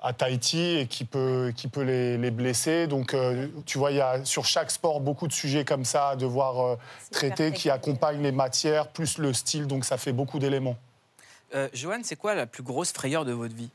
à 0.00 0.12
Tahiti 0.12 0.78
et 0.78 0.86
qui 0.86 1.04
peut, 1.04 1.52
qui 1.56 1.68
peut 1.68 1.82
les, 1.82 2.16
les 2.18 2.30
blesser. 2.30 2.86
Donc, 2.86 3.14
euh, 3.14 3.48
tu 3.66 3.78
vois, 3.78 3.90
il 3.90 3.96
y 3.96 4.00
a 4.00 4.24
sur 4.24 4.44
chaque 4.44 4.70
sport 4.70 5.00
beaucoup 5.00 5.26
de 5.26 5.32
sujets 5.32 5.64
comme 5.64 5.84
ça 5.84 6.10
à 6.10 6.16
devoir 6.16 6.60
euh, 6.60 6.76
traiter 7.10 7.52
qui 7.52 7.70
accompagnent 7.70 8.22
les 8.22 8.32
matières, 8.32 8.88
plus 8.88 9.18
le 9.18 9.32
style. 9.32 9.66
Donc, 9.66 9.84
ça 9.84 9.96
fait 9.96 10.12
beaucoup 10.12 10.38
d'éléments. 10.38 10.76
Euh, 11.54 11.68
Johan, 11.72 12.00
c'est 12.02 12.16
quoi 12.16 12.34
la 12.34 12.46
plus 12.46 12.62
grosse 12.62 12.92
frayeur 12.92 13.24
de 13.24 13.32
votre 13.32 13.54
vie? 13.54 13.70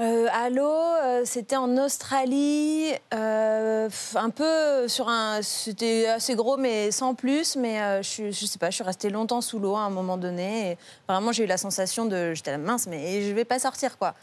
Euh, 0.00 0.28
l'eau, 0.50 0.64
euh, 0.64 1.22
c'était 1.24 1.54
en 1.54 1.76
Australie, 1.76 2.92
euh, 3.14 3.88
un 4.16 4.30
peu 4.30 4.88
sur 4.88 5.08
un. 5.08 5.40
C'était 5.42 6.08
assez 6.08 6.34
gros, 6.34 6.56
mais 6.56 6.90
sans 6.90 7.14
plus. 7.14 7.54
Mais 7.54 7.80
euh, 7.80 8.02
je, 8.02 8.32
je 8.32 8.46
sais 8.46 8.58
pas, 8.58 8.70
je 8.70 8.74
suis 8.74 8.84
restée 8.84 9.08
longtemps 9.08 9.40
sous 9.40 9.60
l'eau 9.60 9.76
à 9.76 9.82
un 9.82 9.90
moment 9.90 10.16
donné. 10.16 10.76
Vraiment, 11.08 11.30
j'ai 11.30 11.44
eu 11.44 11.46
la 11.46 11.58
sensation 11.58 12.06
de. 12.06 12.34
J'étais 12.34 12.50
la 12.50 12.58
mince, 12.58 12.88
mais 12.88 13.22
je 13.22 13.32
vais 13.32 13.44
pas 13.44 13.60
sortir, 13.60 13.96
quoi. 13.96 14.14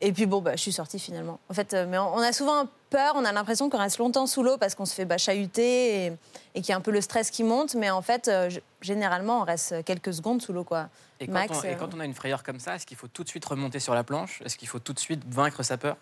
Et 0.00 0.12
puis 0.12 0.24
bon, 0.24 0.40
bah, 0.40 0.52
je 0.56 0.62
suis 0.62 0.72
sortie 0.72 0.98
finalement. 0.98 1.38
En 1.50 1.54
fait, 1.54 1.74
mais 1.74 1.98
on 1.98 2.18
a 2.18 2.32
souvent 2.32 2.66
peur, 2.88 3.14
on 3.16 3.24
a 3.24 3.32
l'impression 3.32 3.70
qu'on 3.70 3.78
reste 3.78 3.98
longtemps 3.98 4.26
sous 4.26 4.42
l'eau 4.42 4.56
parce 4.58 4.74
qu'on 4.74 4.84
se 4.86 4.94
fait 4.94 5.04
bah, 5.04 5.18
chahuter 5.18 6.06
et, 6.06 6.12
et 6.54 6.60
qu'il 6.60 6.70
y 6.70 6.72
a 6.72 6.76
un 6.76 6.80
peu 6.80 6.90
le 6.90 7.00
stress 7.00 7.30
qui 7.30 7.44
monte. 7.44 7.74
Mais 7.74 7.90
en 7.90 8.02
fait, 8.02 8.28
euh, 8.28 8.50
généralement, 8.80 9.40
on 9.40 9.44
reste 9.44 9.84
quelques 9.84 10.12
secondes 10.14 10.42
sous 10.42 10.52
l'eau, 10.52 10.64
quoi. 10.64 10.88
et 11.20 11.26
quand, 11.26 11.32
Max, 11.32 11.58
on, 11.58 11.62
et 11.62 11.72
euh, 11.72 11.74
quand 11.76 11.94
on 11.94 12.00
a 12.00 12.04
une 12.04 12.14
frayeur 12.14 12.42
comme 12.42 12.60
ça, 12.60 12.74
est-ce 12.76 12.86
qu'il 12.86 12.96
faut 12.96 13.08
tout 13.08 13.24
de 13.24 13.28
suite 13.28 13.44
remonter 13.44 13.80
sur 13.80 13.94
la 13.94 14.04
planche? 14.04 14.40
Est-ce 14.44 14.56
qu'il 14.56 14.68
faut 14.68 14.78
tout 14.78 14.92
de 14.92 14.98
suite 15.00 15.22
vaincre 15.28 15.62
sa 15.62 15.76
peur? 15.76 15.96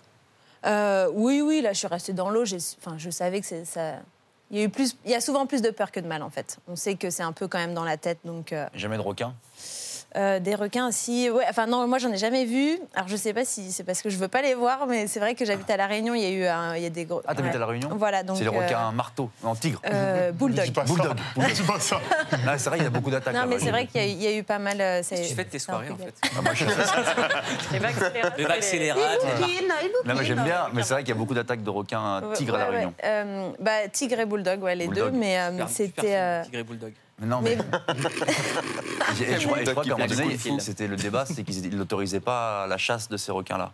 Euh, 0.65 1.09
oui, 1.13 1.43
oui, 1.43 1.61
là, 1.61 1.73
je 1.73 1.79
suis 1.79 1.87
restée 1.87 2.13
dans 2.13 2.31
l'eau. 2.31 2.45
j'ai- 2.45 2.59
Enfin, 2.79 2.97
je 2.99 3.11
savais 3.11 3.41
que 3.41 3.47
c'est 3.47 3.65
ça. 3.65 3.95
Il 4.51 4.59
y, 4.59 4.61
a 4.61 4.65
eu 4.65 4.69
plus, 4.69 4.97
il 5.05 5.11
y 5.11 5.15
a 5.15 5.21
souvent 5.21 5.45
plus 5.47 5.61
de 5.61 5.71
peur 5.71 5.91
que 5.91 5.99
de 5.99 6.07
mal, 6.07 6.23
en 6.23 6.31
fait. 6.31 6.59
On 6.69 6.77
sait 6.77 6.95
que 6.95 7.11
c'est 7.11 7.25
un 7.25 7.33
peu 7.33 7.49
quand 7.49 7.59
même 7.59 7.75
dans 7.75 7.85
la 7.85 7.97
tête. 7.97 8.19
Donc, 8.25 8.53
euh, 8.53 8.67
Jamais 8.75 8.97
de 8.97 9.03
requin? 9.03 9.35
Euh, 10.17 10.41
des 10.41 10.55
requins 10.55 10.89
aussi. 10.89 11.29
Ouais, 11.31 11.45
enfin, 11.49 11.67
non, 11.67 11.87
moi, 11.87 11.99
j'en 11.99 12.11
ai 12.13 12.17
jamais 12.17 12.45
vu. 12.45 12.79
Alors, 12.95 13.09
je 13.09 13.17
sais 13.17 13.33
pas 13.35 13.45
si 13.45 13.71
c'est 13.73 13.85
parce 13.85 14.03
que 14.03 14.09
je 14.11 14.17
veux 14.17 14.29
pas 14.29 14.43
les 14.43 14.55
voir, 14.55 14.87
mais 14.87 15.07
c'est 15.07 15.21
vrai 15.21 15.35
que 15.35 15.45
j'habite 15.45 15.69
à 15.71 15.77
La 15.77 15.87
Réunion. 15.87 16.15
Il 16.15 16.23
y 16.23 16.27
a 16.27 16.31
eu 16.31 16.45
un- 16.47 16.75
il 16.77 16.83
y 16.83 16.87
a 16.87 16.91
des 16.91 17.05
gros. 17.05 17.23
Ah, 17.27 17.35
t'habites 17.35 17.51
ouais. 17.53 17.57
à 17.57 17.61
La 17.61 17.67
Réunion 17.67 17.89
Voilà, 17.93 18.23
donc. 18.23 18.37
C'est 18.39 18.45
les 18.45 18.51
euh, 18.51 18.61
requins 18.61 18.91
marteau, 18.93 19.31
non, 19.45 19.55
tigre. 19.55 19.81
euh, 19.87 20.33
bulldog. 20.33 20.73
Pas. 20.73 20.85
Bulldog. 20.85 21.17
Pas 21.67 21.81
ça. 21.81 22.01
Là, 22.45 22.59
c'est 22.59 22.69
vrai, 22.71 22.79
il 22.79 22.85
y 22.85 22.87
a 22.87 22.91
beaucoup 22.91 23.11
d'attaques. 23.11 23.35
Non, 23.35 23.45
mais 23.49 23.59
c'est 23.59 23.71
vrai 23.71 23.87
qu'il 23.87 24.01
y, 24.01 24.05
a 24.05 24.07
eu- 24.07 24.11
il 24.11 24.23
y 24.23 24.27
a 24.27 24.37
eu 24.37 24.43
pas 24.43 24.59
mal. 24.59 24.81
euh, 24.81 25.01
c'est- 25.03 25.23
Tu 25.23 25.35
fais 25.35 25.45
de 25.45 25.51
tes 25.51 25.59
soirées, 25.59 25.91
en 25.91 25.97
fait. 25.97 26.15
Ah, 26.37 26.43
moi, 26.43 26.53
je- 26.55 26.65
Les 28.39 28.45
vagues 28.45 28.63
scélérates. 28.63 29.03
Les. 29.39 29.67
Non, 30.09 30.15
mais 30.17 30.25
j'aime 30.25 30.43
bien, 30.45 30.69
mais 30.73 30.83
c'est 30.83 30.95
vrai 30.95 31.03
qu'il 31.03 31.11
y 31.11 31.17
a 31.17 31.19
beaucoup 31.19 31.35
d'attaques 31.35 31.63
de 31.63 31.71
requins 31.71 32.23
tigres 32.35 32.55
à 32.55 32.59
La 32.59 32.67
Réunion. 32.67 32.95
Euh, 33.05 33.51
bah, 33.61 33.89
tigre 33.93 34.21
et 34.21 34.27
bulldog, 34.27 34.63
ouais, 34.63 34.75
les 34.75 34.87
Bulldog. 34.87 35.13
deux. 35.13 35.19
Mais 35.19 35.39
euh, 35.39 35.67
c'était. 35.69 36.17
euh, 36.17 36.43
Tigre 36.45 36.59
et 36.59 36.65
Bulldog. 36.65 36.93
Mais 37.19 37.27
non, 37.27 37.41
Mais- 37.41 37.57
mais. 37.57 39.25
Et 39.27 39.41
je 39.41 39.47
crois, 39.47 39.65
je 39.65 39.71
crois 39.71 39.85
qu'à 39.85 39.95
un 39.95 39.97
moment 39.97 40.07
donné, 40.07 40.37
c'était 40.61 40.87
le 40.87 40.97
débat, 40.97 41.25
c'est 41.25 41.43
qu'ils 41.45 41.77
n'autorisaient 41.77 42.21
pas 42.21 42.67
la 42.67 42.77
chasse 42.77 43.09
de 43.09 43.17
ces 43.17 43.33
requins-là. 43.33 43.73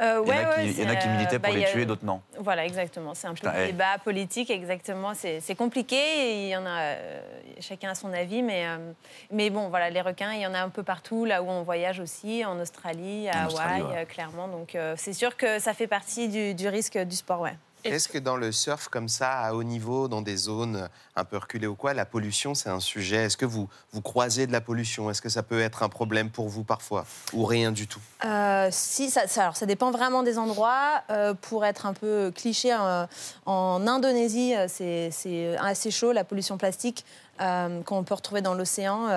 euh, 0.00 0.22
Il 0.24 0.28
y 0.28 0.32
en 0.32 0.34
ouais, 0.34 0.44
a 0.44 0.54
qui, 0.54 0.60
ouais, 0.60 0.66
il 0.70 0.80
y 0.80 0.86
en 0.86 0.88
a 0.88 0.96
qui 0.96 1.08
euh, 1.08 1.12
militaient 1.16 1.38
bah, 1.38 1.48
pour 1.48 1.56
il 1.58 1.60
les 1.60 1.70
tuer, 1.70 1.84
d'autres 1.84 2.06
non. 2.06 2.22
Voilà, 2.38 2.64
exactement. 2.64 3.12
C'est 3.14 3.26
un 3.26 3.34
peu 3.34 3.46
le 3.48 3.52
eh. 3.58 3.66
débat 3.66 3.98
politique, 4.02 4.48
exactement. 4.48 5.12
C'est 5.14 5.54
compliqué. 5.56 6.44
Il 6.44 6.48
y 6.48 6.56
en 6.56 6.64
a, 6.64 6.80
euh, 6.80 7.20
chacun 7.60 7.90
a 7.90 7.94
son 7.94 8.12
avis, 8.14 8.42
mais, 8.42 8.64
euh, 8.66 8.92
mais 9.30 9.50
bon, 9.50 9.68
voilà, 9.68 9.90
les 9.90 10.00
requins, 10.00 10.32
il 10.32 10.40
y 10.40 10.46
en 10.46 10.54
a 10.54 10.60
un 10.62 10.70
peu 10.70 10.82
partout, 10.82 11.26
là 11.26 11.42
où 11.42 11.50
on 11.50 11.62
voyage 11.62 12.00
aussi, 12.00 12.46
en 12.46 12.58
Australie, 12.58 13.28
à 13.28 13.44
Hawaï, 13.44 13.82
ouais. 13.82 14.06
clairement. 14.06 14.48
Donc, 14.48 14.74
c'est 14.96 15.12
sûr 15.12 15.36
que 15.36 15.58
ça 15.58 15.74
fait 15.74 15.86
partie 15.88 16.28
du, 16.28 16.54
du 16.54 16.68
risque 16.68 16.96
du 16.96 17.16
sport, 17.16 17.40
ouais. 17.40 17.56
Est-ce 17.84 18.08
que 18.08 18.18
dans 18.18 18.36
le 18.36 18.52
surf 18.52 18.88
comme 18.88 19.08
ça, 19.08 19.30
à 19.40 19.52
haut 19.54 19.62
niveau, 19.62 20.08
dans 20.08 20.22
des 20.22 20.36
zones 20.36 20.88
un 21.16 21.24
peu 21.24 21.36
reculées 21.38 21.66
ou 21.66 21.74
quoi, 21.74 21.94
la 21.94 22.04
pollution, 22.04 22.54
c'est 22.54 22.68
un 22.68 22.80
sujet? 22.80 23.24
Est-ce 23.24 23.36
que 23.36 23.46
vous, 23.46 23.68
vous 23.92 24.00
croisez 24.02 24.46
de 24.46 24.52
la 24.52 24.60
pollution? 24.60 25.10
Est-ce 25.10 25.22
que 25.22 25.28
ça 25.28 25.42
peut 25.42 25.60
être 25.60 25.82
un 25.82 25.88
problème 25.88 26.30
pour 26.30 26.48
vous 26.48 26.64
parfois? 26.64 27.04
Ou 27.32 27.44
rien 27.44 27.72
du 27.72 27.86
tout? 27.86 28.00
Euh, 28.24 28.68
si, 28.70 29.10
ça, 29.10 29.26
ça- 29.26 29.42
alors 29.42 29.56
ça 29.56 29.66
dépend 29.66 29.90
vraiment 29.90 30.22
des 30.22 30.38
endroits. 30.38 31.02
Euh, 31.10 31.34
pour 31.34 31.64
être 31.64 31.86
un 31.86 31.94
peu 31.94 32.32
cliché, 32.34 32.72
euh, 32.72 33.06
en 33.46 33.86
Indonésie, 33.86 34.54
c'est 34.68 35.56
assez 35.58 35.90
chaud, 35.90 36.12
la 36.12 36.24
pollution 36.24 36.58
plastique 36.58 37.04
qu'on 37.38 38.04
peut 38.04 38.12
retrouver 38.14 38.42
dans 38.42 38.52
l'océan 38.52 39.08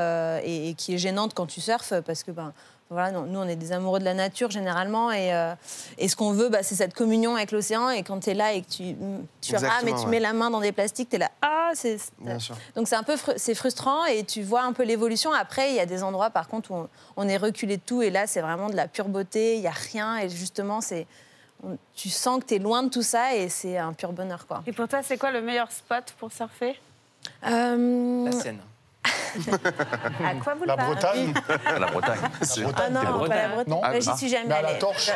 et, 0.44 0.70
et 0.70 0.74
qui 0.76 0.94
est 0.96 0.98
gênante 0.98 1.34
quand 1.34 1.46
tu 1.46 1.60
surfes 1.60 1.94
parce 2.06 2.24
que 2.24 2.32
ben, 2.32 2.54
Voilà, 2.94 3.12
non, 3.12 3.24
nous, 3.24 3.40
on 3.40 3.48
est 3.48 3.56
des 3.58 3.74
amoureux 3.74 4.00
de 4.00 4.06
la 4.06 4.14
nature 4.14 4.50
généralement. 4.50 5.12
Et, 5.12 5.34
euh, 5.34 5.54
et 5.98 6.08
ce 6.08 6.16
qu'on 6.16 6.32
veut, 6.32 6.48
bah, 6.50 6.64
c'est 6.64 6.76
cette 6.76 6.94
communion 6.94 7.36
avec 7.36 7.52
l'océan. 7.52 7.90
Et 7.90 8.04
quand 8.04 8.20
tu 8.22 8.30
es 8.30 8.34
là 8.34 8.54
et 8.54 8.62
que 8.62 8.70
tu, 8.70 8.96
tu 9.42 9.56
rames 9.56 9.88
et 9.88 9.92
tu 9.94 10.00
ouais. 10.00 10.06
mets 10.06 10.20
la 10.20 10.34
main 10.34 10.50
dans 10.50 10.62
des 10.62 10.72
plastiques, 10.72 11.10
tu 11.10 11.18
es 11.18 11.20
là. 11.20 11.32
Ah, 11.42 11.72
c'est. 11.74 11.98
Bien 12.20 12.40
sûr. 12.40 12.56
Donc 12.76 12.88
c'est 12.88 12.96
un 12.96 13.04
peu 13.04 13.18
fru- 13.18 13.34
c'est 13.36 13.56
frustrant 13.56 14.06
et 14.06 14.24
tu 14.24 14.42
vois 14.44 14.62
un 14.62 14.72
peu 14.74 14.84
l'évolution. 14.84 15.34
Après, 15.34 15.72
il 15.72 15.76
y 15.76 15.80
a 15.80 15.86
des 15.86 16.04
endroits, 16.04 16.30
par 16.30 16.48
contre, 16.48 16.72
où 16.72 16.76
on, 16.76 16.90
on 17.18 17.28
est 17.28 17.38
reculé 17.38 17.78
de 17.78 17.82
tout. 17.86 18.02
Et 18.02 18.10
là, 18.10 18.28
c'est 18.28 18.42
vraiment 18.42 18.70
de 18.70 18.76
la 18.76 18.88
pure 18.88 19.10
beauté. 19.10 19.56
Il 19.56 19.62
n'y 19.62 19.68
a 19.68 19.72
rien. 19.72 20.18
Et 20.18 20.30
justement, 20.30 20.80
c'est. 20.80 21.06
Tu 21.96 22.10
sens 22.10 22.42
que 22.42 22.46
tu 22.46 22.56
es 22.56 22.60
loin 22.60 22.84
de 22.84 22.90
tout 22.90 23.04
ça 23.04 23.36
et 23.36 23.48
c'est 23.48 23.78
un 23.78 23.94
pur 23.94 24.12
bonheur. 24.12 24.46
Quoi. 24.48 24.62
Et 24.68 24.74
pour 24.74 24.86
toi, 24.88 25.02
c'est 25.02 25.18
quoi 25.18 25.32
le 25.32 25.42
meilleur 25.42 25.72
spot 25.72 26.14
pour 26.20 26.30
surfer? 26.32 26.78
Euh, 27.48 28.26
La 28.26 28.32
Seine. 28.34 28.60
À 30.26 30.36
quoi 30.44 30.54
vous 30.56 30.66
La 30.66 30.74
le 30.74 30.78
parlez 30.78 30.94
Bretagne. 30.94 31.34
La 31.80 31.86
Bretagne. 31.88 32.20
Ah 32.78 32.90
non, 32.90 33.02
pas 33.02 33.04
la 33.04 33.12
Bretagne. 33.12 33.50
Bretagne. 33.52 33.64
Non. 33.68 33.82
Bah, 33.82 34.00
J'y 34.00 34.10
Ah. 34.10 34.18
suis 34.18 34.30
jamais 34.30 34.46
Mais 34.48 34.54
à 34.56 34.62
la 34.62 34.70
allée. 34.70 34.80
torche. 34.80 35.12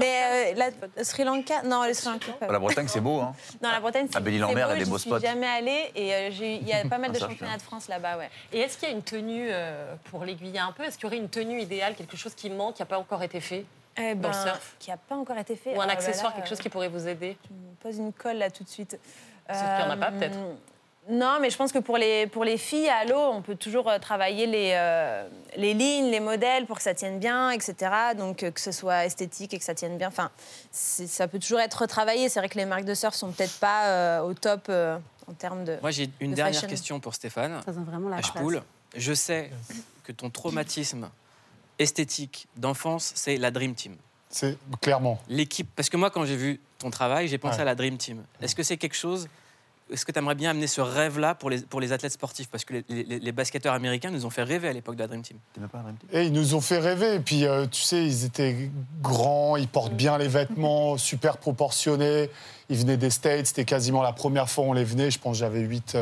Mais 0.00 0.54
euh, 0.56 0.70
la- 0.96 1.04
Sri 1.04 1.22
Lanka, 1.24 1.62
non, 1.62 1.84
le 1.84 1.92
Sri 1.92 2.08
Lanka. 2.08 2.32
pas. 2.40 2.46
La 2.50 2.58
Bretagne, 2.58 2.88
c'est 2.88 3.00
beau, 3.00 3.20
hein 3.20 3.34
Non, 3.62 3.70
la 3.70 3.80
Bretagne, 3.80 4.06
c'est 4.10 4.16
À 4.16 4.20
Belle-Île-en-Mer, 4.20 4.66
c'est 4.68 4.74
il 4.74 4.78
y 4.78 4.82
a 4.82 4.84
des 4.84 4.90
beaux 4.90 4.96
j'y 4.96 5.02
spots. 5.08 5.18
suis 5.18 5.26
jamais 5.28 5.46
allée 5.46 5.90
et 5.94 6.14
euh, 6.14 6.30
j'ai- 6.30 6.54
il 6.56 6.66
y 6.66 6.72
a 6.72 6.88
pas 6.88 6.96
mal 6.96 7.10
de 7.12 7.16
Ah, 7.16 7.20
ça, 7.20 7.26
je 7.26 7.30
championnats 7.32 7.56
de 7.58 7.62
France 7.62 7.88
là-bas, 7.88 8.16
ouais. 8.16 8.30
Et 8.52 8.60
est-ce 8.60 8.78
qu'il 8.78 8.88
y 8.88 8.92
a 8.92 8.94
une 8.94 9.02
tenue, 9.02 9.48
euh, 9.50 9.94
pour 10.10 10.24
l'aiguiller 10.24 10.58
un 10.60 10.72
peu, 10.72 10.84
est-ce 10.84 10.96
qu'il 10.96 11.04
y 11.04 11.06
aurait 11.08 11.18
une 11.18 11.28
tenue 11.28 11.60
idéale, 11.60 11.94
quelque 11.94 12.16
chose 12.16 12.34
qui 12.34 12.48
manque, 12.48 12.76
qui 12.76 12.82
n'a 12.82 12.86
pas 12.86 12.98
encore 12.98 13.22
été 13.22 13.40
fait 13.40 13.66
Eh 13.98 14.14
dans 14.14 14.28
le 14.28 14.34
ben, 14.34 14.42
surf 14.42 14.74
Qui 14.78 14.88
n'a 14.90 14.96
pas 14.96 15.16
encore 15.16 15.36
été 15.36 15.54
fait. 15.54 15.76
Ou 15.76 15.82
un 15.82 15.86
Oh 15.86 15.90
accessoire, 15.90 16.30
là, 16.32 16.36
quelque 16.36 16.48
chose 16.48 16.60
qui 16.60 16.70
pourrait 16.70 16.88
vous 16.88 17.06
aider 17.06 17.36
Tu 17.46 17.52
me 17.52 17.74
poses 17.82 17.98
une 17.98 18.14
colle 18.14 18.38
là 18.38 18.50
tout 18.50 18.64
de 18.64 18.68
suite. 18.70 18.98
Sauf 19.50 19.58
qu'il 19.58 19.84
n'y 19.84 19.90
en 19.92 19.94
a 19.94 19.96
pas, 19.98 20.06
Euh, 20.12 20.18
peut-être. 20.18 20.38
Non, 21.08 21.38
mais 21.40 21.50
je 21.50 21.56
pense 21.56 21.70
que 21.70 21.78
pour 21.78 21.96
les, 21.98 22.26
pour 22.26 22.42
les 22.44 22.58
filles 22.58 22.88
à 22.88 23.04
l'eau, 23.04 23.16
on 23.32 23.40
peut 23.40 23.54
toujours 23.54 23.88
euh, 23.88 23.98
travailler 24.00 24.46
les, 24.46 24.72
euh, 24.74 25.28
les 25.56 25.72
lignes, 25.72 26.10
les 26.10 26.18
modèles 26.20 26.66
pour 26.66 26.78
que 26.78 26.82
ça 26.82 26.94
tienne 26.94 27.20
bien, 27.20 27.50
etc. 27.50 27.74
Donc 28.18 28.42
euh, 28.42 28.50
que 28.50 28.60
ce 28.60 28.72
soit 28.72 29.04
esthétique 29.06 29.54
et 29.54 29.58
que 29.58 29.64
ça 29.64 29.74
tienne 29.74 29.98
bien. 29.98 30.08
Enfin, 30.08 30.30
c'est- 30.72 31.06
ça 31.06 31.28
peut 31.28 31.38
toujours 31.38 31.60
être 31.60 31.74
retravaillé. 31.82 32.28
C'est 32.28 32.40
vrai 32.40 32.48
que 32.48 32.58
les 32.58 32.64
marques 32.66 32.84
de 32.86 32.94
surf 32.94 33.14
sont 33.14 33.30
peut-être 33.30 33.58
pas 33.60 33.86
euh, 33.86 34.20
au 34.22 34.34
top 34.34 34.66
euh, 34.68 34.98
en 35.28 35.32
termes 35.34 35.64
de. 35.64 35.78
Moi, 35.80 35.92
j'ai 35.92 36.10
une 36.18 36.32
de 36.32 36.36
dernière 36.36 36.54
fashion. 36.54 36.68
question 36.68 36.98
pour 37.00 37.14
Stéphane. 37.14 37.60
Ça 37.64 37.70
vraiment 37.72 38.08
la 38.08 38.16
Ashpool. 38.16 38.62
Je 38.96 39.12
sais 39.12 39.50
que 40.02 40.10
ton 40.12 40.30
traumatisme 40.30 41.08
esthétique 41.78 42.48
d'enfance, 42.56 43.12
c'est 43.14 43.36
la 43.36 43.50
Dream 43.50 43.74
Team. 43.74 43.96
C'est 44.28 44.56
clairement. 44.80 45.20
L'équipe, 45.28 45.68
parce 45.76 45.88
que 45.88 45.96
moi, 45.96 46.10
quand 46.10 46.24
j'ai 46.24 46.36
vu 46.36 46.60
ton 46.78 46.90
travail, 46.90 47.28
j'ai 47.28 47.38
pensé 47.38 47.56
Ouais. 47.56 47.62
à 47.62 47.64
la 47.66 47.74
Dream 47.76 47.96
Team. 47.96 48.24
Est-ce 48.42 48.54
que 48.56 48.62
c'est 48.62 48.76
quelque 48.76 48.96
chose 48.96 49.28
Est-ce 49.92 50.04
que 50.04 50.10
tu 50.10 50.18
aimerais 50.18 50.34
bien 50.34 50.50
amener 50.50 50.66
ce 50.66 50.80
rêve-là 50.80 51.36
pour 51.36 51.48
les, 51.48 51.60
pour 51.60 51.80
les 51.80 51.92
athlètes 51.92 52.12
sportifs? 52.12 52.48
Parce 52.48 52.64
que 52.64 52.74
les, 52.74 52.84
les- 53.04 53.20
les 53.20 53.32
basketteurs 53.32 53.72
américains 53.72 54.10
nous 54.10 54.26
ont 54.26 54.30
fait 54.30 54.42
rêver 54.42 54.68
à 54.68 54.72
l'époque 54.72 54.96
de 54.96 55.00
la 55.02 55.06
Dream 55.06 55.22
Team. 55.22 55.36
Et 56.12 56.24
ils 56.24 56.32
nous 56.32 56.54
ont 56.56 56.60
fait 56.60 56.78
rêver. 56.78 57.14
Et 57.14 57.20
puis, 57.20 57.46
euh, 57.46 57.66
tu 57.66 57.82
sais, 57.82 58.04
ils 58.04 58.24
étaient 58.24 58.70
grands, 59.00 59.56
ils 59.56 59.68
portent 59.68 59.94
bien 59.94 60.18
les 60.18 60.26
vêtements, 60.28 60.96
super 60.98 61.36
proportionnés. 61.38 62.30
Ils 62.68 62.78
venaient 62.78 62.96
des 62.96 63.10
States. 63.10 63.46
C'était 63.46 63.64
quasiment 63.64 64.02
la 64.02 64.12
première 64.12 64.50
fois 64.50 64.64
où 64.64 64.70
on 64.70 64.72
les 64.72 64.82
venait. 64.84 65.10
Je 65.12 65.20
pense 65.20 65.34
que 65.34 65.38
j'avais 65.38 65.60
8, 65.60 65.96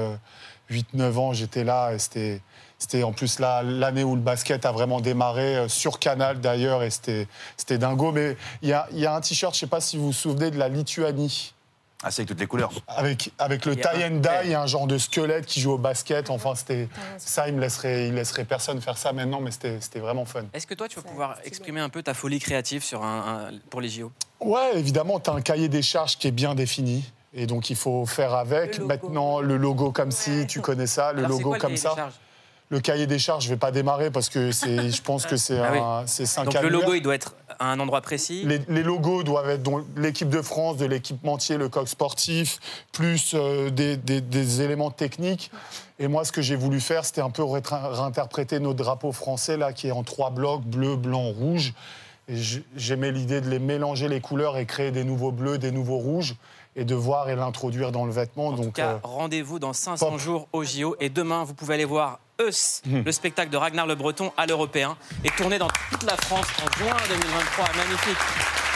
9 0.95 1.19
ans. 1.19 1.33
J'étais 1.35 1.63
là. 1.65 1.93
Et 1.93 1.99
c'était, 1.99 2.41
c'était 2.79 3.03
en 3.03 3.13
plus 3.13 3.39
là, 3.39 3.63
l'année 3.63 4.03
où 4.03 4.15
le 4.15 4.23
basket 4.23 4.65
a 4.65 4.73
vraiment 4.73 5.03
démarré, 5.03 5.57
euh, 5.57 5.69
sur 5.69 5.99
Canal 5.99 6.41
d'ailleurs. 6.41 6.83
Et 6.83 6.89
c'était, 6.89 7.29
c'était 7.59 7.77
dingo. 7.77 8.13
Mais 8.13 8.39
il 8.63 8.71
y 8.71 8.73
a, 8.73 8.89
il 8.93 8.99
y 8.99 9.05
a 9.05 9.15
un 9.15 9.21
t-shirt, 9.21 9.53
je 9.53 9.59
ne 9.59 9.61
sais 9.61 9.67
pas 9.67 9.83
si 9.83 9.99
vous 9.99 10.07
vous 10.07 10.13
souvenez, 10.15 10.51
de 10.51 10.57
la 10.59 10.71
Lituanie. 10.71 11.53
Ah, 12.03 12.11
c'est 12.11 12.21
avec 12.21 12.29
toutes 12.29 12.41
les 12.41 12.47
couleurs. 12.47 12.71
Avec, 12.87 13.31
avec 13.39 13.65
le 13.65 13.73
Il 13.73 13.79
y 13.79 13.83
a 13.83 13.95
tie 13.95 14.03
un- 14.03 14.13
and 14.17 14.21
die, 14.21 14.55
un 14.55 14.67
genre 14.67 14.87
de 14.87 14.99
squelette 14.99 15.47
qui 15.47 15.61
joue 15.61 15.73
au 15.73 15.79
basket. 15.79 16.29
Enfin, 16.29 16.55
c'était 16.55 16.89
ça, 17.19 17.49
il 17.49 17.55
me 17.55 17.61
laisserait, 17.61 18.09
il 18.09 18.15
laisserait 18.15 18.45
personne 18.45 18.81
faire 18.83 18.99
ça 18.99 19.13
maintenant, 19.13 19.41
mais 19.41 19.51
c'était, 19.51 19.79
c'était 19.81 20.01
vraiment 20.01 20.27
fun. 20.27 20.43
Est-ce 20.53 20.67
que 20.67 20.75
toi, 20.75 20.87
tu 20.89 20.97
vas 20.97 21.03
pouvoir 21.03 21.37
exprimer 21.45 21.81
un 21.81 21.89
peu 21.89 22.03
ta 22.03 22.13
folie 22.13 22.41
créative 22.41 22.83
sur 22.85 23.03
un, 23.03 23.49
un- 23.53 23.59
pour 23.71 23.81
les 23.81 23.89
JO 23.89 24.13
Ouais, 24.41 24.73
évidemment, 24.79 25.19
tu 25.19 25.31
as 25.31 25.33
un 25.33 25.41
cahier 25.41 25.69
des 25.69 25.81
charges 25.83 26.19
qui 26.19 26.29
est 26.29 26.33
bien 26.33 26.55
défini. 26.55 27.11
Et 27.33 27.47
donc, 27.47 27.71
il 27.71 27.77
faut 27.77 28.05
faire 28.07 28.35
avec. 28.35 28.79
Maintenant, 28.81 29.41
le 29.41 29.57
logo 29.57 29.91
comme 29.91 30.11
si, 30.11 30.47
tu 30.47 30.61
connais 30.61 30.87
ça, 30.87 31.13
le 31.13 31.21
Alors, 31.25 31.31
logo 31.31 31.49
quoi 31.51 31.59
comme 31.59 31.71
cahier 31.71 31.75
des 31.77 31.81
ça. 31.81 31.95
charges? 31.97 32.15
Le 32.71 32.81
cahier 32.81 33.07
des 33.07 33.19
charges, 33.19 33.45
je 33.45 33.49
vais 33.51 33.57
pas 33.59 33.71
démarrer 33.71 34.11
parce 34.11 34.29
que 34.29 34.51
c'est, 34.53 34.91
je 34.91 35.03
pense 35.03 35.27
que 35.27 35.37
c'est 35.37 35.59
Ah 35.59 35.71
oui. 35.73 35.79
un, 35.79 36.45
Donc 36.45 36.61
le 36.63 36.69
logo, 36.69 36.95
il 36.95 37.03
doit 37.03 37.15
être 37.15 37.35
à 37.59 37.67
un 37.71 37.81
endroit 37.81 38.01
précis. 38.01 38.43
Les, 38.45 38.61
les 38.69 38.83
logos 38.83 39.23
doivent 39.23 39.51
être 39.51 39.71
l'équipe 39.97 40.29
de 40.29 40.43
France, 40.43 40.77
de 40.77 40.87
l'équipementier, 40.87 41.57
le 41.57 41.69
coq 41.69 41.89
sportif, 41.89 42.59
plus 42.93 43.33
euh, 43.35 43.71
des, 43.71 43.97
des- 43.97 44.21
des 44.21 44.63
éléments 44.63 44.91
techniques. 44.91 45.51
Et 45.99 46.09
moi, 46.09 46.25
ce 46.25 46.33
que 46.33 46.43
j'ai 46.43 46.57
voulu 46.57 46.81
faire, 46.81 47.05
c'était 47.05 47.21
un 47.21 47.31
peu 47.31 47.45
réinterpréter 47.45 48.59
notre 48.61 48.79
drapeau 48.79 49.13
français, 49.13 49.57
là, 49.57 49.73
qui 49.73 49.89
est 49.89 49.93
en 49.93 50.03
trois 50.03 50.31
blocs, 50.31 50.63
bleu, 50.63 50.97
blanc, 50.97 51.29
rouge. 51.31 51.73
J'aimais 52.29 53.13
l'idée 53.13 53.41
de 53.41 53.51
les 53.51 53.59
mélanger 53.59 54.09
les 54.09 54.21
couleurs 54.21 54.57
et 54.57 54.65
créer 54.67 54.91
des 54.91 55.05
nouveaux 55.05 55.31
bleus, 55.33 55.59
des 55.59 55.71
nouveaux 55.71 55.99
rouges, 55.99 56.37
et 56.77 56.85
de 56.85 56.95
voir 56.95 57.29
et 57.29 57.37
l'introduire 57.37 57.93
dans 57.93 58.05
le 58.07 58.13
vêtement. 58.13 58.49
En 58.49 58.57
tout 58.57 58.63
Donc, 58.65 58.73
cas, 58.75 58.93
euh, 58.95 58.99
rendez-vous 59.03 59.59
dans 59.59 59.73
500 59.75 60.11
pop. 60.11 60.19
jours 60.19 60.49
au 60.53 60.65
JO. 60.65 60.97
Et 61.01 61.11
demain, 61.11 61.45
vous 61.45 61.55
pouvez 61.55 61.75
aller 61.75 61.85
voir 61.85 62.19
Eus, 62.41 62.83
le 62.87 63.13
spectacle 63.13 63.51
de 63.51 63.57
Ragnar 63.57 63.87
Le 63.87 63.95
Breton 63.95 64.33
à 64.37 64.47
l'Européen, 64.47 64.97
et 65.25 65.31
tourner 65.31 65.59
dans 65.59 65.69
toute 65.91 66.03
la 66.03 66.17
France 66.17 66.47
en 66.63 66.79
juin 66.79 66.97
2023. 67.09 67.67
Magnifique. 67.77 68.19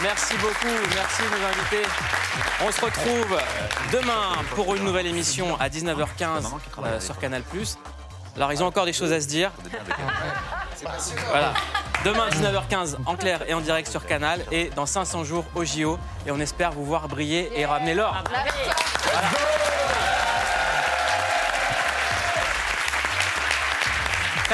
Merci 0.03 0.35
beaucoup. 0.37 0.95
Merci 0.95 1.23
de 1.23 1.29
nous 1.29 1.45
inviter. 1.45 1.89
On 2.65 2.71
se 2.71 2.81
retrouve 2.81 3.41
demain 3.93 4.45
pour 4.55 4.75
une 4.77 4.85
nouvelle 4.85 5.07
émission 5.07 5.59
à 5.59 5.69
19h15 5.69 6.45
euh, 6.85 7.01
sur 7.01 7.19
Canal+. 7.19 7.43
Alors, 8.37 8.53
ils 8.53 8.63
ont 8.63 8.67
encore 8.67 8.85
des 8.85 8.93
choses 8.93 9.13
à 9.13 9.21
se 9.21 9.27
dire. 9.27 9.51
Voilà. 11.29 11.55
Demain, 12.05 12.29
19h15, 12.29 12.97
en 13.07 13.17
clair 13.17 13.43
et 13.49 13.55
en 13.55 13.61
direct 13.61 13.91
sur 13.91 14.07
Canal. 14.07 14.45
Et 14.53 14.71
dans 14.77 14.87
500 14.87 15.25
jours 15.25 15.45
au 15.57 15.65
JO. 15.65 15.99
Et 16.27 16.31
on 16.31 16.39
espère 16.39 16.71
vous 16.71 16.85
voir 16.85 17.09
briller 17.09 17.51
et 17.57 17.67
ramener 17.67 17.95
l'or. 17.95 18.23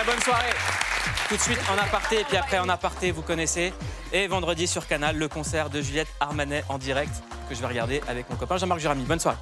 Bonne 0.07 0.20
soirée. 0.20 0.52
Tout 1.28 1.36
de 1.36 1.40
suite 1.40 1.61
en 1.70 1.78
aparté, 1.82 2.20
et 2.20 2.24
puis 2.24 2.36
après 2.36 2.59
en 2.59 2.68
aparté, 2.68 3.11
vous 3.11 3.22
connaissez. 3.22 3.72
Et 4.12 4.26
vendredi 4.26 4.66
sur 4.66 4.86
Canal, 4.86 5.16
le 5.16 5.28
concert 5.28 5.70
de 5.70 5.80
Juliette 5.80 6.09
Armanet 6.20 6.64
en 6.68 6.78
direct, 6.78 7.14
que 7.48 7.55
je 7.55 7.61
vais 7.61 7.66
regarder 7.66 8.02
avec 8.09 8.28
mon 8.30 8.36
copain 8.36 8.57
Jean-Marc 8.57 8.80
Jurami. 8.80 9.05
Bonne 9.05 9.20
soirée. 9.20 9.38